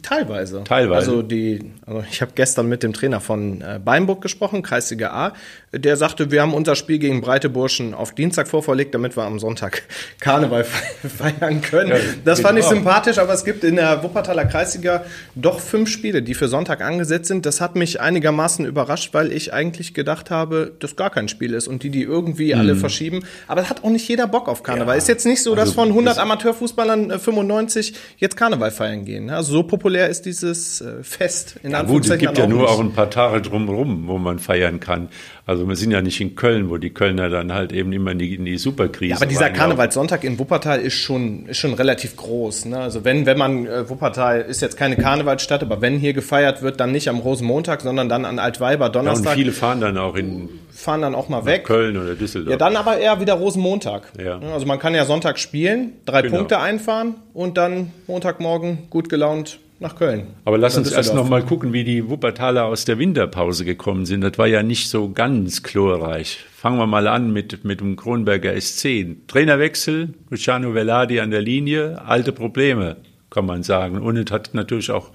Teilweise. 0.00 0.64
Teilweise. 0.64 1.10
Also, 1.10 1.22
die, 1.22 1.72
also 1.86 2.04
ich 2.10 2.22
habe 2.22 2.32
gestern 2.34 2.68
mit 2.68 2.82
dem 2.82 2.92
Trainer 2.92 3.20
von 3.20 3.60
äh, 3.60 3.80
Beinburg 3.84 4.22
gesprochen, 4.22 4.62
Kreisliga 4.62 5.10
A. 5.10 5.32
Der 5.72 5.96
sagte, 5.96 6.30
wir 6.30 6.42
haben 6.42 6.54
unser 6.54 6.76
Spiel 6.76 6.98
gegen 6.98 7.20
Breite 7.20 7.48
Burschen 7.48 7.94
auf 7.94 8.14
Dienstag 8.14 8.48
vorverlegt, 8.48 8.94
damit 8.94 9.16
wir 9.16 9.24
am 9.24 9.38
Sonntag 9.38 9.82
Karneval 10.20 10.64
feiern 10.64 11.62
können. 11.62 11.90
Ja, 11.90 11.96
das 12.24 12.40
fand 12.40 12.58
ich 12.58 12.64
auch. 12.64 12.70
sympathisch, 12.70 13.18
aber 13.18 13.32
es 13.32 13.44
gibt 13.44 13.64
in 13.64 13.76
der 13.76 14.02
Wuppertaler 14.02 14.44
Kreisliga 14.44 15.04
doch 15.34 15.60
fünf 15.60 15.88
Spiele, 15.88 16.22
die 16.22 16.34
für 16.34 16.48
Sonntag 16.48 16.80
angesetzt 16.80 17.28
sind. 17.28 17.46
Das 17.46 17.60
hat 17.60 17.76
mich 17.76 18.00
einigermaßen 18.00 18.64
überrascht, 18.64 19.14
weil 19.14 19.32
ich 19.32 19.52
eigentlich 19.52 19.94
gedacht 19.94 20.30
habe, 20.30 20.72
dass 20.78 20.96
gar 20.96 21.10
kein 21.10 21.28
Spiel 21.28 21.54
ist 21.54 21.68
und 21.68 21.82
die 21.82 21.90
die 21.90 22.02
irgendwie 22.02 22.54
mhm. 22.54 22.60
alle 22.60 22.76
verschieben. 22.76 23.24
Aber 23.48 23.60
es 23.60 23.70
hat 23.70 23.84
auch 23.84 23.90
nicht 23.90 24.08
jeder 24.08 24.26
Bock 24.26 24.48
auf 24.48 24.62
Karneval. 24.62 24.94
Ja. 24.94 24.98
Ist 24.98 25.08
jetzt 25.08 25.26
nicht 25.26 25.42
so, 25.42 25.54
dass 25.54 25.70
also, 25.70 25.74
von 25.74 25.88
100 25.88 26.18
Amateurfußballern 26.18 27.18
95 27.18 27.92
äh, 27.92 27.96
jetzt 28.18 28.36
Karneval 28.36 28.70
feiern 28.70 29.04
gehen. 29.04 29.30
Also 29.30 29.52
so 29.52 29.62
populär 29.82 30.08
ist 30.08 30.26
dieses 30.26 30.80
äh, 30.80 31.02
Fest. 31.02 31.56
In 31.64 31.72
ja, 31.72 31.82
gut, 31.82 32.08
es 32.08 32.16
gibt 32.16 32.38
ja 32.38 32.46
nur 32.46 32.62
nicht. 32.62 32.70
auch 32.70 32.78
ein 32.78 32.92
paar 32.92 33.10
Tage 33.10 33.42
drumherum, 33.42 34.06
wo 34.06 34.16
man 34.16 34.38
feiern 34.38 34.78
kann. 34.78 35.08
Also 35.44 35.68
wir 35.68 35.74
sind 35.74 35.90
ja 35.90 36.00
nicht 36.00 36.20
in 36.20 36.36
Köln, 36.36 36.70
wo 36.70 36.76
die 36.76 36.90
Kölner 36.90 37.28
dann 37.28 37.52
halt 37.52 37.72
eben 37.72 37.92
immer 37.92 38.12
in 38.12 38.20
die, 38.20 38.36
in 38.36 38.44
die 38.44 38.58
Superkrise 38.58 39.10
Ja, 39.10 39.16
aber 39.16 39.26
dieser 39.26 39.50
Karnevalssonntag 39.50 40.22
in 40.22 40.38
Wuppertal 40.38 40.80
ist 40.80 40.94
schon, 40.94 41.46
ist 41.46 41.58
schon 41.58 41.74
relativ 41.74 42.14
groß. 42.14 42.66
Ne? 42.66 42.78
Also 42.78 43.04
wenn, 43.04 43.26
wenn 43.26 43.36
man, 43.36 43.66
äh, 43.66 43.90
Wuppertal 43.90 44.42
ist 44.42 44.62
jetzt 44.62 44.76
keine 44.76 44.96
Karnevalsstadt, 44.96 45.62
aber 45.62 45.80
wenn 45.80 45.98
hier 45.98 46.12
gefeiert 46.12 46.62
wird, 46.62 46.78
dann 46.78 46.92
nicht 46.92 47.08
am 47.08 47.18
Rosenmontag, 47.18 47.80
sondern 47.80 48.08
dann 48.08 48.24
an 48.24 48.38
Altweiber 48.38 48.88
Donnerstag. 48.88 49.24
Ja, 49.24 49.30
und 49.32 49.36
viele 49.36 49.52
fahren 49.52 49.80
dann 49.80 49.98
auch 49.98 50.14
in 50.14 50.48
fahren 50.72 51.02
dann 51.02 51.14
auch 51.14 51.28
mal 51.28 51.44
weg. 51.44 51.64
Köln 51.64 51.96
oder 51.96 52.14
Düsseldorf. 52.14 52.50
Ja, 52.50 52.56
dann 52.56 52.76
aber 52.76 52.98
eher 52.98 53.20
wieder 53.20 53.34
Rosenmontag. 53.34 54.12
Ja. 54.22 54.38
Also 54.52 54.66
man 54.66 54.78
kann 54.78 54.94
ja 54.94 55.04
Sonntag 55.04 55.38
spielen, 55.38 55.92
drei 56.04 56.22
genau. 56.22 56.38
Punkte 56.38 56.58
einfahren 56.58 57.14
und 57.34 57.56
dann 57.56 57.92
Montagmorgen 58.06 58.88
gut 58.90 59.08
gelaunt 59.08 59.58
nach 59.82 59.96
Köln. 59.96 60.28
Aber 60.44 60.56
lass 60.56 60.76
uns 60.78 60.90
erst 60.90 61.14
noch 61.14 61.28
mal 61.28 61.44
gucken, 61.44 61.72
wie 61.72 61.84
die 61.84 62.08
Wuppertaler 62.08 62.64
aus 62.64 62.84
der 62.84 62.98
Winterpause 62.98 63.64
gekommen 63.64 64.06
sind. 64.06 64.22
Das 64.22 64.38
war 64.38 64.46
ja 64.46 64.62
nicht 64.62 64.88
so 64.88 65.10
ganz 65.10 65.62
chlorreich. 65.62 66.38
Fangen 66.56 66.78
wir 66.78 66.86
mal 66.86 67.06
an 67.08 67.32
mit, 67.32 67.64
mit 67.64 67.80
dem 67.80 67.96
Kronberger 67.96 68.58
SC. 68.58 69.16
Trainerwechsel, 69.26 70.14
Luciano 70.30 70.74
Vellardi 70.74 71.20
an 71.20 71.30
der 71.30 71.42
Linie, 71.42 72.00
alte 72.06 72.32
Probleme, 72.32 72.96
kann 73.28 73.44
man 73.44 73.62
sagen. 73.62 74.00
Und 74.00 74.16
es 74.16 74.30
hat 74.30 74.54
natürlich 74.54 74.90
auch 74.90 75.10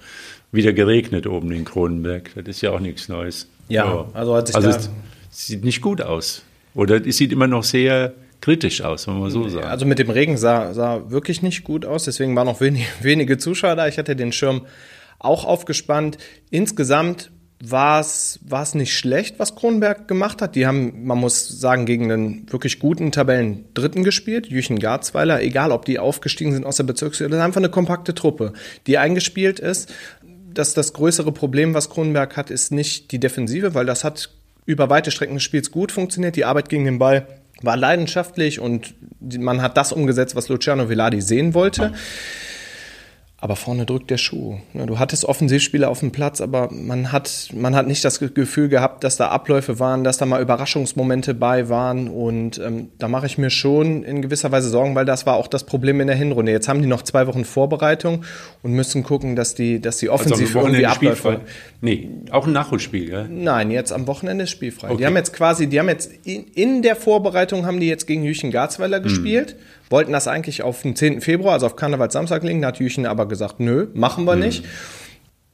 wieder 0.52 0.72
geregnet 0.72 1.26
oben 1.26 1.50
in 1.52 1.64
Kronenberg. 1.64 2.30
Das 2.36 2.46
ist 2.46 2.60
ja 2.60 2.70
auch 2.70 2.80
nichts 2.80 3.08
Neues. 3.08 3.48
Ja, 3.68 3.84
ja. 3.86 4.06
also 4.14 4.36
hat 4.36 4.46
sich 4.46 4.56
also 4.56 4.68
es 4.68 4.90
sieht 5.30 5.64
nicht 5.64 5.80
gut 5.80 6.00
aus. 6.00 6.42
Oder 6.74 7.04
es 7.06 7.16
sieht 7.16 7.32
immer 7.32 7.46
noch 7.46 7.64
sehr 7.64 8.14
kritisch 8.40 8.82
aus, 8.82 9.06
wenn 9.06 9.18
man 9.18 9.30
so 9.30 9.48
sagt. 9.48 9.66
Also 9.66 9.86
mit 9.86 9.98
dem 9.98 10.10
Regen 10.10 10.36
sah, 10.36 10.74
sah 10.74 11.10
wirklich 11.10 11.42
nicht 11.42 11.64
gut 11.64 11.84
aus, 11.84 12.04
deswegen 12.04 12.34
waren 12.36 12.46
noch 12.46 12.60
wenig, 12.60 12.86
wenige 13.02 13.38
Zuschauer 13.38 13.76
da. 13.76 13.88
Ich 13.88 13.98
hatte 13.98 14.16
den 14.16 14.32
Schirm 14.32 14.66
auch 15.18 15.44
aufgespannt. 15.44 16.18
Insgesamt 16.50 17.30
war 17.60 18.00
es, 18.00 18.38
war 18.46 18.62
es 18.62 18.74
nicht 18.74 18.96
schlecht, 18.96 19.38
was 19.38 19.56
Kronberg 19.56 20.06
gemacht 20.06 20.40
hat. 20.42 20.54
Die 20.54 20.66
haben, 20.66 21.04
man 21.04 21.18
muss 21.18 21.48
sagen, 21.48 21.86
gegen 21.86 22.10
einen 22.12 22.52
wirklich 22.52 22.78
guten 22.78 23.10
Tabellen 23.10 23.64
Dritten 23.74 24.04
gespielt, 24.04 24.46
Jüchen 24.46 24.78
Garzweiler, 24.78 25.42
egal 25.42 25.72
ob 25.72 25.84
die 25.84 25.98
aufgestiegen 25.98 26.52
sind 26.52 26.64
aus 26.64 26.76
der 26.76 26.84
Bezirksliga, 26.84 27.30
das 27.30 27.38
ist 27.38 27.44
einfach 27.44 27.60
eine 27.60 27.70
kompakte 27.70 28.14
Truppe, 28.14 28.52
die 28.86 28.98
eingespielt 28.98 29.58
ist. 29.58 29.92
Das, 30.54 30.74
das 30.74 30.92
größere 30.92 31.32
Problem, 31.32 31.74
was 31.74 31.90
Kronberg 31.90 32.36
hat, 32.36 32.50
ist 32.50 32.70
nicht 32.70 33.10
die 33.10 33.18
Defensive, 33.18 33.74
weil 33.74 33.86
das 33.86 34.04
hat 34.04 34.30
über 34.64 34.90
weite 34.90 35.10
Strecken 35.10 35.34
des 35.34 35.42
Spiels 35.42 35.70
gut 35.70 35.92
funktioniert. 35.92 36.36
Die 36.36 36.44
Arbeit 36.44 36.68
gegen 36.68 36.84
den 36.84 36.98
Ball 36.98 37.26
war 37.62 37.76
leidenschaftlich 37.76 38.60
und 38.60 38.94
man 39.20 39.62
hat 39.62 39.76
das 39.76 39.92
umgesetzt, 39.92 40.36
was 40.36 40.48
Luciano 40.48 40.88
Villadi 40.88 41.20
sehen 41.20 41.54
wollte. 41.54 41.92
Aber 43.40 43.54
vorne 43.54 43.86
drückt 43.86 44.10
der 44.10 44.18
Schuh. 44.18 44.58
Du 44.74 44.98
hattest 44.98 45.24
Offensivspieler 45.24 45.88
auf 45.90 46.00
dem 46.00 46.10
Platz, 46.10 46.40
aber 46.40 46.72
man 46.72 47.12
hat, 47.12 47.50
man 47.54 47.76
hat 47.76 47.86
nicht 47.86 48.04
das 48.04 48.18
Gefühl 48.18 48.68
gehabt, 48.68 49.04
dass 49.04 49.16
da 49.16 49.28
Abläufe 49.28 49.78
waren, 49.78 50.02
dass 50.02 50.18
da 50.18 50.26
mal 50.26 50.42
Überraschungsmomente 50.42 51.34
bei 51.34 51.68
waren. 51.68 52.08
Und 52.08 52.58
ähm, 52.58 52.88
da 52.98 53.06
mache 53.06 53.26
ich 53.26 53.38
mir 53.38 53.50
schon 53.50 54.02
in 54.02 54.22
gewisser 54.22 54.50
Weise 54.50 54.68
Sorgen, 54.68 54.96
weil 54.96 55.04
das 55.04 55.24
war 55.24 55.36
auch 55.36 55.46
das 55.46 55.62
Problem 55.62 56.00
in 56.00 56.08
der 56.08 56.16
Hinrunde. 56.16 56.50
Jetzt 56.50 56.66
haben 56.66 56.82
die 56.82 56.88
noch 56.88 57.02
zwei 57.02 57.28
Wochen 57.28 57.44
Vorbereitung 57.44 58.24
und 58.64 58.72
müssen 58.72 59.04
gucken, 59.04 59.36
dass 59.36 59.54
die, 59.54 59.80
dass 59.80 59.98
die 59.98 60.10
offensiv 60.10 60.56
also 60.56 60.66
irgendwie 60.66 60.86
Abläufe. 60.86 61.42
Nee, 61.80 62.10
auch 62.32 62.44
ein 62.44 62.52
Nachholspiel, 62.52 63.08
ja? 63.08 63.26
Nein, 63.28 63.70
jetzt 63.70 63.92
am 63.92 64.08
Wochenende 64.08 64.44
ist 64.44 64.50
spielfrei. 64.50 64.88
Okay. 64.88 64.96
Die 64.96 65.06
haben 65.06 65.16
jetzt 65.16 65.32
quasi, 65.32 65.68
die 65.68 65.78
haben 65.78 65.88
jetzt 65.88 66.10
in, 66.24 66.44
in 66.54 66.82
der 66.82 66.96
Vorbereitung 66.96 67.66
haben 67.66 67.78
die 67.78 67.86
jetzt 67.86 68.08
gegen 68.08 68.24
Jüchen 68.24 68.50
Garzweiler 68.50 68.98
mhm. 68.98 69.04
gespielt 69.04 69.54
wollten 69.90 70.12
das 70.12 70.28
eigentlich 70.28 70.62
auf 70.62 70.82
den 70.82 70.96
10. 70.96 71.20
Februar, 71.20 71.54
also 71.54 71.66
auf 71.66 71.76
Karnevalssamstag 71.76 72.42
legen. 72.42 72.62
Da 72.62 72.68
hat 72.68 72.78
Jüchen 72.78 73.06
aber 73.06 73.26
gesagt, 73.26 73.60
nö, 73.60 73.88
machen 73.94 74.24
wir 74.24 74.36
mhm. 74.36 74.42
nicht. 74.42 74.64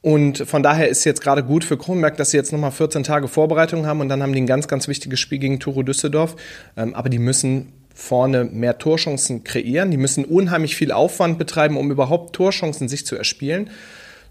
Und 0.01 0.37
von 0.47 0.61
daher 0.61 0.87
ist 0.87 1.03
jetzt 1.03 1.21
gerade 1.21 1.43
gut 1.43 1.63
für 1.63 1.77
Kronberg, 1.77 2.15
dass 2.17 2.29
sie 2.29 2.37
jetzt 2.37 2.51
nochmal 2.51 2.71
14 2.71 3.03
Tage 3.03 3.27
Vorbereitung 3.27 3.87
haben 3.87 4.01
und 4.01 4.09
dann 4.09 4.21
haben 4.21 4.33
die 4.33 4.41
ein 4.41 4.45
ganz, 4.45 4.67
ganz 4.67 4.87
wichtiges 4.87 5.19
Spiel 5.19 5.39
gegen 5.39 5.59
Turo 5.59 5.81
Düsseldorf. 5.81 6.35
Ähm, 6.77 6.93
aber 6.93 7.09
die 7.09 7.17
müssen 7.17 7.73
vorne 7.95 8.43
mehr 8.43 8.77
Torchancen 8.77 9.43
kreieren. 9.43 9.89
Die 9.89 9.97
müssen 9.97 10.25
unheimlich 10.25 10.75
viel 10.75 10.91
Aufwand 10.91 11.39
betreiben, 11.39 11.77
um 11.77 11.89
überhaupt 11.89 12.35
Torchancen 12.35 12.87
sich 12.87 13.05
zu 13.05 13.15
erspielen. 13.15 13.71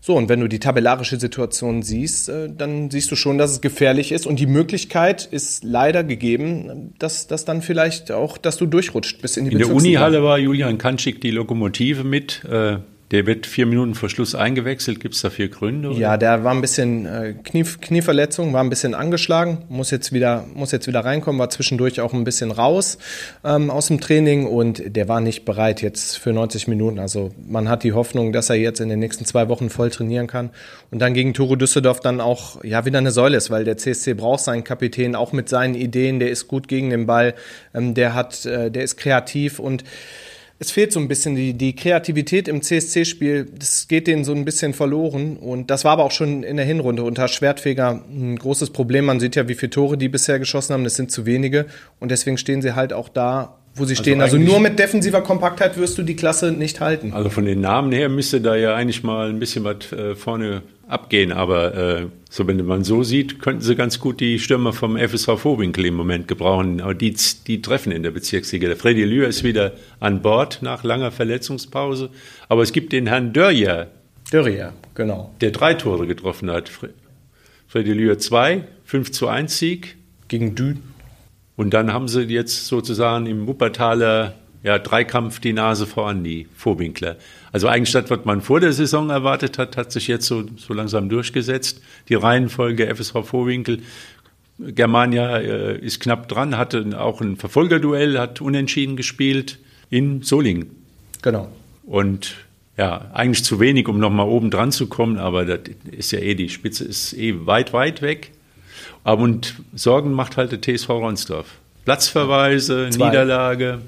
So, 0.06 0.14
und 0.16 0.28
wenn 0.28 0.38
du 0.38 0.48
die 0.48 0.58
tabellarische 0.58 1.18
Situation 1.18 1.82
siehst, 1.82 2.28
äh, 2.28 2.50
dann 2.54 2.90
siehst 2.90 3.10
du 3.10 3.16
schon, 3.16 3.38
dass 3.38 3.52
es 3.52 3.62
gefährlich 3.62 4.12
ist. 4.12 4.26
Und 4.26 4.38
die 4.38 4.46
Möglichkeit 4.46 5.24
ist 5.24 5.64
leider 5.64 6.04
gegeben, 6.04 6.92
dass, 6.98 7.26
dass 7.26 7.46
dann 7.46 7.62
vielleicht 7.62 8.12
auch, 8.12 8.36
dass 8.36 8.58
du 8.58 8.66
durchrutscht 8.66 9.22
bis 9.22 9.38
in 9.38 9.46
die 9.46 9.52
In 9.52 9.58
der 9.60 9.72
Unihalle 9.72 10.22
war 10.22 10.38
Julian 10.38 10.76
Kanschik 10.76 11.22
die 11.22 11.30
Lokomotive 11.30 12.04
mit. 12.04 12.44
Äh 12.44 12.80
der 13.10 13.26
wird 13.26 13.46
vier 13.46 13.66
Minuten 13.66 13.94
vor 13.94 14.08
Schluss 14.08 14.34
eingewechselt. 14.34 14.98
Gibt 14.98 15.14
es 15.14 15.20
dafür 15.20 15.48
Gründe? 15.48 15.90
Oder? 15.90 15.98
Ja, 15.98 16.16
der 16.16 16.42
war 16.42 16.52
ein 16.52 16.62
bisschen 16.62 17.04
äh, 17.04 17.34
Knie, 17.44 17.64
Knieverletzung, 17.64 18.52
war 18.52 18.64
ein 18.64 18.70
bisschen 18.70 18.94
angeschlagen, 18.94 19.58
muss 19.68 19.90
jetzt 19.90 20.12
wieder, 20.12 20.44
muss 20.54 20.72
jetzt 20.72 20.86
wieder 20.86 21.04
reinkommen, 21.04 21.38
war 21.38 21.50
zwischendurch 21.50 22.00
auch 22.00 22.14
ein 22.14 22.24
bisschen 22.24 22.50
raus 22.50 22.98
ähm, 23.44 23.70
aus 23.70 23.88
dem 23.88 24.00
Training 24.00 24.46
und 24.46 24.96
der 24.96 25.06
war 25.06 25.20
nicht 25.20 25.44
bereit 25.44 25.82
jetzt 25.82 26.18
für 26.18 26.32
90 26.32 26.66
Minuten. 26.66 26.98
Also 26.98 27.32
man 27.46 27.68
hat 27.68 27.84
die 27.84 27.92
Hoffnung, 27.92 28.32
dass 28.32 28.48
er 28.48 28.56
jetzt 28.56 28.80
in 28.80 28.88
den 28.88 29.00
nächsten 29.00 29.26
zwei 29.26 29.48
Wochen 29.48 29.68
voll 29.68 29.90
trainieren 29.90 30.26
kann 30.26 30.50
und 30.90 30.98
dann 31.00 31.12
gegen 31.12 31.34
Turo 31.34 31.56
Düsseldorf 31.56 32.00
dann 32.00 32.20
auch 32.20 32.64
ja 32.64 32.86
wieder 32.86 32.98
eine 32.98 33.10
Säule 33.10 33.36
ist, 33.36 33.50
weil 33.50 33.64
der 33.64 33.76
CSC 33.76 34.14
braucht 34.14 34.44
seinen 34.44 34.64
Kapitän 34.64 35.14
auch 35.14 35.32
mit 35.32 35.48
seinen 35.50 35.74
Ideen. 35.74 36.20
Der 36.20 36.30
ist 36.30 36.48
gut 36.48 36.68
gegen 36.68 36.88
den 36.88 37.06
Ball, 37.06 37.34
ähm, 37.74 37.94
der 37.94 38.14
hat, 38.14 38.46
äh, 38.46 38.70
der 38.70 38.82
ist 38.82 38.96
kreativ 38.96 39.58
und 39.58 39.84
es 40.64 40.70
fehlt 40.70 40.92
so 40.92 41.00
ein 41.00 41.08
bisschen 41.08 41.34
die, 41.34 41.52
die 41.54 41.76
Kreativität 41.76 42.48
im 42.48 42.62
CSC-Spiel. 42.62 43.46
Das 43.58 43.86
geht 43.88 44.06
denen 44.06 44.24
so 44.24 44.32
ein 44.32 44.44
bisschen 44.44 44.72
verloren. 44.72 45.36
Und 45.36 45.70
das 45.70 45.84
war 45.84 45.92
aber 45.92 46.04
auch 46.04 46.10
schon 46.10 46.42
in 46.42 46.56
der 46.56 46.66
Hinrunde 46.66 47.02
unter 47.02 47.28
Schwertfeger 47.28 48.02
ein 48.08 48.36
großes 48.36 48.70
Problem. 48.70 49.04
Man 49.04 49.20
sieht 49.20 49.36
ja, 49.36 49.48
wie 49.48 49.54
viele 49.54 49.70
Tore 49.70 49.98
die 49.98 50.08
bisher 50.08 50.38
geschossen 50.38 50.72
haben. 50.72 50.84
Das 50.84 50.96
sind 50.96 51.10
zu 51.10 51.26
wenige. 51.26 51.66
Und 52.00 52.10
deswegen 52.10 52.38
stehen 52.38 52.62
sie 52.62 52.74
halt 52.74 52.92
auch 52.92 53.08
da, 53.08 53.58
wo 53.74 53.84
sie 53.84 53.92
also 53.92 54.02
stehen. 54.02 54.20
Also 54.20 54.38
nur 54.38 54.60
mit 54.60 54.78
defensiver 54.78 55.20
Kompaktheit 55.20 55.76
wirst 55.76 55.98
du 55.98 56.02
die 56.02 56.16
Klasse 56.16 56.52
nicht 56.52 56.80
halten. 56.80 57.12
Also 57.12 57.28
von 57.28 57.44
den 57.44 57.60
Namen 57.60 57.92
her 57.92 58.08
müsste 58.08 58.40
da 58.40 58.56
ja 58.56 58.74
eigentlich 58.74 59.02
mal 59.02 59.28
ein 59.28 59.38
bisschen 59.38 59.64
was 59.64 59.92
äh, 59.92 60.14
vorne 60.14 60.62
abgehen. 60.88 61.32
Aber 61.32 61.74
äh, 61.74 62.06
so 62.30 62.46
wenn 62.46 62.64
man 62.64 62.84
so 62.84 63.02
sieht, 63.02 63.40
könnten 63.40 63.62
sie 63.62 63.76
ganz 63.76 63.98
gut 63.98 64.20
die 64.20 64.38
Stürmer 64.38 64.72
vom 64.72 64.96
FSV 64.96 65.38
Vorwinkel 65.38 65.86
im 65.86 65.94
Moment 65.94 66.28
gebrauchen. 66.28 66.80
Aber 66.80 66.94
die, 66.94 67.16
die 67.46 67.62
treffen 67.62 67.92
in 67.92 68.02
der 68.02 68.10
Bezirksliga. 68.10 68.68
Der 68.68 68.76
Freddy 68.76 69.04
Lühr 69.04 69.28
ist 69.28 69.44
wieder 69.44 69.72
an 70.00 70.22
Bord 70.22 70.60
nach 70.62 70.84
langer 70.84 71.10
Verletzungspause. 71.10 72.10
Aber 72.48 72.62
es 72.62 72.72
gibt 72.72 72.92
den 72.92 73.06
Herrn 73.06 73.32
Dörrier. 73.32 73.88
Dörrier, 74.30 74.72
genau. 74.94 75.34
Der 75.40 75.50
drei 75.50 75.74
Tore 75.74 76.06
getroffen 76.06 76.50
hat. 76.50 76.70
Freddy 77.68 77.92
Lühr 77.92 78.18
2, 78.18 78.64
5 78.84 79.10
zu 79.10 79.28
1 79.28 79.58
Sieg. 79.58 79.96
Gegen 80.28 80.54
Dü. 80.54 80.76
Und 81.56 81.74
dann 81.74 81.92
haben 81.92 82.08
sie 82.08 82.22
jetzt 82.22 82.66
sozusagen 82.66 83.26
im 83.26 83.46
Wuppertaler 83.46 84.34
ja, 84.64 84.78
Dreikampf 84.78 85.40
die 85.40 85.52
Nase 85.52 85.86
voran, 85.86 86.24
die 86.24 86.48
Vorwinkler. 86.56 87.16
Also 87.52 87.68
eigentlich 87.68 87.92
das, 87.92 88.08
was 88.10 88.24
man 88.24 88.40
vor 88.40 88.60
der 88.60 88.72
Saison 88.72 89.10
erwartet 89.10 89.58
hat, 89.58 89.76
hat 89.76 89.92
sich 89.92 90.08
jetzt 90.08 90.26
so, 90.26 90.44
so 90.56 90.72
langsam 90.72 91.10
durchgesetzt. 91.10 91.82
Die 92.08 92.14
Reihenfolge 92.14 92.92
FSV 92.92 93.24
Vorwinkel, 93.24 93.82
Germania 94.58 95.36
äh, 95.36 95.78
ist 95.78 96.00
knapp 96.00 96.28
dran, 96.28 96.56
hatte 96.56 96.98
auch 96.98 97.20
ein 97.20 97.36
Verfolgerduell, 97.36 98.18
hat 98.18 98.40
unentschieden 98.40 98.96
gespielt 98.96 99.58
in 99.90 100.22
Solingen. 100.22 100.70
Genau. 101.20 101.48
Und 101.84 102.34
ja, 102.78 103.10
eigentlich 103.12 103.44
zu 103.44 103.60
wenig, 103.60 103.86
um 103.86 103.98
nochmal 103.98 104.26
oben 104.26 104.50
dran 104.50 104.72
zu 104.72 104.86
kommen, 104.86 105.18
aber 105.18 105.44
das 105.44 105.60
ist 105.92 106.10
ja 106.10 106.20
eh, 106.20 106.34
die 106.34 106.48
Spitze 106.48 106.84
ist 106.84 107.12
eh 107.12 107.46
weit, 107.46 107.74
weit 107.74 108.00
weg. 108.00 108.32
Aber 109.04 109.22
und 109.22 109.56
Sorgen 109.74 110.12
macht 110.12 110.38
halt 110.38 110.52
der 110.52 110.62
TSV 110.62 110.88
Ronsdorf. 110.88 111.46
Platzverweise, 111.84 112.88
Zwei. 112.90 113.10
Niederlage. 113.10 113.82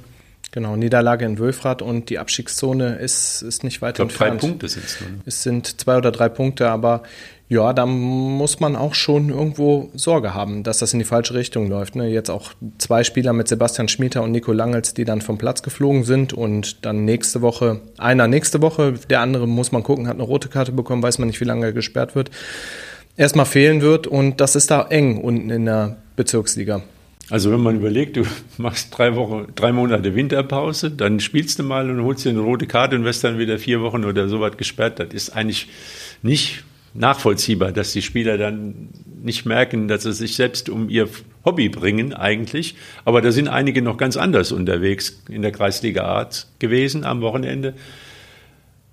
Genau, 0.53 0.77
Niederlage 0.77 1.25
in 1.25 1.39
Wölfrath 1.39 1.83
und 1.83 2.09
die 2.09 2.19
Abstiegszone 2.19 2.97
ist, 2.97 3.43
ist 3.43 3.63
nicht 3.65 3.83
weit 3.83 3.95
ich 3.95 3.97
glaub, 3.97 4.11
entfernt. 4.11 4.43
Drei 4.43 4.49
Punkte 4.49 4.69
sind 4.69 4.87
es 4.87 5.01
nur. 5.01 5.11
Es 5.27 5.43
sind 5.43 5.81
zwei 5.81 5.97
oder 5.97 6.13
drei 6.13 6.29
Punkte, 6.29 6.71
aber 6.71 7.03
ja, 7.49 7.73
da 7.73 7.87
muss 7.87 8.59
man 8.59 8.75
auch 8.75 8.95
schon 8.95 9.29
irgendwo 9.29 9.91
Sorge 9.95 10.35
haben, 10.35 10.65
dass 10.65 10.79
das 10.79 10.93
in 10.93 10.99
die 10.99 11.05
falsche 11.05 11.35
Richtung 11.35 11.69
läuft. 11.69 11.95
Ne? 11.95 12.09
Jetzt 12.09 12.29
auch 12.29 12.53
zwei 12.79 13.05
Spieler 13.05 13.33
mit 13.33 13.47
Sebastian 13.47 13.89
Schmieter 13.89 14.23
und 14.23 14.33
Nico 14.33 14.53
Langels, 14.53 14.95
die 14.95 15.05
dann 15.05 15.21
vom 15.21 15.39
Platz 15.39 15.63
geflogen 15.63 16.03
sind 16.03 16.33
und 16.33 16.85
dann 16.85 17.05
nächste 17.05 17.43
Woche, 17.43 17.81
einer 17.99 18.27
nächste 18.27 18.63
Woche, 18.63 18.95
der 19.11 19.21
andere 19.21 19.47
muss 19.47 19.71
man 19.71 19.85
gucken, 19.85 20.09
hat 20.09 20.15
eine 20.15 20.25
rote 20.25 20.49
Karte 20.49 20.73
bekommen, 20.73 21.03
weiß 21.03 21.19
man 21.19 21.29
nicht, 21.29 21.41
wie 21.41 21.45
lange 21.45 21.67
er 21.67 21.73
gesperrt 21.73 22.17
wird, 22.17 22.31
erstmal 23.17 23.47
fehlen 23.47 23.81
wird 23.81 24.09
und 24.09 24.41
das 24.41 24.57
ist 24.57 24.71
da 24.71 24.87
eng 24.89 25.19
unten 25.19 25.51
in 25.51 25.67
der 25.67 25.99
Bezirksliga. 26.17 26.83
Also 27.29 27.51
wenn 27.51 27.61
man 27.61 27.77
überlegt, 27.77 28.17
du 28.17 28.23
machst 28.59 28.97
drei 28.97 29.17
Wochen, 29.17 29.49
drei 29.55 29.73
Monate 29.73 30.15
Winterpause, 30.15 30.91
dann 30.91 31.21
spielst 31.21 31.59
du 31.59 31.63
mal 31.63 31.91
und 31.91 32.03
holst 32.03 32.25
dir 32.25 32.31
eine 32.31 32.41
rote 32.41 32.67
Karte 32.67 32.97
und 32.97 33.05
wirst 33.05 33.25
dann 33.25 33.39
wieder 33.39 33.59
vier 33.59 33.81
Wochen 33.81 34.05
oder 34.05 34.29
so 34.29 34.41
was 34.41 34.57
gesperrt. 34.57 35.01
Das 35.01 35.09
ist 35.09 35.31
eigentlich 35.31 35.69
nicht 36.23 36.65
nachvollziehbar, 36.95 37.73
dass 37.73 37.93
die 37.93 38.03
Spieler 38.03 38.39
dann 38.39 38.89
nicht 39.23 39.45
merken, 39.45 39.89
dass 39.89 40.05
sie 40.05 40.13
sich 40.13 40.37
selbst 40.37 40.69
um 40.69 40.89
ihr 40.89 41.09
Hobby 41.45 41.69
bringen 41.69 42.15
eigentlich. 42.15 42.77
Aber 43.05 43.21
da 43.21 43.33
sind 43.33 43.49
einige 43.49 43.83
noch 43.83 43.97
ganz 43.97 44.17
anders 44.17 44.53
unterwegs 44.53 45.23
in 45.29 45.43
der 45.43 45.53
Kreisliga 45.53 46.05
Art 46.05 46.47
gewesen 46.59 47.05
am 47.05 47.21
Wochenende 47.21 47.75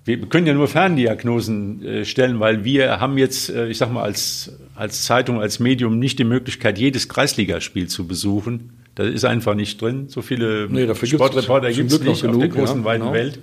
wir 0.04 0.20
können 0.26 0.46
ja 0.46 0.52
nur 0.52 0.68
Ferndiagnosen 0.68 1.84
äh, 1.84 2.04
stellen, 2.04 2.38
weil 2.38 2.64
wir 2.64 3.00
haben 3.00 3.16
jetzt, 3.16 3.48
äh, 3.48 3.68
ich 3.68 3.78
sag 3.78 3.90
mal, 3.90 4.02
als, 4.02 4.52
als 4.74 5.04
Zeitung, 5.04 5.40
als 5.40 5.60
Medium 5.60 5.98
nicht 5.98 6.18
die 6.18 6.24
Möglichkeit, 6.24 6.78
jedes 6.78 7.08
Kreisligaspiel 7.08 7.88
zu 7.88 8.06
besuchen. 8.06 8.70
Das 8.94 9.08
ist 9.08 9.24
einfach 9.24 9.54
nicht 9.54 9.80
drin. 9.80 10.06
So 10.08 10.22
viele 10.22 10.68
nee, 10.70 10.86
Sportreporter 10.94 11.72
gibt 11.72 11.90
es 11.90 12.00
nicht 12.00 12.22
genug, 12.22 12.36
auf 12.36 12.40
der 12.40 12.48
großen, 12.48 12.78
ja, 12.80 12.84
weiten 12.84 13.00
genau. 13.00 13.14
Welt. 13.14 13.38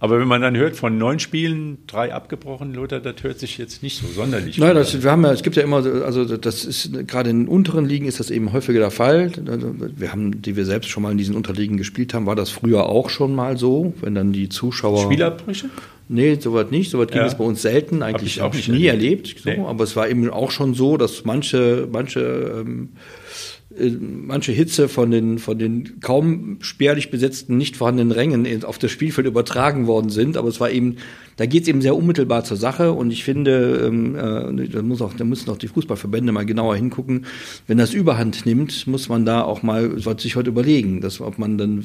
Aber 0.00 0.18
wenn 0.18 0.26
man 0.26 0.42
dann 0.42 0.56
hört 0.56 0.74
von 0.74 0.98
neun 0.98 1.20
Spielen, 1.20 1.78
drei 1.86 2.12
abgebrochen, 2.12 2.74
Lothar, 2.74 2.98
das 2.98 3.22
hört 3.22 3.38
sich 3.38 3.56
jetzt 3.56 3.84
nicht 3.84 3.98
so 3.98 4.08
sonderlich 4.08 4.58
Nein, 4.58 4.74
das, 4.74 5.00
wir 5.00 5.08
haben 5.08 5.22
ja, 5.22 5.32
es 5.32 5.44
gibt 5.44 5.54
ja 5.54 5.62
immer, 5.62 5.76
also 5.76 6.24
das 6.36 6.64
ist 6.64 7.06
gerade 7.06 7.30
in 7.30 7.44
den 7.44 7.48
unteren 7.48 7.84
Ligen 7.84 8.06
ist 8.06 8.18
das 8.18 8.30
eben 8.30 8.52
häufiger 8.52 8.80
der 8.80 8.90
Fall. 8.90 9.30
Also, 9.46 9.72
wir 9.78 10.10
haben, 10.10 10.42
die 10.42 10.56
wir 10.56 10.64
selbst 10.64 10.90
schon 10.90 11.04
mal 11.04 11.12
in 11.12 11.18
diesen 11.18 11.36
Unterligen 11.36 11.76
gespielt 11.76 12.14
haben, 12.14 12.26
war 12.26 12.34
das 12.34 12.50
früher 12.50 12.86
auch 12.86 13.10
schon 13.10 13.32
mal 13.32 13.56
so, 13.56 13.94
wenn 14.00 14.16
dann 14.16 14.32
die 14.32 14.48
Zuschauer. 14.48 15.04
Spielabbrüche? 15.04 15.70
Nee, 16.08 16.36
soweit 16.38 16.70
nicht. 16.70 16.90
Soweit 16.90 17.10
ging 17.10 17.20
ja. 17.20 17.26
es 17.26 17.36
bei 17.36 17.44
uns 17.44 17.62
selten. 17.62 18.02
Eigentlich 18.02 18.40
habe 18.40 18.56
ich, 18.56 18.66
hab 18.66 18.72
ich 18.72 18.80
nie 18.80 18.86
erlebt. 18.86 19.28
erlebt 19.28 19.44
so. 19.44 19.50
nee. 19.50 19.68
Aber 19.68 19.84
es 19.84 19.96
war 19.96 20.08
eben 20.08 20.28
auch 20.30 20.50
schon 20.50 20.74
so, 20.74 20.96
dass 20.96 21.24
manche, 21.24 21.88
manche 21.90 22.20
ähm, 22.60 22.90
äh, 23.78 23.90
manche 24.00 24.52
Hitze 24.52 24.88
von 24.88 25.10
den, 25.10 25.38
von 25.38 25.58
den 25.58 26.00
kaum 26.00 26.58
spärlich 26.60 27.10
besetzten, 27.10 27.56
nicht 27.56 27.76
vorhandenen 27.76 28.12
Rängen 28.12 28.64
auf 28.64 28.78
das 28.78 28.90
Spielfeld 28.90 29.26
übertragen 29.26 29.86
worden 29.86 30.10
sind. 30.10 30.36
Aber 30.36 30.48
es 30.48 30.60
war 30.60 30.70
eben, 30.70 30.96
da 31.36 31.46
geht 31.46 31.62
es 31.62 31.68
eben 31.68 31.82
sehr 31.82 31.96
unmittelbar 31.96 32.44
zur 32.44 32.56
Sache. 32.56 32.92
Und 32.92 33.10
ich 33.10 33.24
finde, 33.24 33.82
ähm, 33.86 34.16
äh, 34.16 34.68
da, 34.68 34.82
muss 34.82 35.00
auch, 35.00 35.14
da 35.14 35.24
müssen 35.24 35.50
auch 35.50 35.56
die 35.56 35.68
Fußballverbände 35.68 36.32
mal 36.32 36.46
genauer 36.46 36.76
hingucken. 36.76 37.26
Wenn 37.66 37.78
das 37.78 37.94
Überhand 37.94 38.46
nimmt, 38.46 38.86
muss 38.86 39.08
man 39.08 39.24
da 39.24 39.42
auch 39.42 39.62
mal, 39.62 39.98
sollte 39.98 40.22
sich 40.22 40.36
heute 40.36 40.50
überlegen, 40.50 41.00
dass, 41.00 41.20
ob 41.20 41.38
man 41.38 41.58
dann, 41.58 41.82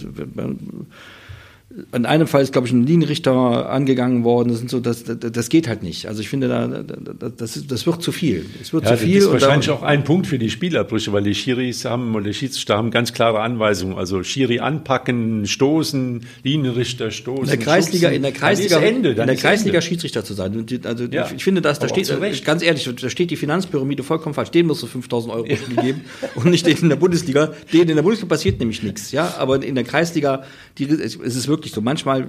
in 1.94 2.06
einem 2.06 2.28
Fall 2.28 2.42
ist, 2.42 2.54
glaube 2.54 2.68
ich, 2.68 2.74
ein 2.74 2.86
Linienrichter 2.86 3.70
angegangen 3.70 4.24
worden. 4.24 4.50
Das, 4.50 4.58
sind 4.60 4.70
so, 4.70 4.80
das, 4.80 5.04
das, 5.04 5.18
das 5.20 5.50
geht 5.50 5.68
halt 5.68 5.84
nicht. 5.84 6.08
Also 6.08 6.22
ich 6.22 6.30
finde, 6.30 6.48
da, 6.48 6.68
das, 7.30 7.68
das 7.68 7.86
wird 7.86 8.02
zu 8.02 8.12
viel. 8.12 8.46
Es 8.62 8.74
wird 8.74 8.86
ja, 8.86 8.92
zu 8.92 8.98
viel. 8.98 9.16
Das 9.16 9.26
ist 9.26 9.32
wahrscheinlich 9.34 9.70
auch 9.70 9.84
ein 9.84 10.04
Punkt 10.04 10.28
für 10.28 10.40
die 10.40 10.50
Spielerbrüche, 10.50 11.14
weil 11.14 11.24
die 11.24 11.36
Schiris 11.36 11.86
haben 11.86 12.16
oder 12.16 12.26
die 12.26 12.34
Schiedsrichter 12.34 12.78
haben 12.78 12.90
ganz 12.90 13.14
klare 13.14 13.42
Anweisungen. 13.42 13.98
Also 13.98 14.24
Schiri 14.24 14.60
anpacken, 14.60 15.46
stoßen, 15.46 16.22
Linienrichter 16.44 17.12
stoßen. 17.12 17.44
In 17.44 17.50
der 17.50 17.60
Kreisliga, 17.60 18.10
in 18.10 18.24
der 18.24 18.32
Kreisliga, 18.32 18.80
Ende, 18.80 19.10
in 19.10 19.16
der 19.16 19.36
Kreisliga 19.36 19.82
Schiedsrichter 19.82 20.24
zu 20.24 20.34
sein. 20.34 20.66
Also 20.84 21.06
ja, 21.06 21.30
ich 21.36 21.44
finde, 21.44 21.62
dass 21.62 21.80
da 21.80 21.88
steht, 21.88 22.12
ganz 22.44 22.64
ehrlich, 22.64 22.90
da 23.00 23.10
steht 23.10 23.30
die 23.30 23.36
Finanzpyramide 23.36 24.04
vollkommen 24.04 24.34
falsch. 24.34 24.52
Den 24.52 24.66
musst 24.66 24.82
du 24.82 24.88
5000 24.88 25.34
Euro 25.34 25.44
geben 25.44 26.02
und 26.36 26.46
nicht 26.46 26.66
den 26.66 26.78
in 26.78 26.90
der 26.90 26.96
Bundesliga. 26.96 27.54
Den 27.72 27.88
in 27.88 27.96
der 27.96 28.04
Bundesliga 28.04 28.30
passiert 28.30 28.60
nämlich 28.60 28.82
nichts. 28.82 29.12
Ja, 29.12 29.36
aber 29.38 29.64
in 29.64 29.76
der 29.76 29.84
Kreisliga, 29.84 30.44
die, 30.78 30.86
es 30.86 31.16
ist 31.16 31.48
wirklich 31.48 31.67
wirklich 31.68 31.74
so. 31.74 31.82
Manchmal, 31.82 32.28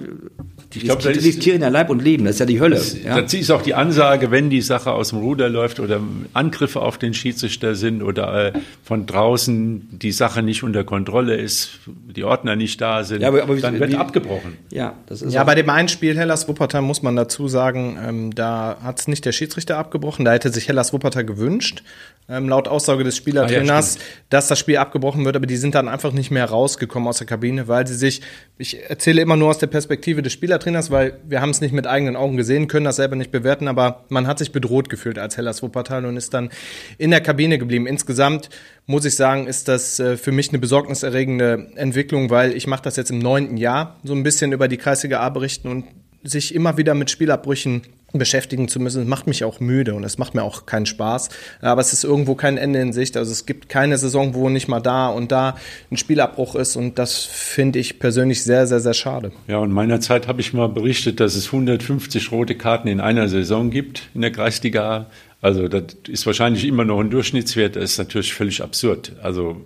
die, 0.73 0.79
ich 0.79 0.83
glaub, 0.83 0.99
die, 0.99 1.11
die 1.13 1.19
riskieren 1.19 1.61
ja 1.61 1.69
Leib 1.69 1.89
und 1.89 2.01
Leben, 2.01 2.25
das 2.25 2.35
ist 2.35 2.39
ja 2.39 2.45
die 2.45 2.59
Hölle. 2.59 2.75
Das, 2.75 3.01
ja? 3.01 3.21
das 3.21 3.33
ist 3.33 3.51
auch 3.51 3.61
die 3.61 3.73
Ansage, 3.73 4.31
wenn 4.31 4.49
die 4.49 4.61
Sache 4.61 4.91
aus 4.91 5.09
dem 5.09 5.19
Ruder 5.19 5.49
läuft 5.49 5.79
oder 5.79 5.99
Angriffe 6.33 6.81
auf 6.81 6.97
den 6.97 7.13
Schiedsrichter 7.13 7.75
sind 7.75 8.03
oder 8.03 8.55
äh, 8.55 8.59
von 8.83 9.05
draußen 9.05 9.87
die 9.91 10.11
Sache 10.11 10.43
nicht 10.43 10.63
unter 10.63 10.83
Kontrolle 10.83 11.35
ist, 11.35 11.79
die 11.87 12.23
Ordner 12.23 12.55
nicht 12.55 12.81
da 12.81 13.03
sind, 13.03 13.21
ja, 13.21 13.29
aber, 13.29 13.43
aber 13.43 13.55
dann 13.57 13.75
wie, 13.75 13.79
wird 13.79 13.91
wie, 13.91 13.97
abgebrochen. 13.97 14.57
Ja, 14.71 14.95
das 15.07 15.21
ist 15.21 15.33
ja 15.33 15.43
bei 15.43 15.55
dem 15.55 15.69
einen 15.69 15.87
Spiel 15.87 16.17
Hellas 16.17 16.47
Wuppertal 16.47 16.81
muss 16.81 17.01
man 17.01 17.15
dazu 17.15 17.47
sagen, 17.47 17.97
ähm, 18.05 18.35
da 18.35 18.77
hat 18.83 18.99
es 18.99 19.07
nicht 19.07 19.25
der 19.25 19.31
Schiedsrichter 19.31 19.77
abgebrochen, 19.77 20.25
da 20.25 20.33
hätte 20.33 20.51
sich 20.51 20.67
Hellas 20.67 20.93
Wuppertal 20.93 21.25
gewünscht, 21.25 21.83
ähm, 22.27 22.47
laut 22.49 22.67
Aussage 22.67 23.03
des 23.03 23.17
Spielertrainers, 23.17 23.95
ah, 23.95 23.99
ja, 23.99 24.05
dass 24.29 24.47
das 24.47 24.59
Spiel 24.59 24.77
abgebrochen 24.77 25.25
wird, 25.25 25.35
aber 25.35 25.47
die 25.47 25.57
sind 25.57 25.75
dann 25.75 25.87
einfach 25.87 26.11
nicht 26.11 26.31
mehr 26.31 26.45
rausgekommen 26.45 27.07
aus 27.07 27.17
der 27.17 27.27
Kabine, 27.27 27.67
weil 27.67 27.87
sie 27.87 27.95
sich, 27.95 28.21
ich 28.57 28.89
erzähle 28.89 29.21
immer 29.21 29.28
nur 29.35 29.49
aus 29.49 29.57
der 29.57 29.67
Perspektive 29.67 30.21
des 30.21 30.33
Spielertrainers, 30.33 30.91
weil 30.91 31.19
wir 31.27 31.41
haben 31.41 31.49
es 31.49 31.61
nicht 31.61 31.73
mit 31.73 31.87
eigenen 31.87 32.15
Augen 32.15 32.37
gesehen, 32.37 32.67
können 32.67 32.85
das 32.85 32.97
selber 32.97 33.15
nicht 33.15 33.31
bewerten, 33.31 33.67
aber 33.67 34.05
man 34.09 34.27
hat 34.27 34.39
sich 34.39 34.51
bedroht 34.51 34.89
gefühlt 34.89 35.19
als 35.19 35.37
Hellas 35.37 35.61
Wuppertal 35.63 36.05
und 36.05 36.17
ist 36.17 36.33
dann 36.33 36.49
in 36.97 37.11
der 37.11 37.21
Kabine 37.21 37.57
geblieben. 37.57 37.87
Insgesamt 37.87 38.49
muss 38.85 39.05
ich 39.05 39.15
sagen, 39.15 39.47
ist 39.47 39.67
das 39.67 39.99
äh, 39.99 40.17
für 40.17 40.31
mich 40.31 40.49
eine 40.49 40.59
besorgniserregende 40.59 41.71
Entwicklung, 41.75 42.29
weil 42.29 42.53
ich 42.55 42.67
mache 42.67 42.83
das 42.83 42.95
jetzt 42.95 43.11
im 43.11 43.19
neunten 43.19 43.57
Jahr, 43.57 43.99
so 44.03 44.13
ein 44.13 44.23
bisschen 44.23 44.51
über 44.51 44.67
die 44.67 44.77
Kreisliga 44.77 45.19
A 45.19 45.29
berichten 45.29 45.67
und 45.67 45.85
sich 46.23 46.53
immer 46.53 46.77
wieder 46.77 46.95
mit 46.95 47.09
Spielabbrüchen 47.09 47.83
beschäftigen 48.13 48.67
zu 48.67 48.79
müssen. 48.79 49.07
Macht 49.07 49.27
mich 49.27 49.43
auch 49.43 49.59
müde 49.59 49.93
und 49.93 50.03
es 50.03 50.17
macht 50.17 50.35
mir 50.35 50.43
auch 50.43 50.65
keinen 50.65 50.85
Spaß. 50.85 51.29
Aber 51.61 51.81
es 51.81 51.93
ist 51.93 52.03
irgendwo 52.03 52.35
kein 52.35 52.57
Ende 52.57 52.79
in 52.79 52.93
Sicht. 52.93 53.17
Also 53.17 53.31
es 53.31 53.45
gibt 53.45 53.69
keine 53.69 53.97
Saison, 53.97 54.33
wo 54.33 54.49
nicht 54.49 54.67
mal 54.67 54.79
da 54.79 55.09
und 55.09 55.31
da 55.31 55.55
ein 55.91 55.97
Spielabbruch 55.97 56.55
ist 56.55 56.75
und 56.75 56.97
das 56.99 57.23
finde 57.23 57.79
ich 57.79 57.99
persönlich 57.99 58.43
sehr, 58.43 58.67
sehr, 58.67 58.79
sehr 58.79 58.93
schade. 58.93 59.31
Ja, 59.47 59.57
und 59.57 59.71
meiner 59.71 59.99
Zeit 59.99 60.27
habe 60.27 60.41
ich 60.41 60.53
mal 60.53 60.69
berichtet, 60.69 61.19
dass 61.19 61.35
es 61.35 61.47
150 61.47 62.31
rote 62.31 62.55
Karten 62.55 62.87
in 62.87 62.99
einer 62.99 63.27
Saison 63.29 63.69
gibt 63.69 64.09
in 64.13 64.21
der 64.21 64.31
Kreisliga. 64.31 65.07
Also 65.41 65.67
das 65.67 65.95
ist 66.07 66.25
wahrscheinlich 66.25 66.65
immer 66.65 66.85
noch 66.85 66.99
ein 66.99 67.09
Durchschnittswert. 67.09 67.75
Das 67.75 67.91
ist 67.91 67.97
natürlich 67.97 68.33
völlig 68.33 68.61
absurd. 68.61 69.13
Also 69.21 69.57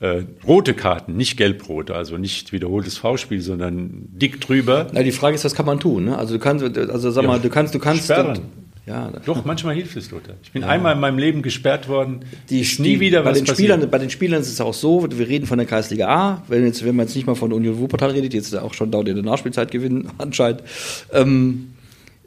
äh, 0.00 0.22
rote 0.46 0.74
Karten, 0.74 1.16
nicht 1.16 1.36
gelb-rote, 1.36 1.94
also 1.94 2.18
nicht 2.18 2.52
wiederholtes 2.52 2.98
V-Spiel, 2.98 3.40
sondern 3.40 4.08
dick 4.12 4.40
drüber. 4.40 4.88
Na, 4.92 5.02
die 5.02 5.12
Frage 5.12 5.34
ist, 5.34 5.44
was 5.44 5.54
kann 5.54 5.66
man 5.66 5.80
tun? 5.80 6.04
Ne? 6.06 6.18
Also 6.18 6.34
du 6.34 6.40
kannst, 6.40 6.64
also 6.64 7.10
sag 7.10 7.24
mal, 7.24 7.40
du 7.40 7.48
kannst, 7.48 7.74
du 7.74 7.78
kannst. 7.78 8.04
Sperren. 8.04 8.40
Ja, 8.86 9.10
Doch, 9.24 9.44
manchmal 9.44 9.74
hilft 9.74 9.96
es, 9.96 10.12
Lothar. 10.12 10.36
Ich 10.44 10.52
bin 10.52 10.62
ja. 10.62 10.68
einmal 10.68 10.94
in 10.94 11.00
meinem 11.00 11.18
Leben 11.18 11.42
gesperrt 11.42 11.88
worden. 11.88 12.20
Die, 12.48 12.60
ist 12.60 12.78
nie 12.78 12.90
die, 12.90 13.00
wieder 13.00 13.22
bei 13.22 13.30
was 13.30 13.38
den 13.38 13.46
Spielern, 13.48 13.90
Bei 13.90 13.98
den 13.98 14.10
Spielern 14.10 14.40
ist 14.40 14.48
es 14.48 14.60
auch 14.60 14.74
so, 14.74 15.08
wir 15.10 15.26
reden 15.26 15.44
von 15.44 15.58
der 15.58 15.66
Kreisliga 15.66 16.06
A, 16.06 16.42
wenn, 16.46 16.64
jetzt, 16.64 16.84
wenn 16.84 16.94
man 16.94 17.06
jetzt 17.06 17.16
nicht 17.16 17.26
mal 17.26 17.34
von 17.34 17.52
Union 17.52 17.80
Wuppertal 17.80 18.10
redet, 18.10 18.32
jetzt 18.32 18.56
auch 18.56 18.74
schon 18.74 18.92
dauert 18.92 19.08
in 19.08 19.16
der 19.16 19.24
Nachspielzeit 19.24 19.72
gewinnen 19.72 20.08
anscheinend. 20.18 20.62
Ähm, 21.12 21.72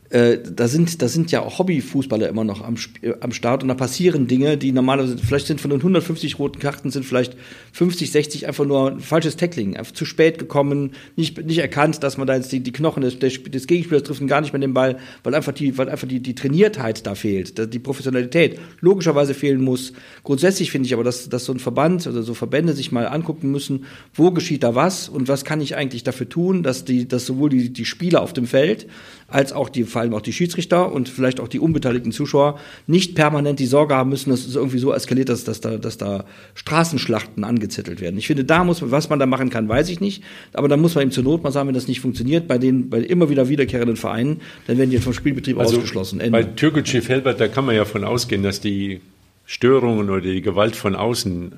äh, 0.09 0.39
da 0.43 0.67
sind, 0.67 1.01
da 1.01 1.07
sind 1.07 1.31
ja 1.31 1.41
auch 1.41 1.59
Hobbyfußballer 1.59 2.27
immer 2.29 2.43
noch 2.43 2.61
am, 2.61 2.75
äh, 3.01 3.13
am 3.19 3.31
Start 3.31 3.61
und 3.61 3.69
da 3.69 3.75
passieren 3.75 4.27
Dinge, 4.27 4.57
die 4.57 4.71
normalerweise, 4.71 5.17
vielleicht 5.17 5.45
sind 5.45 5.61
von 5.61 5.69
den 5.69 5.79
150 5.79 6.39
roten 6.39 6.59
Karten 6.59 6.89
sind 6.89 7.05
vielleicht 7.05 7.37
50, 7.73 8.11
60 8.11 8.47
einfach 8.47 8.65
nur 8.65 8.91
ein 8.91 8.99
falsches 9.01 9.37
Tackling, 9.37 9.77
einfach 9.77 9.93
zu 9.93 10.05
spät 10.05 10.39
gekommen, 10.39 10.93
nicht, 11.15 11.45
nicht 11.45 11.59
erkannt, 11.59 12.01
dass 12.01 12.17
man 12.17 12.25
da 12.25 12.35
jetzt 12.35 12.51
die, 12.51 12.61
die 12.61 12.71
Knochen 12.71 13.01
des, 13.01 13.19
des, 13.19 13.67
Gegenspielers 13.67 14.03
trifft 14.03 14.21
und 14.21 14.27
gar 14.27 14.41
nicht 14.41 14.51
mehr 14.51 14.59
den 14.59 14.73
Ball, 14.73 14.97
weil 15.23 15.35
einfach 15.35 15.53
die, 15.53 15.77
weil 15.77 15.89
einfach 15.89 16.07
die, 16.07 16.19
die 16.19 16.33
Trainiertheit 16.33 17.05
da 17.05 17.13
fehlt, 17.13 17.71
die 17.71 17.79
Professionalität 17.79 18.59
logischerweise 18.79 19.35
fehlen 19.35 19.61
muss. 19.61 19.93
Grundsätzlich 20.23 20.71
finde 20.71 20.87
ich 20.87 20.93
aber, 20.95 21.03
dass, 21.03 21.29
dass 21.29 21.45
so 21.45 21.53
ein 21.53 21.59
Verband 21.59 22.07
oder 22.07 22.23
so 22.23 22.33
Verbände 22.33 22.73
sich 22.73 22.91
mal 22.91 23.07
angucken 23.07 23.51
müssen, 23.51 23.85
wo 24.15 24.31
geschieht 24.31 24.63
da 24.63 24.73
was 24.73 25.07
und 25.07 25.27
was 25.27 25.45
kann 25.45 25.61
ich 25.61 25.75
eigentlich 25.75 26.03
dafür 26.03 26.27
tun, 26.27 26.63
dass 26.63 26.83
die, 26.83 27.07
dass 27.07 27.27
sowohl 27.27 27.49
die, 27.49 27.71
die 27.71 27.85
Spieler 27.85 28.21
auf 28.21 28.33
dem 28.33 28.47
Feld 28.47 28.87
als 29.27 29.53
auch 29.53 29.69
die, 29.69 29.83
vor 29.99 30.03
allem 30.03 30.13
auch 30.13 30.21
die 30.21 30.31
Schiedsrichter 30.31 30.93
und 30.93 31.09
vielleicht 31.09 31.41
auch 31.41 31.49
die 31.49 31.59
unbeteiligten 31.59 32.13
Zuschauer 32.13 32.57
nicht 32.87 33.15
permanent 33.15 33.59
die 33.59 33.65
Sorge 33.65 33.95
haben 33.95 34.09
müssen, 34.09 34.29
dass 34.29 34.47
es 34.47 34.55
irgendwie 34.55 34.77
so 34.77 34.93
eskaliert, 34.93 35.27
dass, 35.27 35.43
dass, 35.43 35.59
da, 35.59 35.75
dass 35.75 35.97
da 35.97 36.23
Straßenschlachten 36.55 37.43
angezettelt 37.43 37.99
werden. 37.99 38.17
Ich 38.17 38.27
finde, 38.27 38.45
da 38.45 38.63
muss 38.63 38.79
man, 38.79 38.91
was 38.91 39.09
man 39.09 39.19
da 39.19 39.25
machen 39.25 39.49
kann, 39.49 39.67
weiß 39.67 39.89
ich 39.89 39.99
nicht. 39.99 40.23
Aber 40.53 40.69
da 40.69 40.77
muss 40.77 40.95
man 40.95 41.01
eben 41.01 41.11
zur 41.11 41.25
Not 41.25 41.43
mal 41.43 41.51
sagen, 41.51 41.67
wenn 41.67 41.75
das 41.75 41.89
nicht 41.89 41.99
funktioniert, 41.99 42.47
bei 42.47 42.57
den 42.57 42.89
bei 42.89 42.99
immer 42.99 43.29
wieder 43.29 43.49
wiederkehrenden 43.49 43.97
Vereinen, 43.97 44.39
dann 44.67 44.77
werden 44.77 44.89
die 44.89 44.99
vom 44.99 45.11
Spielbetrieb 45.11 45.59
also 45.59 45.75
ausgeschlossen. 45.75 46.21
Ende. 46.21 46.31
Bei 46.31 46.43
Türkgücü 46.43 47.01
Felbert, 47.01 47.41
da 47.41 47.49
kann 47.49 47.65
man 47.65 47.75
ja 47.75 47.83
von 47.83 48.05
ausgehen, 48.05 48.41
dass 48.41 48.61
die 48.61 49.01
Störungen 49.45 50.09
oder 50.09 50.21
die 50.21 50.41
Gewalt 50.41 50.77
von 50.77 50.95
außen 50.95 51.51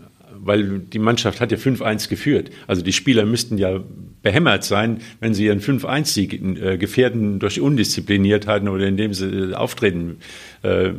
weil 0.43 0.79
die 0.79 0.97
Mannschaft 0.97 1.39
hat 1.39 1.51
ja 1.51 1.57
5-1 1.59 2.09
geführt. 2.09 2.49
Also 2.65 2.81
die 2.81 2.93
Spieler 2.93 3.25
müssten 3.25 3.59
ja 3.59 3.79
behämmert 4.23 4.63
sein, 4.63 5.01
wenn 5.19 5.33
sie 5.33 5.45
ihren 5.45 5.61
5-1-Sieg 5.61 6.33
äh, 6.33 6.77
gefährden 6.77 7.39
durch 7.39 7.59
Undiszipliniertheiten 7.59 8.67
oder 8.67 8.85
indem 8.85 9.13
sie 9.13 9.25
äh, 9.25 9.53
auftreten 9.53 10.17
äh, 10.63 10.91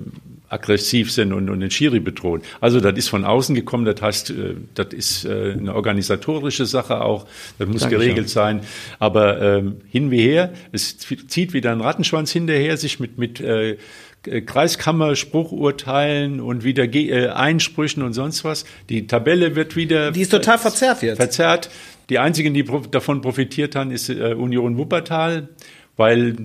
aggressiv 0.48 1.10
sind 1.10 1.32
und, 1.32 1.48
und 1.48 1.60
den 1.60 1.70
Schiri 1.70 1.98
bedrohen. 1.98 2.42
Also 2.60 2.80
das 2.80 2.98
ist 2.98 3.08
von 3.08 3.24
außen 3.24 3.54
gekommen, 3.54 3.86
das 3.86 4.02
heißt, 4.02 4.30
äh, 4.30 4.54
das 4.74 4.92
ist 4.92 5.24
äh, 5.24 5.54
eine 5.58 5.74
organisatorische 5.74 6.66
Sache 6.66 7.00
auch, 7.00 7.26
das 7.58 7.68
muss 7.68 7.82
Danke 7.82 7.96
geregelt 7.96 8.28
sein. 8.28 8.60
Aber 8.98 9.40
ähm, 9.40 9.76
hin 9.88 10.10
wie 10.10 10.20
her, 10.20 10.52
es 10.72 10.98
zieht 10.98 11.54
wieder 11.54 11.72
ein 11.72 11.80
Rattenschwanz 11.80 12.32
hinterher, 12.32 12.76
sich 12.76 13.00
mit, 13.00 13.18
mit 13.18 13.40
äh, 13.40 13.78
Kreiskammer 14.22 15.16
Spruchurteilen 15.16 16.40
und 16.40 16.64
wieder 16.64 16.84
äh, 16.84 17.28
Einsprüchen 17.28 18.02
und 18.02 18.12
sonst 18.12 18.44
was. 18.44 18.64
Die 18.88 19.06
Tabelle 19.06 19.56
wird 19.56 19.76
wieder. 19.76 20.12
Die 20.12 20.22
ist 20.22 20.30
total 20.30 20.58
verzerrt 20.58 21.02
jetzt. 21.02 21.16
Verzerrt. 21.16 21.70
Die 22.08 22.18
einzigen, 22.18 22.54
die 22.54 22.64
davon 22.90 23.20
profitiert 23.20 23.74
haben, 23.74 23.90
ist 23.90 24.08
äh, 24.08 24.34
Union 24.34 24.76
Wuppertal, 24.76 25.48
weil 25.96 26.36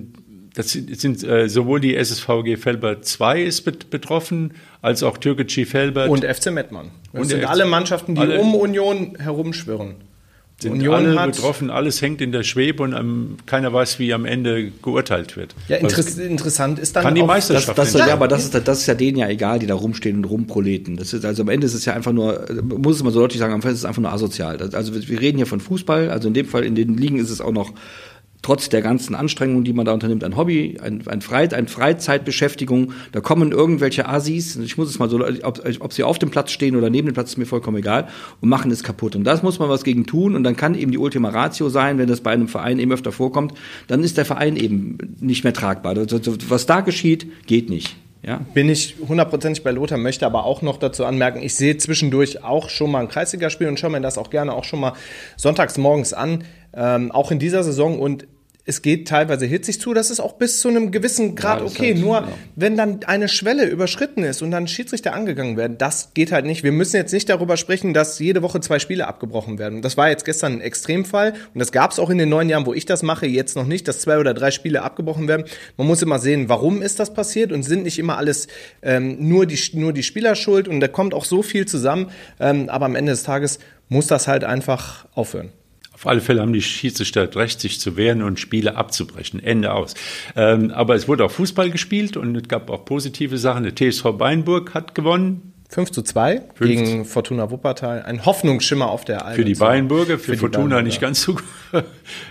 das 0.54 0.72
sind, 0.72 1.22
äh, 1.22 1.48
sowohl 1.48 1.80
die 1.80 1.94
SSVG 1.94 2.56
Felbert 2.56 3.04
2 3.04 3.42
ist 3.42 3.62
betroffen, 3.90 4.54
als 4.82 5.02
auch 5.02 5.18
Türkgücü 5.18 5.66
Felbert. 5.66 6.08
Und 6.08 6.24
FC 6.24 6.50
Mettmann. 6.50 6.90
Das 7.12 7.22
und 7.22 7.28
sind 7.28 7.44
alle 7.44 7.64
Mannschaften, 7.64 8.14
die 8.14 8.20
alle, 8.20 8.40
um 8.40 8.54
Union 8.54 9.16
herumschwirren 9.18 10.07
sind 10.60 10.72
Union 10.72 10.94
alle 10.94 11.20
hat, 11.20 11.32
betroffen, 11.32 11.70
alles 11.70 12.02
hängt 12.02 12.20
in 12.20 12.32
der 12.32 12.42
Schwebe 12.42 12.82
und 12.82 12.92
um, 12.92 13.36
keiner 13.46 13.72
weiß, 13.72 14.00
wie 14.00 14.12
am 14.12 14.24
Ende 14.24 14.72
geurteilt 14.82 15.36
wird. 15.36 15.54
Ja, 15.68 15.76
inter 15.76 16.04
interessant 16.18 16.80
ist 16.80 16.96
dann 16.96 17.04
kann 17.04 17.14
die 17.14 17.22
Meisterschaft 17.22 17.78
das, 17.78 17.92
das, 17.92 18.06
Ja, 18.06 18.12
aber 18.12 18.26
das 18.26 18.44
ist, 18.44 18.54
das 18.66 18.80
ist 18.80 18.86
ja 18.88 18.94
denen 18.94 19.18
ja 19.18 19.28
egal, 19.28 19.60
die 19.60 19.66
da 19.66 19.74
rumstehen 19.74 20.16
und 20.16 20.24
rumproleten. 20.24 20.96
Das 20.96 21.12
ist, 21.12 21.24
also 21.24 21.42
am 21.42 21.48
Ende 21.48 21.66
ist 21.66 21.74
es 21.74 21.84
ja 21.84 21.92
einfach 21.92 22.12
nur, 22.12 22.44
muss 22.62 22.96
es 22.96 23.04
mal 23.04 23.12
so 23.12 23.20
deutlich 23.20 23.38
sagen, 23.38 23.52
am 23.52 23.60
Ende 23.60 23.72
ist 23.72 23.78
es 23.78 23.84
einfach 23.84 24.02
nur 24.02 24.12
asozial. 24.12 24.60
Also 24.72 24.94
wir 24.94 25.20
reden 25.20 25.36
hier 25.36 25.46
von 25.46 25.60
Fußball, 25.60 26.10
also 26.10 26.26
in 26.26 26.34
dem 26.34 26.46
Fall, 26.46 26.64
in 26.64 26.74
den 26.74 26.96
Ligen 26.96 27.20
ist 27.20 27.30
es 27.30 27.40
auch 27.40 27.52
noch 27.52 27.72
trotz 28.42 28.68
der 28.68 28.82
ganzen 28.82 29.14
Anstrengungen, 29.14 29.64
die 29.64 29.72
man 29.72 29.84
da 29.84 29.92
unternimmt, 29.92 30.24
ein 30.24 30.36
Hobby, 30.36 30.78
ein, 30.80 31.02
ein, 31.06 31.20
Freit, 31.20 31.54
ein 31.54 31.68
Freizeitbeschäftigung. 31.68 32.92
Da 33.12 33.20
kommen 33.20 33.52
irgendwelche 33.52 34.08
Asis, 34.08 34.56
ich 34.56 34.78
muss 34.78 34.88
es 34.88 34.98
mal 34.98 35.10
so, 35.10 35.24
ob, 35.42 35.62
ob, 35.80 35.92
sie 35.92 36.04
auf 36.04 36.18
dem 36.18 36.30
Platz 36.30 36.52
stehen 36.52 36.76
oder 36.76 36.90
neben 36.90 37.08
dem 37.08 37.14
Platz, 37.14 37.30
ist 37.30 37.36
mir 37.36 37.46
vollkommen 37.46 37.78
egal, 37.78 38.08
und 38.40 38.48
machen 38.48 38.70
es 38.70 38.82
kaputt. 38.82 39.16
Und 39.16 39.24
das 39.24 39.42
muss 39.42 39.58
man 39.58 39.68
was 39.68 39.84
gegen 39.84 40.06
tun. 40.06 40.34
Und 40.34 40.44
dann 40.44 40.56
kann 40.56 40.74
eben 40.74 40.92
die 40.92 40.98
Ultima 40.98 41.30
Ratio 41.30 41.68
sein, 41.68 41.98
wenn 41.98 42.08
das 42.08 42.20
bei 42.20 42.30
einem 42.30 42.48
Verein 42.48 42.78
eben 42.78 42.92
öfter 42.92 43.12
vorkommt, 43.12 43.54
dann 43.88 44.02
ist 44.02 44.16
der 44.16 44.24
Verein 44.24 44.56
eben 44.56 44.98
nicht 45.20 45.44
mehr 45.44 45.52
tragbar. 45.52 45.96
Was 45.96 46.66
da 46.66 46.80
geschieht, 46.80 47.26
geht 47.46 47.70
nicht. 47.70 47.96
Ja. 48.22 48.40
Bin 48.52 48.68
ich 48.68 48.96
hundertprozentig 49.06 49.62
bei 49.62 49.70
Lothar, 49.70 49.96
möchte 49.96 50.26
aber 50.26 50.44
auch 50.44 50.60
noch 50.60 50.76
dazu 50.78 51.04
anmerken, 51.04 51.40
ich 51.40 51.54
sehe 51.54 51.76
zwischendurch 51.76 52.42
auch 52.42 52.68
schon 52.68 52.90
mal 52.90 53.00
ein 53.00 53.08
Kreisligaspiel 53.08 53.68
und 53.68 53.78
schaue 53.78 53.90
mir 53.90 54.00
das 54.00 54.18
auch 54.18 54.30
gerne 54.30 54.52
auch 54.52 54.64
schon 54.64 54.80
mal 54.80 54.94
sonntags 55.36 55.78
morgens 55.78 56.12
an, 56.12 56.44
ähm, 56.74 57.10
auch 57.12 57.30
in 57.30 57.38
dieser 57.38 57.62
Saison 57.62 57.98
und 57.98 58.26
es 58.68 58.82
geht 58.82 59.08
teilweise 59.08 59.46
hitzig 59.46 59.80
zu, 59.80 59.94
das 59.94 60.10
ist 60.10 60.20
auch 60.20 60.34
bis 60.34 60.60
zu 60.60 60.68
einem 60.68 60.90
gewissen 60.90 61.34
Grad 61.34 61.60
ja, 61.60 61.64
okay. 61.64 61.94
Halt, 61.94 62.04
Nur 62.04 62.16
ja. 62.16 62.28
wenn 62.54 62.76
dann 62.76 63.02
eine 63.04 63.26
Schwelle 63.26 63.64
überschritten 63.64 64.24
ist 64.24 64.42
und 64.42 64.50
dann 64.50 64.68
Schiedsrichter 64.68 65.14
angegangen 65.14 65.56
werden, 65.56 65.78
das 65.78 66.12
geht 66.12 66.32
halt 66.32 66.44
nicht. 66.44 66.64
Wir 66.64 66.72
müssen 66.72 66.96
jetzt 66.96 67.14
nicht 67.14 67.30
darüber 67.30 67.56
sprechen, 67.56 67.94
dass 67.94 68.18
jede 68.18 68.42
Woche 68.42 68.60
zwei 68.60 68.78
Spiele 68.78 69.08
abgebrochen 69.08 69.58
werden. 69.58 69.80
Das 69.80 69.96
war 69.96 70.10
jetzt 70.10 70.26
gestern 70.26 70.52
ein 70.52 70.60
Extremfall 70.60 71.32
und 71.54 71.58
das 71.58 71.72
gab 71.72 71.92
es 71.92 71.98
auch 71.98 72.10
in 72.10 72.18
den 72.18 72.28
neun 72.28 72.50
Jahren, 72.50 72.66
wo 72.66 72.74
ich 72.74 72.84
das 72.84 73.02
mache, 73.02 73.24
jetzt 73.24 73.56
noch 73.56 73.66
nicht, 73.66 73.88
dass 73.88 74.00
zwei 74.00 74.18
oder 74.18 74.34
drei 74.34 74.50
Spiele 74.50 74.82
abgebrochen 74.82 75.28
werden. 75.28 75.46
Man 75.78 75.86
muss 75.86 76.02
immer 76.02 76.18
sehen, 76.18 76.50
warum 76.50 76.82
ist 76.82 77.00
das 77.00 77.14
passiert 77.14 77.52
und 77.52 77.62
sind 77.62 77.84
nicht 77.84 77.98
immer 77.98 78.18
alles 78.18 78.48
ähm, 78.82 79.16
nur, 79.18 79.46
die, 79.46 79.58
nur 79.78 79.94
die 79.94 80.02
Spieler 80.02 80.34
schuld 80.34 80.68
und 80.68 80.80
da 80.80 80.88
kommt 80.88 81.14
auch 81.14 81.24
so 81.24 81.42
viel 81.42 81.64
zusammen. 81.64 82.10
Ähm, 82.38 82.68
aber 82.68 82.84
am 82.84 82.96
Ende 82.96 83.12
des 83.12 83.22
Tages 83.22 83.60
muss 83.88 84.08
das 84.08 84.28
halt 84.28 84.44
einfach 84.44 85.06
aufhören. 85.14 85.52
Auf 85.98 86.06
alle 86.06 86.20
Fälle 86.20 86.42
haben 86.42 86.52
die 86.52 86.62
Schiedsrichter 86.62 87.34
Recht, 87.34 87.60
sich 87.60 87.80
zu 87.80 87.96
wehren 87.96 88.22
und 88.22 88.38
Spiele 88.38 88.76
abzubrechen. 88.76 89.42
Ende 89.42 89.72
aus. 89.72 89.94
Ähm, 90.36 90.70
aber 90.70 90.94
es 90.94 91.08
wurde 91.08 91.24
auch 91.24 91.30
Fußball 91.32 91.70
gespielt 91.70 92.16
und 92.16 92.36
es 92.36 92.46
gab 92.46 92.70
auch 92.70 92.84
positive 92.84 93.36
Sachen. 93.36 93.64
Der 93.64 93.74
TSV 93.74 94.12
Beinburg 94.16 94.74
hat 94.74 94.94
gewonnen. 94.94 95.54
5 95.70 95.90
zu 95.90 96.02
2 96.02 96.42
5 96.54 96.70
gegen 96.70 97.04
Fortuna 97.04 97.50
Wuppertal. 97.50 98.04
Ein 98.04 98.24
Hoffnungsschimmer 98.24 98.88
auf 98.88 99.04
der 99.04 99.24
Alben. 99.24 99.42
Für 99.42 99.44
die 99.44 99.56
Beinburger, 99.56 100.20
für, 100.20 100.34
für 100.34 100.36
Fortuna 100.36 100.76
Beinburger. 100.76 100.82
nicht 100.84 101.00
ganz 101.00 101.20
so, 101.20 101.36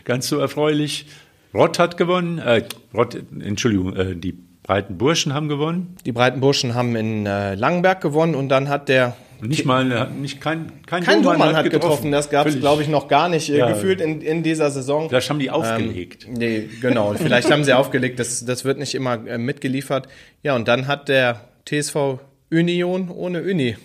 ganz 0.06 0.30
so 0.30 0.38
erfreulich. 0.40 1.08
Rott 1.54 1.78
hat 1.78 1.98
gewonnen. 1.98 2.38
Äh, 2.38 2.64
Rott, 2.94 3.18
Entschuldigung, 3.38 3.94
äh, 3.98 4.16
die 4.16 4.32
Breiten 4.64 4.98
Burschen 4.98 5.34
haben 5.34 5.50
gewonnen. 5.50 5.98
Die 6.06 6.14
Breiten 6.14 6.40
Burschen 6.40 6.74
haben 6.74 6.96
in 6.96 7.26
äh, 7.26 7.56
Langenberg 7.56 8.00
gewonnen 8.00 8.34
und 8.34 8.48
dann 8.48 8.70
hat 8.70 8.88
der 8.88 9.18
nicht 9.42 9.66
mal, 9.66 10.10
nicht 10.20 10.42
kein, 10.42 10.72
kein, 10.86 11.04
kein 11.04 11.24
Domann 11.24 11.56
hat, 11.56 11.64
getroffen. 11.64 11.72
getroffen. 11.72 12.12
Das 12.12 12.30
gab 12.30 12.48
es, 12.48 12.60
glaube 12.60 12.82
ich, 12.82 12.88
noch 12.88 13.08
gar 13.08 13.30
nicht 13.30 13.50
äh, 13.50 13.58
ja. 13.58 13.70
gefühlt 13.70 14.02
in, 14.02 14.22
in 14.22 14.44
dieser 14.44 14.72
Saison. 14.72 15.10
Vielleicht 15.10 15.30
haben 15.30 15.40
die 15.40 15.50
aufgelegt. 15.50 16.26
Ähm, 16.28 16.34
nee, 16.34 16.70
genau. 16.82 17.14
Vielleicht 17.14 17.52
haben 17.52 17.64
sie 17.64 17.74
aufgelegt. 17.74 18.20
Das, 18.20 18.46
das 18.46 18.66
wird 18.66 18.80
nicht 18.80 18.96
immer 18.96 19.26
äh, 19.28 19.38
mitgeliefert. 19.38 20.08
Ja, 20.44 20.56
und 20.56 20.68
dann 20.68 20.88
hat 20.88 21.10
der 21.10 21.42
TSV 21.66 22.20
Union 22.50 23.10
ohne 23.10 23.42
Uni. 23.44 23.76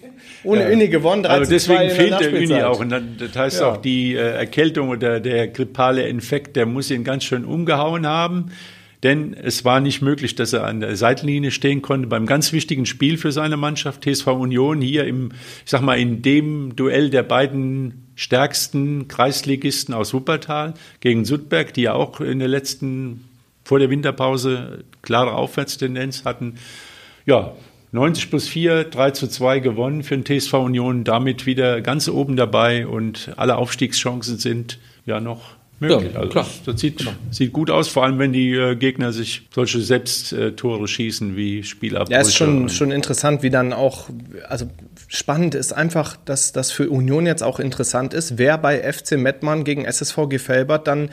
Ohne 0.45 0.63
ja. 0.63 0.73
Uni 0.73 0.89
gewonnen. 0.89 1.27
Also 1.27 1.51
deswegen 1.51 1.91
fehlt 1.91 2.21
der 2.21 2.33
Uni 2.33 2.63
auch. 2.63 2.81
Und 2.81 2.91
dann, 2.91 3.17
das 3.19 3.37
heißt 3.37 3.61
ja. 3.61 3.67
auch, 3.69 3.77
die 3.77 4.15
äh, 4.15 4.19
Erkältung 4.19 4.89
oder 4.89 5.21
der 5.21 5.49
grippale 5.49 6.07
Infekt, 6.07 6.57
der 6.57 6.67
muss 6.67 6.91
ihn 6.91 7.05
ganz 7.05 7.25
schön 7.25 7.45
umgehauen 7.45 8.07
haben 8.07 8.53
denn 9.03 9.35
es 9.35 9.65
war 9.65 9.81
nicht 9.81 10.01
möglich, 10.01 10.37
dass 10.37 10.53
er 10.53 10.65
an 10.65 10.81
der 10.81 10.97
Seitenlinie 10.97 11.51
stehen 11.51 11.83
konnte 11.83 12.07
beim 12.07 12.27
ganz 12.27 12.53
wichtigen 12.53 12.87
Spiel 12.87 13.19
für 13.19 13.33
seine 13.33 13.57
Mannschaft, 13.57 14.05
TSV 14.05 14.29
Union, 14.29 14.81
hier 14.81 15.05
im, 15.07 15.33
ich 15.65 15.71
sag 15.71 15.83
mal, 15.83 15.99
in 15.99 16.23
dem 16.23 16.77
Duell 16.77 17.11
der 17.11 17.25
beiden 17.25 18.07
stärksten 18.15 19.09
Kreisligisten 19.09 19.95
aus 19.95 20.15
Wuppertal 20.15 20.75
gegen 21.01 21.25
Sudberg, 21.25 21.75
die 21.75 21.83
ja 21.83 21.95
auch 21.95 22.21
in 22.21 22.39
der 22.39 22.49
letzten, 22.49 23.25
vor 23.65 23.81
der 23.81 23.91
Winterpause 23.91 24.85
klare 25.03 25.33
Aufwärtstendenz 25.33 26.25
hatten. 26.25 26.55
Ja, 27.27 27.55
90 27.91 28.31
plus 28.31 28.49
4, 28.49 28.85
3 28.85 29.11
zu 29.11 29.29
2 29.29 29.59
gewonnen 29.59 30.03
für 30.05 30.17
den 30.17 30.25
TSV 30.25 30.55
Union, 30.55 31.05
damit 31.05 31.45
wieder 31.45 31.81
ganz 31.81 32.09
oben 32.09 32.37
dabei 32.37 32.87
und 32.87 33.33
alle 33.37 33.57
Aufstiegschancen 33.57 34.39
sind 34.39 34.79
ja 35.05 35.21
noch 35.21 35.57
möglich. 35.83 36.13
Ja, 36.15 36.21
also 36.21 36.31
klar. 36.31 36.47
Das, 36.65 36.81
sieht, 36.81 36.99
genau. 36.99 37.13
sieht 37.31 37.53
gut 37.53 37.71
aus, 37.71 37.89
vor 37.89 38.05
allem 38.05 38.19
wenn 38.19 38.33
die 38.33 38.53
äh, 38.53 38.75
Gegner 38.77 39.13
sich 39.13 39.47
solche 39.55 39.81
Selbsttore 39.81 40.89
schießen 40.89 41.37
wie 41.37 41.63
Spielabbrüche. 41.63 42.15
Ja, 42.15 42.21
ist 42.21 42.35
schon, 42.35 42.69
schon 42.71 42.91
interessant, 42.91 43.43
wie 43.43 43.51
dann 43.51 43.73
auch, 43.73 44.09
also 44.49 44.67
spannend 45.09 45.55
ist 45.55 45.73
einfach, 45.73 46.17
dass 46.25 46.53
das 46.53 46.73
für 46.73 46.89
Union 46.89 47.27
jetzt 47.27 47.43
auch 47.43 47.61
interessant 47.61 48.15
ist, 48.15 48.39
wer 48.39 48.57
bei 48.57 48.91
FC 48.91 49.19
Mettmann 49.19 49.65
gegen 49.65 49.85
SSV 49.85 50.29
Gefelbert 50.29 50.87
dann 50.87 51.11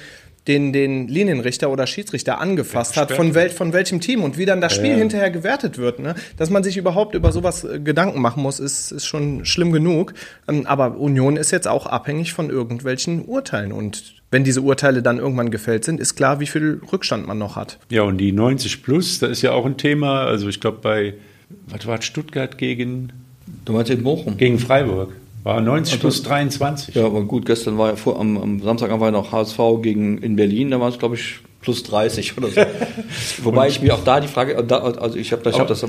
den, 0.50 0.74
den 0.74 1.08
Linienrichter 1.08 1.70
oder 1.70 1.86
Schiedsrichter 1.86 2.42
angefasst 2.42 2.98
hat, 2.98 3.12
von, 3.12 3.36
wel, 3.36 3.52
von 3.52 3.72
welchem 3.72 4.02
Team 4.02 4.24
und 4.24 4.38
wie 4.40 4.48
dann 4.48 4.62
das 4.62 4.74
Spiel 4.74 4.92
ja. 4.92 4.98
hinterher 4.98 5.30
gewertet 5.30 5.78
wird. 5.78 6.00
Ne? 6.00 6.16
Dass 6.38 6.50
man 6.50 6.64
sich 6.64 6.76
überhaupt 6.76 7.14
über 7.14 7.32
sowas 7.32 7.64
äh, 7.64 7.80
Gedanken 7.80 8.20
machen 8.20 8.42
muss, 8.42 8.60
ist, 8.60 8.92
ist 8.92 9.06
schon 9.06 9.46
schlimm 9.46 9.72
genug. 9.72 10.16
Ähm, 10.48 10.66
aber 10.66 10.98
Union 10.98 11.38
ist 11.38 11.52
jetzt 11.52 11.68
auch 11.68 11.86
abhängig 11.86 12.34
von 12.34 12.50
irgendwelchen 12.50 13.26
Urteilen 13.26 13.72
und 13.72 14.16
wenn 14.32 14.44
diese 14.44 14.62
Urteile 14.62 15.02
dann 15.02 15.18
irgendwann 15.18 15.50
gefällt 15.50 15.86
sind, 15.86 16.00
ist 16.00 16.16
klar, 16.16 16.40
wie 16.40 16.46
viel 16.46 16.82
Rückstand 16.92 17.26
man 17.28 17.38
noch 17.38 17.56
hat. 17.56 17.80
Ja, 17.90 18.04
und 18.04 18.18
die 18.18 18.32
90 18.32 18.84
plus, 18.84 19.20
da 19.20 19.28
ist 19.28 19.42
ja 19.42 19.52
auch 19.52 19.66
ein 19.66 19.78
Thema. 19.78 20.26
Also 20.26 20.50
ich 20.50 20.60
glaube 20.60 20.80
bei, 20.82 21.14
was 21.68 21.86
war 21.88 22.02
Stuttgart 22.02 22.58
gegen? 22.58 23.12
Du 23.66 23.74
meinst 23.74 23.90
in 23.90 24.04
Bochum? 24.04 24.38
Gegen 24.38 24.60
Freiburg. 24.60 25.14
War 25.44 25.62
90 25.62 25.94
also, 25.94 26.02
plus 26.02 26.24
23. 26.24 26.96
Ja, 26.96 27.06
aber 27.06 27.24
gut, 27.24 27.46
gestern 27.46 27.78
war 27.78 27.90
ja 27.92 27.96
vor, 27.96 28.20
am, 28.20 28.38
am 28.38 28.62
Samstag 28.62 28.92
war 28.92 29.08
ja 29.08 29.12
noch 29.12 29.32
HSV 29.32 29.60
gegen 29.82 30.18
in 30.18 30.36
Berlin, 30.36 30.72
da 30.72 30.80
war 30.80 30.90
es, 30.90 31.00
glaube 31.00 31.16
ich, 31.16 31.40
plus 31.62 31.84
30 31.84 32.38
oder 32.38 32.50
so. 32.50 32.62
Wobei 33.44 33.68
ich 33.68 33.82
mir 33.82 33.94
auch 33.94 34.04
da 34.04 34.20
die 34.20 34.28
Frage, 34.28 34.58
also 34.58 35.18
ich 35.18 35.32
habe 35.32 35.50
ich 35.50 35.60
hab 35.60 35.68
das 35.68 35.86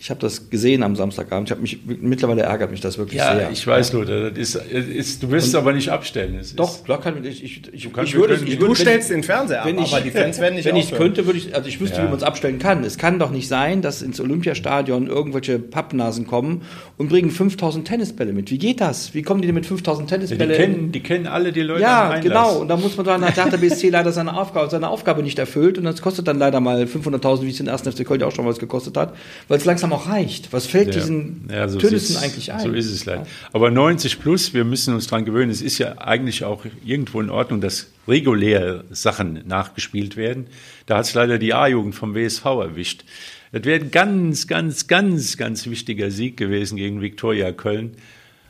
ich 0.00 0.08
habe 0.08 0.18
das 0.18 0.48
gesehen 0.48 0.82
am 0.82 0.96
Samstagabend. 0.96 1.48
Ich 1.48 1.50
habe 1.50 1.60
mich 1.60 1.78
mittlerweile 1.84 2.42
ärgert 2.42 2.70
mich 2.70 2.80
das 2.80 2.96
wirklich 2.96 3.18
ja, 3.18 3.34
sehr. 3.34 3.42
Ja, 3.42 3.50
ich 3.50 3.66
weiß, 3.66 3.92
nur, 3.92 4.06
das 4.06 4.38
ist, 4.38 4.54
ist, 4.54 5.22
du 5.22 5.30
wirst 5.30 5.48
es 5.48 5.54
aber 5.54 5.74
nicht 5.74 5.90
abstellen. 5.90 6.36
Es 6.36 6.56
doch, 6.56 6.82
klar 6.84 7.02
kann 7.02 7.22
ich. 7.22 7.44
ich, 7.44 7.62
ich, 7.70 7.92
du, 7.92 8.00
ich 8.00 8.14
würde, 8.14 8.34
ich, 8.42 8.58
du 8.58 8.74
stellst 8.74 9.10
den 9.10 9.22
Fernseher 9.22 9.62
ab, 9.62 9.68
ich, 9.68 9.92
aber 9.92 10.00
die 10.00 10.10
Fans 10.10 10.40
werden 10.40 10.54
nicht. 10.54 10.64
Wenn 10.70 10.76
ich 10.76 10.90
könnte, 10.92 11.26
würde 11.26 11.38
ich, 11.38 11.54
also 11.54 11.68
ich 11.68 11.78
wüsste, 11.80 11.98
ja. 11.98 12.04
wie 12.04 12.08
man 12.08 12.16
es 12.16 12.22
abstellen 12.22 12.58
kann. 12.58 12.82
Es 12.82 12.96
kann 12.96 13.18
doch 13.18 13.30
nicht 13.30 13.46
sein, 13.46 13.82
dass 13.82 14.00
ins 14.00 14.20
Olympiastadion 14.20 15.06
irgendwelche 15.06 15.58
Pappnasen 15.58 16.26
kommen 16.26 16.62
und 16.96 17.10
bringen 17.10 17.30
5000 17.30 17.86
Tennisbälle 17.86 18.32
mit. 18.32 18.50
Wie 18.50 18.58
geht 18.58 18.80
das? 18.80 19.12
Wie 19.12 19.22
kommen 19.22 19.42
die 19.42 19.48
denn 19.48 19.54
mit 19.54 19.66
5000 19.66 20.08
Tennisbälle? 20.08 20.56
Ja, 20.56 20.66
die, 20.66 20.72
kennen, 20.72 20.92
die 20.92 21.00
kennen 21.00 21.26
alle 21.26 21.52
die 21.52 21.60
Leute. 21.60 21.82
Ja, 21.82 22.18
genau. 22.20 22.60
Und 22.60 22.68
da 22.68 22.78
muss 22.78 22.96
man 22.96 23.04
sagen, 23.04 23.22
da 23.22 23.44
hat 23.44 23.52
der 23.52 23.58
BSC 23.58 23.90
leider 23.90 24.12
seine 24.12 24.34
Aufgabe, 24.34 24.70
seine 24.70 24.88
Aufgabe 24.88 25.22
nicht 25.22 25.38
erfüllt 25.38 25.76
und 25.76 25.84
das 25.84 26.00
kostet 26.00 26.26
dann 26.26 26.38
leider 26.38 26.60
mal 26.60 26.84
500.000, 26.84 27.42
wie 27.42 27.50
es 27.50 27.58
den 27.58 27.66
ersten 27.66 27.92
FC 27.92 28.06
Köln 28.06 28.22
auch 28.22 28.32
schon 28.32 28.46
was 28.46 28.58
gekostet 28.58 28.96
hat, 28.96 29.14
weil 29.48 29.58
es 29.58 29.66
langsam 29.66 29.89
auch 29.92 30.08
reicht. 30.08 30.52
Was 30.52 30.66
fällt 30.66 30.88
ja. 30.88 30.94
diesen 30.94 31.48
ja, 31.50 31.68
so 31.68 31.78
Tönnissen 31.78 32.16
eigentlich 32.16 32.52
ein? 32.52 32.60
So 32.60 32.72
ist 32.72 32.90
es 32.90 33.04
leider. 33.04 33.26
Aber 33.52 33.70
90 33.70 34.20
plus, 34.20 34.54
wir 34.54 34.64
müssen 34.64 34.94
uns 34.94 35.06
daran 35.06 35.24
gewöhnen. 35.24 35.50
Es 35.50 35.62
ist 35.62 35.78
ja 35.78 35.98
eigentlich 35.98 36.44
auch 36.44 36.64
irgendwo 36.84 37.20
in 37.20 37.30
Ordnung, 37.30 37.60
dass 37.60 37.88
regulär 38.08 38.84
Sachen 38.90 39.42
nachgespielt 39.46 40.16
werden. 40.16 40.46
Da 40.86 40.98
hat 40.98 41.04
es 41.04 41.14
leider 41.14 41.38
die 41.38 41.54
A-Jugend 41.54 41.94
vom 41.94 42.14
WSV 42.14 42.44
erwischt. 42.44 43.04
Das 43.52 43.64
wäre 43.64 43.80
ein 43.80 43.90
ganz, 43.90 44.46
ganz, 44.46 44.86
ganz, 44.86 45.36
ganz 45.36 45.66
wichtiger 45.66 46.10
Sieg 46.10 46.36
gewesen 46.36 46.76
gegen 46.76 47.00
Viktoria 47.00 47.52
Köln. 47.52 47.96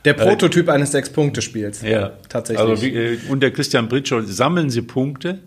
Der 0.05 0.13
Prototyp 0.13 0.67
äh, 0.67 0.71
eines 0.71 0.91
Sechs-Punkte-Spiels. 0.91 1.81
Ja, 1.81 2.13
tatsächlich. 2.29 2.69
Also, 2.69 2.85
äh, 2.85 3.17
unter 3.29 3.51
Christian 3.51 3.87
Britschow 3.87 4.23
sammeln 4.25 4.69
sie 4.69 4.81
Punkte 4.81 5.39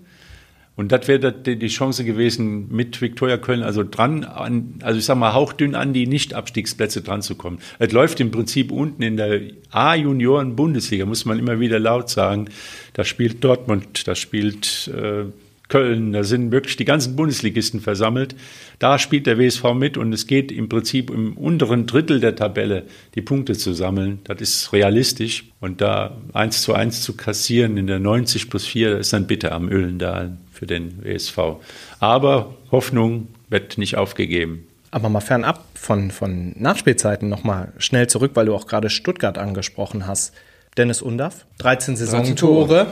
und 0.77 0.91
das 0.91 1.07
wäre 1.07 1.33
die 1.33 1.69
Chance 1.69 2.05
gewesen, 2.05 2.67
mit 2.75 3.01
Viktoria 3.01 3.37
Köln 3.37 3.63
also 3.63 3.85
dran, 3.89 4.25
an, 4.25 4.81
also 4.83 4.99
ich 4.99 5.05
sag 5.05 5.17
mal 5.17 5.33
hauchdünn 5.33 5.77
an 5.77 5.93
die 5.93 6.09
Nicht-Abstiegsplätze 6.09 7.03
dran 7.03 7.23
zu 7.23 7.37
kommen. 7.37 7.59
Es 7.79 7.93
läuft 7.93 8.19
im 8.19 8.33
Prinzip 8.33 8.73
unten 8.73 9.03
in 9.03 9.17
der 9.17 9.41
A-Junioren-Bundesliga, 9.71 11.07
muss 11.07 11.27
man 11.27 11.39
immer 11.39 11.61
wieder 11.61 11.79
laut 11.79 12.11
sagen. 12.11 12.49
Da 12.93 13.05
spielt 13.05 13.45
Dortmund, 13.45 14.09
da 14.09 14.17
spielt 14.17 14.91
äh, 14.93 15.27
Köln, 15.69 16.13
da 16.13 16.25
sind 16.25 16.53
wirklich 16.53 16.77
die 16.77 16.85
ganzen 16.85 17.17
Bundesligisten 17.17 17.81
versammelt. 17.81 18.37
Da 18.79 18.99
spielt 18.99 19.27
der 19.27 19.39
WSV 19.39 19.75
mit 19.75 19.97
und 19.97 20.13
es 20.13 20.27
geht 20.27 20.53
im 20.53 20.69
Prinzip 20.69 21.11
im 21.11 21.37
unteren 21.37 21.87
Drittel 21.87 22.21
der 22.21 22.37
Tabelle 22.37 22.85
die 23.15 23.23
Punkte 23.23 23.55
zu 23.55 23.73
sammeln. 23.73 24.19
Das 24.25 24.41
ist 24.41 24.73
realistisch 24.73 25.45
und 25.61 25.81
da 25.81 26.19
eins 26.33 26.63
zu 26.63 26.75
eins 26.75 27.03
zu 27.03 27.17
kassieren 27.17 27.79
in 27.79 27.87
der 27.87 27.99
90 27.99 28.51
plus 28.51 28.67
4, 28.67 28.99
ist 28.99 29.13
dann 29.13 29.27
bitte 29.27 29.53
am 29.53 29.69
Öhlendal 29.69 30.37
für 30.65 30.67
den 30.67 31.05
WSV. 31.05 31.39
Aber 32.01 32.55
Hoffnung 32.71 33.29
wird 33.51 33.77
nicht 33.77 33.97
aufgegeben. 33.97 34.67
Aber 34.91 35.09
mal 35.09 35.21
fernab 35.21 35.63
von, 35.75 36.11
von 36.11 36.55
Nachspielzeiten 36.57 37.29
nochmal 37.29 37.73
schnell 37.79 38.07
zurück, 38.07 38.31
weil 38.35 38.47
du 38.47 38.55
auch 38.55 38.67
gerade 38.67 38.89
Stuttgart 38.89 39.37
angesprochen 39.37 40.07
hast. 40.07 40.33
Dennis 40.77 41.03
Undaff, 41.03 41.47
13 41.59 41.97
Saisontore. 41.97 42.87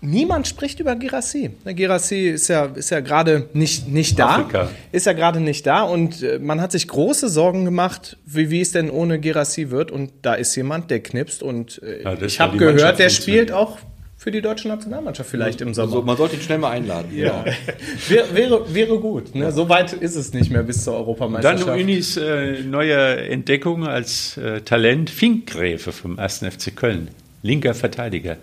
Niemand 0.00 0.46
spricht 0.46 0.80
über 0.80 0.94
Girassi. 0.96 1.50
Girassi 1.64 2.28
ist 2.28 2.48
ja, 2.48 2.66
ist 2.66 2.90
ja 2.90 3.00
gerade 3.00 3.48
nicht, 3.54 3.88
nicht 3.88 4.18
da. 4.18 4.36
Afrika. 4.36 4.68
Ist 4.92 5.06
ja 5.06 5.14
gerade 5.14 5.40
nicht 5.40 5.66
da 5.66 5.82
und 5.82 6.22
äh, 6.22 6.38
man 6.38 6.60
hat 6.60 6.72
sich 6.72 6.86
große 6.88 7.28
Sorgen 7.28 7.64
gemacht, 7.64 8.16
wie, 8.26 8.50
wie 8.50 8.60
es 8.60 8.72
denn 8.72 8.90
ohne 8.90 9.18
Girassi 9.18 9.70
wird. 9.70 9.90
Und 9.90 10.12
da 10.22 10.34
ist 10.34 10.54
jemand, 10.56 10.90
der 10.90 11.00
knipst 11.00 11.42
und 11.42 11.80
äh, 11.82 12.02
ja, 12.02 12.20
ich 12.20 12.40
habe 12.40 12.56
gehört, 12.58 12.98
der 12.98 13.08
spielt 13.08 13.52
auch 13.52 13.78
für 14.26 14.32
die 14.32 14.42
deutsche 14.42 14.66
Nationalmannschaft 14.66 15.30
vielleicht 15.30 15.60
im 15.60 15.72
Sommer. 15.72 15.86
Also 15.86 16.02
man 16.02 16.16
sollte 16.16 16.34
ihn 16.34 16.42
schnell 16.42 16.58
mal 16.58 16.72
einladen. 16.72 17.16
Ja. 17.16 17.44
Wäre, 18.08 18.34
wäre, 18.34 18.74
wäre 18.74 18.98
gut. 18.98 19.36
Ne? 19.36 19.52
So 19.52 19.68
weit 19.68 19.92
ist 19.92 20.16
es 20.16 20.32
nicht 20.32 20.50
mehr 20.50 20.64
bis 20.64 20.82
zur 20.82 20.94
Europameisterschaft. 20.94 21.68
Dann 21.68 21.80
Unis 21.80 22.16
äh, 22.16 22.64
neue 22.64 22.96
Entdeckung 22.96 23.86
als 23.86 24.36
äh, 24.36 24.62
Talent, 24.62 25.10
Finkgräfe 25.10 25.92
vom 25.92 26.18
1. 26.18 26.38
FC 26.38 26.74
Köln. 26.74 27.06
Linker 27.44 27.72
Verteidiger. 27.72 28.36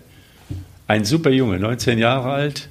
Ein 0.86 1.04
super 1.04 1.28
Junge, 1.28 1.58
19 1.58 1.98
Jahre 1.98 2.30
alt, 2.30 2.70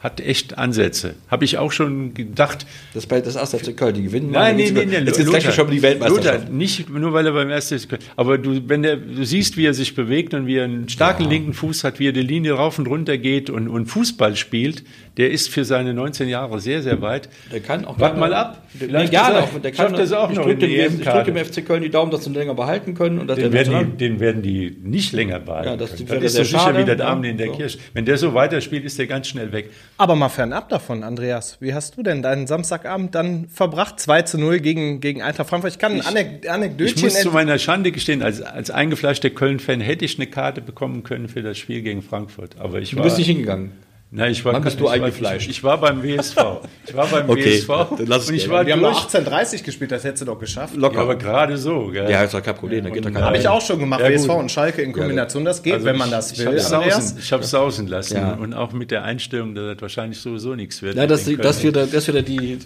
hat 0.00 0.20
echt 0.20 0.56
Ansätze. 0.56 1.14
Habe 1.28 1.44
ich 1.44 1.58
auch 1.58 1.72
schon 1.72 2.14
gedacht. 2.14 2.66
Das 2.94 3.06
bei 3.06 3.20
das 3.20 3.36
erste 3.36 3.58
FC 3.58 3.76
Köln, 3.76 3.94
die 3.94 4.02
gewinnen. 4.02 4.30
Nein, 4.30 4.56
nein, 4.56 4.72
nein, 4.72 4.88
nein. 4.90 5.06
Jetzt 5.06 5.18
ist 5.18 5.26
Lothar, 5.26 5.52
schon 5.52 5.70
die 5.70 5.82
Weltmeisterschaft. 5.82 6.44
Lothar, 6.44 6.50
nicht 6.50 6.88
nur 6.88 7.12
weil 7.12 7.26
er 7.26 7.32
beim 7.32 7.50
ersten 7.50 7.78
FC 7.78 7.90
Köln, 7.90 8.02
aber 8.16 8.38
du, 8.38 8.66
wenn 8.66 8.82
der, 8.82 8.96
du 8.96 9.24
siehst, 9.24 9.58
wie 9.58 9.66
er 9.66 9.74
sich 9.74 9.94
bewegt 9.94 10.32
und 10.32 10.46
wie 10.46 10.56
er 10.56 10.64
einen 10.64 10.88
starken 10.88 11.24
ja. 11.24 11.28
linken 11.28 11.52
Fuß 11.52 11.84
hat, 11.84 12.00
wie 12.00 12.08
er 12.08 12.12
die 12.12 12.22
Linie 12.22 12.54
rauf 12.54 12.78
und 12.78 12.86
runter 12.86 13.18
geht 13.18 13.50
und, 13.50 13.68
und 13.68 13.86
Fußball 13.86 14.36
spielt, 14.36 14.84
der 15.20 15.30
ist 15.30 15.50
für 15.50 15.66
seine 15.66 15.92
19 15.92 16.30
Jahre 16.30 16.60
sehr, 16.60 16.80
sehr 16.80 17.02
weit. 17.02 17.28
Der 17.52 17.60
kann 17.60 17.84
auch. 17.84 18.00
Wart 18.00 18.16
mal 18.16 18.32
ab. 18.32 18.62
Vielleicht 18.68 19.12
ja, 19.12 19.40
auch, 19.40 19.60
der 19.60 19.70
kann 19.70 19.92
das 19.92 20.12
auch 20.12 20.30
noch. 20.30 20.46
Ich 20.46 20.56
drücke 20.56 20.66
dem, 20.66 21.02
drück 21.02 21.24
dem 21.26 21.36
FC 21.36 21.66
Köln 21.66 21.82
die 21.82 21.90
Daumen, 21.90 22.10
dass 22.10 22.24
sie 22.24 22.30
ihn 22.30 22.34
länger 22.34 22.54
behalten 22.54 22.94
können. 22.94 23.18
Und 23.18 23.26
dass 23.26 23.38
den, 23.38 23.52
werden 23.52 23.90
die, 23.90 23.96
den 23.98 24.18
werden 24.18 24.40
die 24.40 24.78
nicht 24.82 25.12
länger 25.12 25.38
behalten. 25.38 25.68
Ja, 25.68 25.76
das, 25.76 25.90
das 25.90 26.22
ist 26.22 26.36
so 26.36 26.44
sicher 26.44 26.74
wie 26.74 26.86
der 26.86 27.06
Abend 27.06 27.26
in 27.26 27.36
der 27.36 27.48
so. 27.48 27.52
Kirche. 27.52 27.78
Wenn 27.92 28.06
der 28.06 28.16
so 28.16 28.32
weiterspielt, 28.32 28.82
ist 28.86 28.98
der 28.98 29.08
ganz 29.08 29.28
schnell 29.28 29.52
weg. 29.52 29.68
Aber 29.98 30.16
mal 30.16 30.30
fernab 30.30 30.70
davon, 30.70 31.02
Andreas. 31.02 31.58
Wie 31.60 31.74
hast 31.74 31.98
du 31.98 32.02
denn 32.02 32.22
deinen 32.22 32.46
Samstagabend 32.46 33.14
dann 33.14 33.48
verbracht? 33.48 34.00
2 34.00 34.22
zu 34.22 34.38
0 34.38 34.60
gegen, 34.60 35.02
gegen 35.02 35.20
Eintracht 35.20 35.50
Frankfurt. 35.50 35.72
Ich 35.72 35.78
kann 35.78 35.92
ein 35.92 36.00
Anek 36.00 36.48
Anekdötchen... 36.48 36.96
Ich 36.96 37.04
muss 37.04 37.20
zu 37.20 37.30
meiner 37.30 37.58
Schande 37.58 37.92
gestehen, 37.92 38.22
als, 38.22 38.40
als 38.40 38.70
eingefleischter 38.70 39.28
Köln-Fan 39.28 39.82
hätte 39.82 40.06
ich 40.06 40.16
eine 40.16 40.28
Karte 40.28 40.62
bekommen 40.62 41.02
können 41.02 41.28
für 41.28 41.42
das 41.42 41.58
Spiel 41.58 41.82
gegen 41.82 42.00
Frankfurt. 42.00 42.56
Aber 42.58 42.78
ich 42.78 42.96
war, 42.96 43.02
du 43.02 43.04
bist 43.04 43.18
nicht 43.18 43.26
hingegangen? 43.26 43.72
Nein, 44.12 44.32
ich 44.32 44.44
war, 44.44 44.54
Wann 44.54 44.64
bist 44.64 44.80
du 44.80 44.88
eingefleischt? 44.88 45.48
Ich, 45.48 45.58
ich, 45.58 45.64
war 45.64 45.78
beim 45.78 46.02
WSV. 46.02 46.36
Ich 46.84 46.96
war 46.96 47.06
beim 47.06 47.30
okay, 47.30 47.58
WSV. 47.58 47.68
Dann 47.96 48.06
lass 48.06 48.28
und 48.28 48.34
ich 48.34 48.48
war 48.48 48.66
Wir 48.66 48.72
haben 48.72 48.84
18.30 48.84 49.62
gespielt, 49.62 49.92
das 49.92 50.02
hättest 50.02 50.22
du 50.22 50.26
doch 50.26 50.38
geschafft. 50.38 50.74
Locker. 50.74 50.96
Ja, 50.96 51.02
aber 51.02 51.14
gerade 51.14 51.56
so. 51.56 51.86
Gell? 51.92 52.10
Ja, 52.10 52.24
ist 52.24 52.34
doch 52.34 52.42
kein 52.42 52.56
Problem. 52.56 52.84
Ja, 52.86 53.00
da 53.00 53.20
Habe 53.20 53.38
ich 53.38 53.46
auch 53.46 53.60
schon 53.60 53.78
gemacht, 53.78 54.00
ja, 54.00 54.10
WSV 54.10 54.28
und 54.30 54.50
Schalke 54.50 54.82
in 54.82 54.92
Kombination. 54.92 55.44
Das 55.44 55.62
geht, 55.62 55.74
also 55.74 55.86
wenn 55.86 55.96
man 55.96 56.10
das 56.10 56.36
will. 56.36 56.40
Ich 56.40 56.46
habe 56.46 56.56
es 56.56 57.10
sausen, 57.20 57.42
sausen 57.42 57.86
lassen. 57.86 58.16
Ja. 58.16 58.32
Und 58.32 58.52
auch 58.52 58.72
mit 58.72 58.90
der 58.90 59.04
Einstellung, 59.04 59.54
dass 59.54 59.74
das 59.74 59.82
wahrscheinlich 59.82 60.20
sowieso 60.20 60.56
nichts 60.56 60.82
wird. 60.82 60.96
Ja, 60.96 61.06
das, 61.06 61.26
das, 61.26 61.62
wieder, 61.62 61.86
das 61.86 62.08
wieder 62.08 62.22
die 62.22 62.58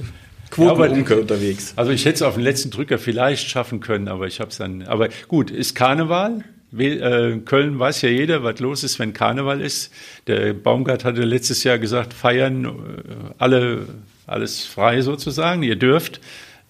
Quotenumkehr 0.51 1.17
ja, 1.17 1.23
unterwegs. 1.23 1.75
Also 1.77 1.91
ich 1.91 2.07
hätte 2.07 2.17
es 2.17 2.23
auf 2.23 2.35
den 2.35 2.45
letzten 2.45 2.71
Drücker 2.71 2.97
vielleicht 2.97 3.51
schaffen 3.51 3.81
können, 3.81 4.09
aber 4.09 4.27
ich 4.27 4.41
habe 4.41 4.51
es 4.51 4.57
dann... 4.57 4.85
Aber 4.85 5.09
gut, 5.29 5.51
ist 5.51 5.75
Karneval 5.75 6.45
Köln 6.77 7.79
weiß 7.79 8.03
ja 8.03 8.09
jeder, 8.09 8.43
was 8.43 8.61
los 8.61 8.85
ist, 8.85 8.99
wenn 8.99 9.13
Karneval 9.13 9.61
ist. 9.61 9.93
Der 10.27 10.53
Baumgart 10.53 11.05
hatte 11.05 11.23
letztes 11.23 11.65
Jahr 11.65 11.79
gesagt, 11.79 12.13
feiern 12.13 12.65
äh, 12.65 12.71
alle, 13.39 13.87
alles 14.27 14.65
frei 14.65 15.01
sozusagen, 15.01 15.63
ihr 15.63 15.77
dürft. 15.77 16.21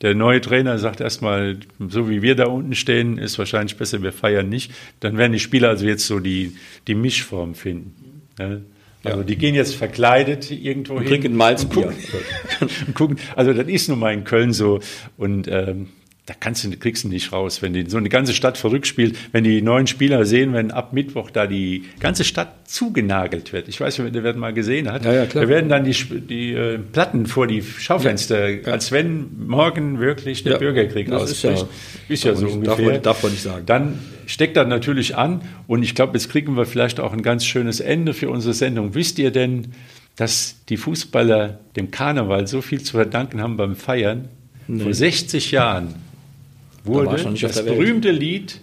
Der 0.02 0.14
neue 0.14 0.40
Trainer 0.40 0.78
sagt 0.78 1.00
erstmal, 1.00 1.56
so 1.88 2.10
wie 2.10 2.20
wir 2.20 2.34
da 2.34 2.46
unten 2.46 2.74
stehen, 2.74 3.16
ist 3.16 3.38
wahrscheinlich 3.38 3.76
besser, 3.76 4.02
wir 4.02 4.12
feiern 4.12 4.48
nicht. 4.48 4.72
Dann 5.00 5.16
werden 5.16 5.32
die 5.32 5.40
Spieler 5.40 5.70
also 5.70 5.86
jetzt 5.86 6.06
so 6.06 6.18
die, 6.18 6.56
die 6.86 6.94
Mischform 6.94 7.54
finden. 7.54 8.22
Ja? 8.38 8.58
Also 9.04 9.22
die 9.22 9.36
gehen 9.36 9.54
jetzt 9.54 9.74
verkleidet 9.74 10.50
irgendwo 10.50 10.94
und 10.94 11.02
hin. 11.02 11.10
Trinken 11.10 11.36
Malzbier. 11.36 11.88
Und 11.88 11.96
gucken, 11.96 12.68
und 12.86 12.94
gucken. 12.94 13.18
Also 13.36 13.52
das 13.52 13.68
ist 13.68 13.88
nun 13.88 13.98
mal 13.98 14.12
in 14.12 14.24
Köln 14.24 14.52
so. 14.52 14.80
Und 15.16 15.46
ähm, 15.48 15.88
da 16.26 16.32
kannst 16.38 16.64
du, 16.64 16.70
kriegst 16.70 17.04
du 17.04 17.08
nicht 17.08 17.32
raus, 17.32 17.60
wenn 17.60 17.74
die, 17.74 17.84
so 17.86 17.98
eine 17.98 18.08
ganze 18.08 18.32
Stadt 18.32 18.56
verrückt 18.56 18.86
spielt, 18.86 19.18
wenn 19.32 19.44
die 19.44 19.60
neuen 19.60 19.86
Spieler 19.86 20.24
sehen, 20.24 20.54
wenn 20.54 20.70
ab 20.70 20.94
Mittwoch 20.94 21.30
da 21.30 21.46
die 21.46 21.84
ganze 22.00 22.24
Stadt 22.24 22.66
zugenagelt 22.66 23.52
wird. 23.52 23.68
Ich 23.68 23.78
weiß 23.78 23.98
nicht, 23.98 24.14
wer 24.14 24.22
das 24.22 24.36
mal 24.36 24.54
gesehen 24.54 24.90
hat. 24.90 25.04
Ja, 25.04 25.12
ja. 25.12 25.26
Da 25.26 25.48
werden 25.48 25.68
dann 25.68 25.84
die, 25.84 25.92
die 25.92 26.54
äh, 26.54 26.78
Platten 26.78 27.26
vor 27.26 27.46
die 27.46 27.62
Schaufenster, 27.62 28.48
ja, 28.48 28.72
als 28.72 28.90
wenn 28.90 29.46
morgen 29.46 30.00
wirklich 30.00 30.42
der 30.44 30.56
Bürgerkrieg 30.56 31.12
ausbricht. 31.12 31.44
Ist 31.44 31.44
ja, 31.44 31.68
ist 32.08 32.24
ja 32.24 32.34
so 32.34 32.46
nicht, 32.46 32.54
ungefähr. 32.54 32.92
Darf, 32.92 33.02
darf 33.02 33.22
man 33.22 33.32
nicht 33.32 33.42
sagen. 33.42 33.66
Dann 33.66 33.98
steckt 34.24 34.56
das 34.56 34.66
natürlich 34.66 35.16
an 35.16 35.42
und 35.66 35.82
ich 35.82 35.94
glaube, 35.94 36.14
jetzt 36.14 36.30
kriegen 36.30 36.56
wir 36.56 36.64
vielleicht 36.64 37.00
auch 37.00 37.12
ein 37.12 37.20
ganz 37.20 37.44
schönes 37.44 37.80
Ende 37.80 38.14
für 38.14 38.30
unsere 38.30 38.54
Sendung. 38.54 38.94
Wisst 38.94 39.18
ihr 39.18 39.30
denn, 39.30 39.74
dass 40.16 40.64
die 40.70 40.78
Fußballer 40.78 41.60
dem 41.76 41.90
Karneval 41.90 42.46
so 42.46 42.62
viel 42.62 42.82
zu 42.82 42.92
verdanken 42.92 43.42
haben 43.42 43.58
beim 43.58 43.76
Feiern? 43.76 44.30
Nee. 44.66 44.84
Vor 44.84 44.94
60 44.94 45.50
Jahren 45.50 45.94
wurde 46.84 47.16
da 47.16 47.30
das 47.30 47.64
berühmte 47.64 48.10
Lied 48.10 48.60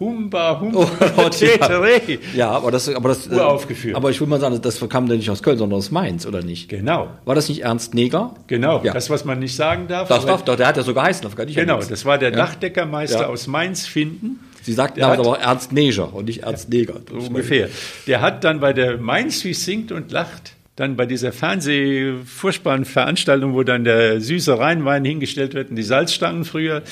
Humba, 0.00 0.58
Humba, 0.58 0.78
oh 1.00 1.06
Gott, 1.14 1.38
ja. 1.42 2.08
ja, 2.34 2.50
aber 2.52 2.70
das, 2.70 2.88
aber 2.88 3.10
das, 3.10 3.26
uraufgeführt. 3.26 3.94
Aber 3.94 4.08
ich 4.08 4.18
will 4.18 4.28
mal 4.28 4.40
sagen, 4.40 4.58
das 4.62 4.80
kam 4.88 5.06
denn 5.06 5.18
nicht 5.18 5.28
aus 5.28 5.42
Köln, 5.42 5.58
sondern 5.58 5.76
aus 5.76 5.90
Mainz, 5.90 6.24
oder 6.24 6.42
nicht? 6.42 6.70
Genau. 6.70 7.10
War 7.26 7.34
das 7.34 7.50
nicht 7.50 7.64
Ernst 7.64 7.92
Neger? 7.92 8.34
Genau, 8.46 8.80
ja. 8.82 8.94
das, 8.94 9.10
was 9.10 9.26
man 9.26 9.40
nicht 9.40 9.54
sagen 9.54 9.88
darf. 9.88 10.08
Das 10.08 10.24
darf 10.24 10.42
doch, 10.42 10.56
der 10.56 10.68
hat 10.68 10.78
ja 10.78 10.82
so 10.84 10.94
geheißen, 10.94 11.22
das 11.22 11.36
kann 11.36 11.48
ich 11.48 11.54
Genau, 11.54 11.82
das 11.82 12.06
war 12.06 12.16
der 12.16 12.30
ja. 12.30 12.36
Dachdeckermeister 12.36 13.28
aus 13.28 13.46
Mainz 13.46 13.86
finden. 13.86 14.40
Sie 14.62 14.72
sagten 14.72 15.00
damals 15.00 15.20
aber 15.20 15.38
Ernst 15.38 15.72
Neger 15.72 16.14
und 16.14 16.24
nicht 16.26 16.44
Ernst 16.44 16.70
Neger. 16.70 16.94
So 17.10 17.18
ungefähr. 17.18 17.68
Der 18.06 18.22
hat 18.22 18.42
dann 18.42 18.60
bei 18.60 18.72
der 18.72 18.96
Mainz 18.96 19.44
wie 19.44 19.52
singt 19.52 19.92
und 19.92 20.12
lacht 20.12 20.54
dann 20.76 20.96
bei 20.96 21.04
dieser 21.04 21.30
Fernsehfurchtbaren 21.30 22.86
Veranstaltung, 22.86 23.52
wo 23.52 23.64
dann 23.64 23.84
der 23.84 24.18
süße 24.22 24.58
Rheinwein 24.58 25.04
hingestellt 25.04 25.52
wird 25.52 25.68
und 25.68 25.76
die 25.76 25.82
Salzstangen 25.82 26.46
früher, 26.46 26.82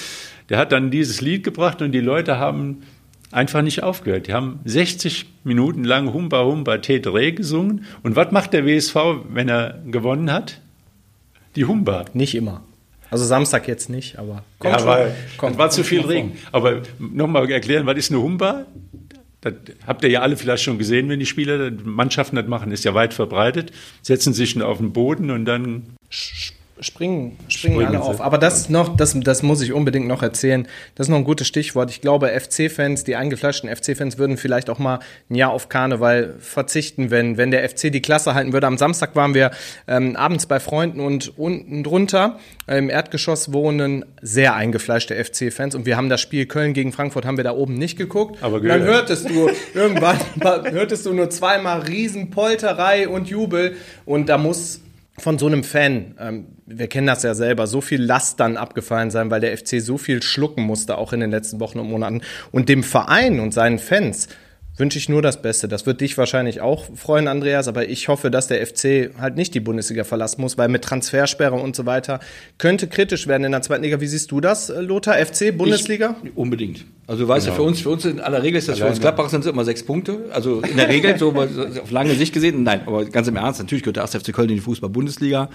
der 0.49 0.59
hat 0.59 0.73
dann 0.73 0.91
dieses 0.91 1.21
Lied 1.21 1.45
gebracht 1.45 1.83
und 1.83 1.93
die 1.93 2.01
Leute 2.01 2.39
haben 2.39 2.83
einfach 3.31 3.63
nicht 3.63 3.83
aufgehört. 3.83 4.27
Die 4.27 4.33
haben 4.33 4.61
60 4.65 5.27
Minuten 5.45 5.85
lang 5.85 6.13
Humba 6.13 6.45
Humba 6.45 6.79
Tetre 6.79 7.33
gesungen. 7.33 7.85
Und 8.03 8.17
was 8.17 8.33
macht 8.33 8.53
der 8.53 8.65
WSV, 8.65 8.97
wenn 9.31 9.49
er 9.49 9.83
gewonnen 9.87 10.33
hat? 10.33 10.61
Die 11.57 11.65
Humba. 11.65 12.05
Nicht 12.15 12.35
immer. 12.35 12.63
Also 13.11 13.25
Samstag 13.25 13.69
jetzt 13.69 13.89
nicht, 13.89 14.19
aber 14.19 14.45
kommt 14.59 14.75
ja, 14.75 14.81
aber 14.81 15.11
kommt, 15.39 15.57
war 15.57 15.71
zu 15.71 15.83
viel 15.83 16.03
Regen. 16.03 16.37
Aber 16.53 16.83
nochmal 16.99 17.51
erklären, 17.51 17.87
was 17.87 17.97
ist 17.97 18.11
eine 18.11 18.21
Humba? 18.21 18.67
Das 19.41 19.55
habt 19.87 20.05
ihr 20.05 20.11
ja 20.11 20.21
alle 20.21 20.37
vielleicht 20.37 20.63
schon 20.63 20.79
gesehen, 20.79 21.09
wenn 21.09 21.19
die 21.19 21.27
Spieler 21.27 21.71
Mannschaften 21.71 22.37
das 22.37 22.47
machen, 22.47 22.71
ist 22.71 22.85
ja 22.85 22.93
weit 22.95 23.15
verbreitet. 23.15 23.73
Setzen 24.03 24.35
sich 24.35 24.61
auf 24.61 24.79
den 24.79 24.93
Boden 24.93 25.31
und 25.31 25.47
dann 25.47 25.85
springen, 26.81 27.37
springen, 27.49 27.77
springen 27.77 27.87
alle 27.87 28.03
auf. 28.03 28.21
Aber 28.21 28.39
das 28.39 28.69
noch, 28.69 28.97
das, 28.97 29.19
das 29.19 29.43
muss 29.43 29.61
ich 29.61 29.73
unbedingt 29.73 30.07
noch 30.07 30.23
erzählen. 30.23 30.67
Das 30.95 31.07
ist 31.07 31.11
noch 31.11 31.19
ein 31.19 31.25
gutes 31.25 31.47
Stichwort. 31.47 31.91
Ich 31.91 32.01
glaube, 32.01 32.29
FC-Fans, 32.29 33.05
die 33.05 33.17
eingefleischten 33.17 33.75
FC-Fans 33.75 34.19
würden 34.19 34.37
vielleicht 34.37 34.71
auch 34.71 34.79
mal 34.79 35.01
ein 35.31 35.35
Jahr 35.35 35.51
auf 35.51 35.69
Karneval 35.69 36.35
verzichten, 36.39 37.11
wenn, 37.11 37.37
wenn 37.37 37.51
der 37.51 37.69
FC 37.69 37.93
die 37.93 38.03
Klasse 38.03 38.35
halten 38.35 38.53
würde. 38.53 38.67
Am 38.67 38.79
Samstag 38.79 39.17
waren 39.17 39.35
wir 39.35 39.51
ähm, 39.87 40.17
abends 40.17 40.47
bei 40.47 40.61
Freunden 40.61 41.01
und 41.01 41.39
unten 41.39 41.85
drunter 41.85 42.39
im 42.67 42.91
Erdgeschoss 42.91 43.53
wohnen 43.53 44.05
sehr 44.21 44.55
eingefleischte 44.55 45.15
FC-Fans 45.15 45.75
und 45.75 45.87
wir 45.87 45.97
haben 45.97 46.11
das 46.11 46.21
Spiel 46.21 46.47
Köln 46.47 46.75
gegen 46.75 46.93
Frankfurt 46.93 47.25
haben 47.25 47.39
wir 47.39 47.45
da 47.45 47.53
oben 47.53 47.75
nicht 47.75 47.97
geguckt. 47.97 48.43
Aber 48.43 48.61
dann 48.61 48.83
hörtest 48.83 49.29
du 49.29 49.51
irgendwann 49.75 50.19
hörtest 50.71 51.07
du 51.07 51.15
nur 51.15 51.31
zweimal 51.31 51.81
Riesenpolterei 51.81 53.09
und 53.09 53.29
Jubel 53.29 53.77
und 54.05 54.29
da 54.29 54.37
muss 54.37 54.81
von 55.19 55.39
so 55.39 55.47
einem 55.47 55.65
Fan, 55.65 56.15
ähm, 56.19 56.47
wir 56.67 56.87
kennen 56.89 57.07
das 57.07 57.23
ja 57.23 57.35
selber, 57.35 57.67
so 57.67 57.81
viel 57.81 58.03
Last 58.03 58.41
dann 58.41 58.57
abgefallen 58.57 59.11
sein, 59.11 59.31
weil 59.31 59.41
der 59.41 59.57
FC 59.57 59.81
so 59.81 59.99
viel 59.99 60.23
schlucken 60.23 60.63
musste, 60.63 60.99
auch 60.99 61.13
in 61.13 61.21
den 61.21 61.31
letzten 61.31 61.61
Wochen 61.61 61.79
und 61.79 61.89
Monaten. 61.91 62.23
Und 62.51 62.69
dem 62.69 62.83
Verein 62.83 63.41
und 63.41 63.53
seinen 63.53 63.79
Fans 63.79 64.29
wünsche 64.79 64.99
ich 64.99 65.09
nur 65.09 65.23
das 65.23 65.43
Beste. 65.43 65.69
Das 65.69 65.87
wird 65.87 66.01
dich 66.01 66.17
wahrscheinlich 66.17 66.61
auch 66.61 66.87
freuen, 66.95 67.29
Andreas, 67.29 67.69
aber 67.69 67.89
ich 67.89 68.09
hoffe, 68.09 68.31
dass 68.31 68.47
der 68.47 68.65
FC 68.65 69.11
halt 69.19 69.37
nicht 69.37 69.55
die 69.55 69.61
Bundesliga 69.61 70.05
verlassen 70.05 70.41
muss, 70.41 70.57
weil 70.57 70.69
mit 70.69 70.83
Transfersperre 70.83 71.57
und 71.57 71.77
so 71.77 71.85
weiter 71.87 72.21
könnte 72.59 72.87
kritisch 72.87 73.27
werden 73.27 73.45
in 73.45 73.53
der 73.53 73.63
zweiten 73.63 73.83
Liga. 73.83 74.01
Wie 74.01 74.07
siehst 74.07 74.31
du 74.31 74.41
das, 74.41 74.71
äh, 74.71 74.81
Lothar? 74.81 75.15
FC, 75.19 75.57
Bundesliga? 75.57 76.17
Ich, 76.23 76.37
unbedingt. 76.37 76.85
Also 77.07 77.25
du 77.25 77.29
weißt 77.29 77.47
genau. 77.47 77.57
ja, 77.57 77.63
für 77.63 77.69
uns, 77.69 77.81
für 77.81 77.91
uns 77.91 78.05
in 78.05 78.21
aller 78.21 78.43
Regel 78.43 78.59
ist 78.59 78.69
das 78.69 78.77
Alleine. 78.77 78.91
für 78.91 78.91
uns 78.97 79.01
Gladbach 79.01 79.31
sind 79.31 79.41
es 79.41 79.47
immer 79.47 79.65
sechs 79.65 79.83
Punkte. 79.83 80.27
Also 80.31 80.61
in 80.61 80.77
der 80.77 80.89
Regel, 80.89 81.19
so 81.19 81.31
auf 81.31 81.91
lange 81.91 82.15
Sicht 82.15 82.35
gesehen, 82.35 82.63
nein, 82.63 82.83
aber 82.87 83.05
ganz 83.07 83.27
im 83.29 83.37
Ernst, 83.37 83.61
natürlich 83.61 83.83
gehört 83.83 83.97
der 83.97 84.03
1. 84.05 84.15
FC 84.17 84.33
Köln 84.33 84.51
in 84.51 84.57
die 84.57 84.61
Fußball-Bundesliga. 84.61 85.49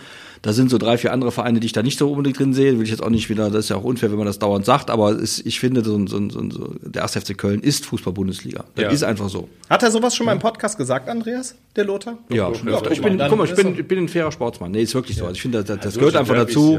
Da 0.43 0.51
sind 0.51 0.69
so 0.69 0.77
drei, 0.77 0.97
vier 0.97 1.13
andere 1.13 1.31
Vereine, 1.31 1.61
die 1.61 1.67
ich 1.67 1.71
da 1.71 1.81
nicht 1.81 1.97
so 1.97 2.11
unbedingt 2.11 2.37
drin 2.37 2.53
sehe. 2.53 2.77
Will 2.77 2.83
ich 2.83 2.89
jetzt 2.89 3.01
auch 3.01 3.09
nicht 3.09 3.29
wieder, 3.29 3.49
das 3.49 3.65
ist 3.65 3.69
ja 3.69 3.77
auch 3.77 3.85
unfair, 3.85 4.11
wenn 4.11 4.17
man 4.17 4.27
das 4.27 4.39
dauernd 4.39 4.65
sagt, 4.65 4.89
aber 4.89 5.11
es, 5.11 5.39
ich 5.39 5.57
finde, 5.57 5.85
so, 5.85 6.05
so, 6.05 6.29
so, 6.29 6.49
so, 6.49 6.75
der 6.81 7.03
1. 7.03 7.13
FC 7.13 7.37
Köln 7.37 7.61
ist 7.61 7.85
Fußball-Bundesliga. 7.85 8.65
Das 8.75 8.83
ja. 8.83 8.89
ist 8.89 9.03
einfach 9.03 9.29
so. 9.29 9.47
Hat 9.69 9.83
er 9.83 9.89
sowas 9.89 10.13
schon 10.13 10.25
mal 10.25 10.33
im 10.33 10.39
Podcast 10.39 10.77
gesagt, 10.77 11.07
Andreas, 11.07 11.55
der 11.77 11.85
Lothar? 11.85 12.17
Ja, 12.27 12.53
schon 12.53 12.67
öfter. 12.67 12.91
Ich 12.91 13.01
bin, 13.01 13.17
guck 13.17 13.37
mal, 13.37 13.45
ich 13.45 13.55
bin, 13.55 13.79
ich 13.79 13.87
bin 13.87 13.99
ein 13.99 14.09
fairer 14.09 14.33
Sportsmann. 14.33 14.71
Nee, 14.71 14.81
ist 14.81 14.93
wirklich 14.95 15.15
so. 15.15 15.23
Also 15.23 15.35
ich 15.35 15.41
finde, 15.41 15.63
das, 15.63 15.79
das 15.79 15.93
gehört 15.97 16.17
einfach 16.17 16.35
dazu. 16.35 16.77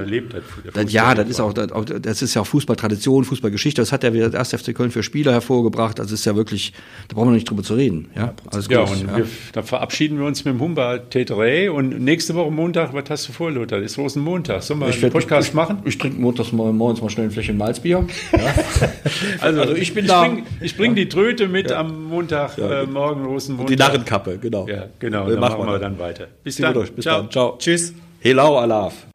Das, 0.75 0.93
ja, 0.93 1.15
das 1.15 1.31
ist 1.31 1.41
auch, 1.41 1.55
das 1.55 2.21
ist 2.21 2.35
ja 2.35 2.43
auch 2.43 2.47
Fußballtradition, 2.47 3.25
Fußballgeschichte. 3.25 3.81
Das 3.81 3.93
hat 3.93 4.05
ja 4.05 4.13
wieder 4.13 4.29
der 4.29 4.41
1. 4.41 4.51
FC 4.51 4.75
Köln 4.75 4.91
für 4.91 5.03
Spieler 5.03 5.33
hervorgebracht. 5.33 6.01
Also 6.01 6.13
ist 6.13 6.27
ja 6.27 6.37
wirklich, 6.37 6.75
da 7.09 7.15
brauchen 7.15 7.29
wir 7.29 7.35
nicht 7.35 7.49
drüber 7.49 7.63
zu 7.63 7.75
reden. 7.75 8.11
Ja, 8.15 8.35
alles 8.51 8.69
ja, 8.69 8.85
gut, 8.85 8.91
und 8.93 9.09
ja. 9.09 9.17
Wir, 9.17 9.27
da 9.53 9.63
verabschieden 9.63 10.19
wir 10.19 10.27
uns 10.27 10.45
mit 10.45 10.53
dem 10.53 10.61
Humba 10.61 10.99
Tetere 10.99 11.73
und 11.73 11.99
nächste 11.99 12.35
Woche 12.35 12.51
Montag, 12.51 12.93
was 12.93 13.05
hast 13.09 13.29
du 13.29 13.33
vor, 13.33 13.54
Lothar? 13.55 13.79
Ist 13.79 13.97
Rosenmontag. 13.99 14.63
Sollen 14.63 14.81
wir 14.81 14.87
einen 14.87 15.13
Podcast 15.13 15.49
ich, 15.49 15.55
machen? 15.55 15.79
Ich 15.85 15.99
trinke 15.99 16.21
montags 16.21 16.53
morgens 16.53 17.01
mal 17.01 17.11
schnell 17.11 17.27
ein 17.27 17.31
Fläschchen 17.31 17.57
Malzbier. 17.57 18.07
Ja. 18.33 18.55
also, 19.41 19.61
also, 19.61 19.75
ich 19.75 19.95
bin 19.95 20.05
ich 20.05 20.11
da. 20.11 20.23
Bring, 20.23 20.47
ich 20.61 20.77
bringe 20.77 20.95
die 20.97 21.09
Tröte 21.09 21.49
mit 21.49 21.71
ja. 21.71 21.81
am 21.81 22.09
Montag, 22.09 22.59
ja. 22.59 22.83
äh, 22.83 22.87
morgen 22.87 23.25
Rosenmontag. 23.25 23.71
Und 23.71 23.71
die 23.71 23.77
Narrenkappe, 23.77 24.39
genau. 24.39 24.67
Ja, 24.67 24.87
genau. 24.99 25.29
Dann 25.29 25.41
machen 25.41 25.65
wir 25.65 25.79
dann 25.79 25.99
weiter. 25.99 26.27
Bis 26.43 26.57
dann. 26.57 26.75
Bis 26.75 27.05
Ciao. 27.05 27.21
dann. 27.23 27.31
Ciao. 27.31 27.57
Tschüss. 27.59 27.95
Helau 28.21 28.59
Alaf. 28.59 29.07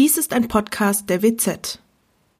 Dies 0.00 0.16
ist 0.16 0.32
ein 0.32 0.48
Podcast 0.48 1.10
der 1.10 1.22
WZ. 1.22 1.78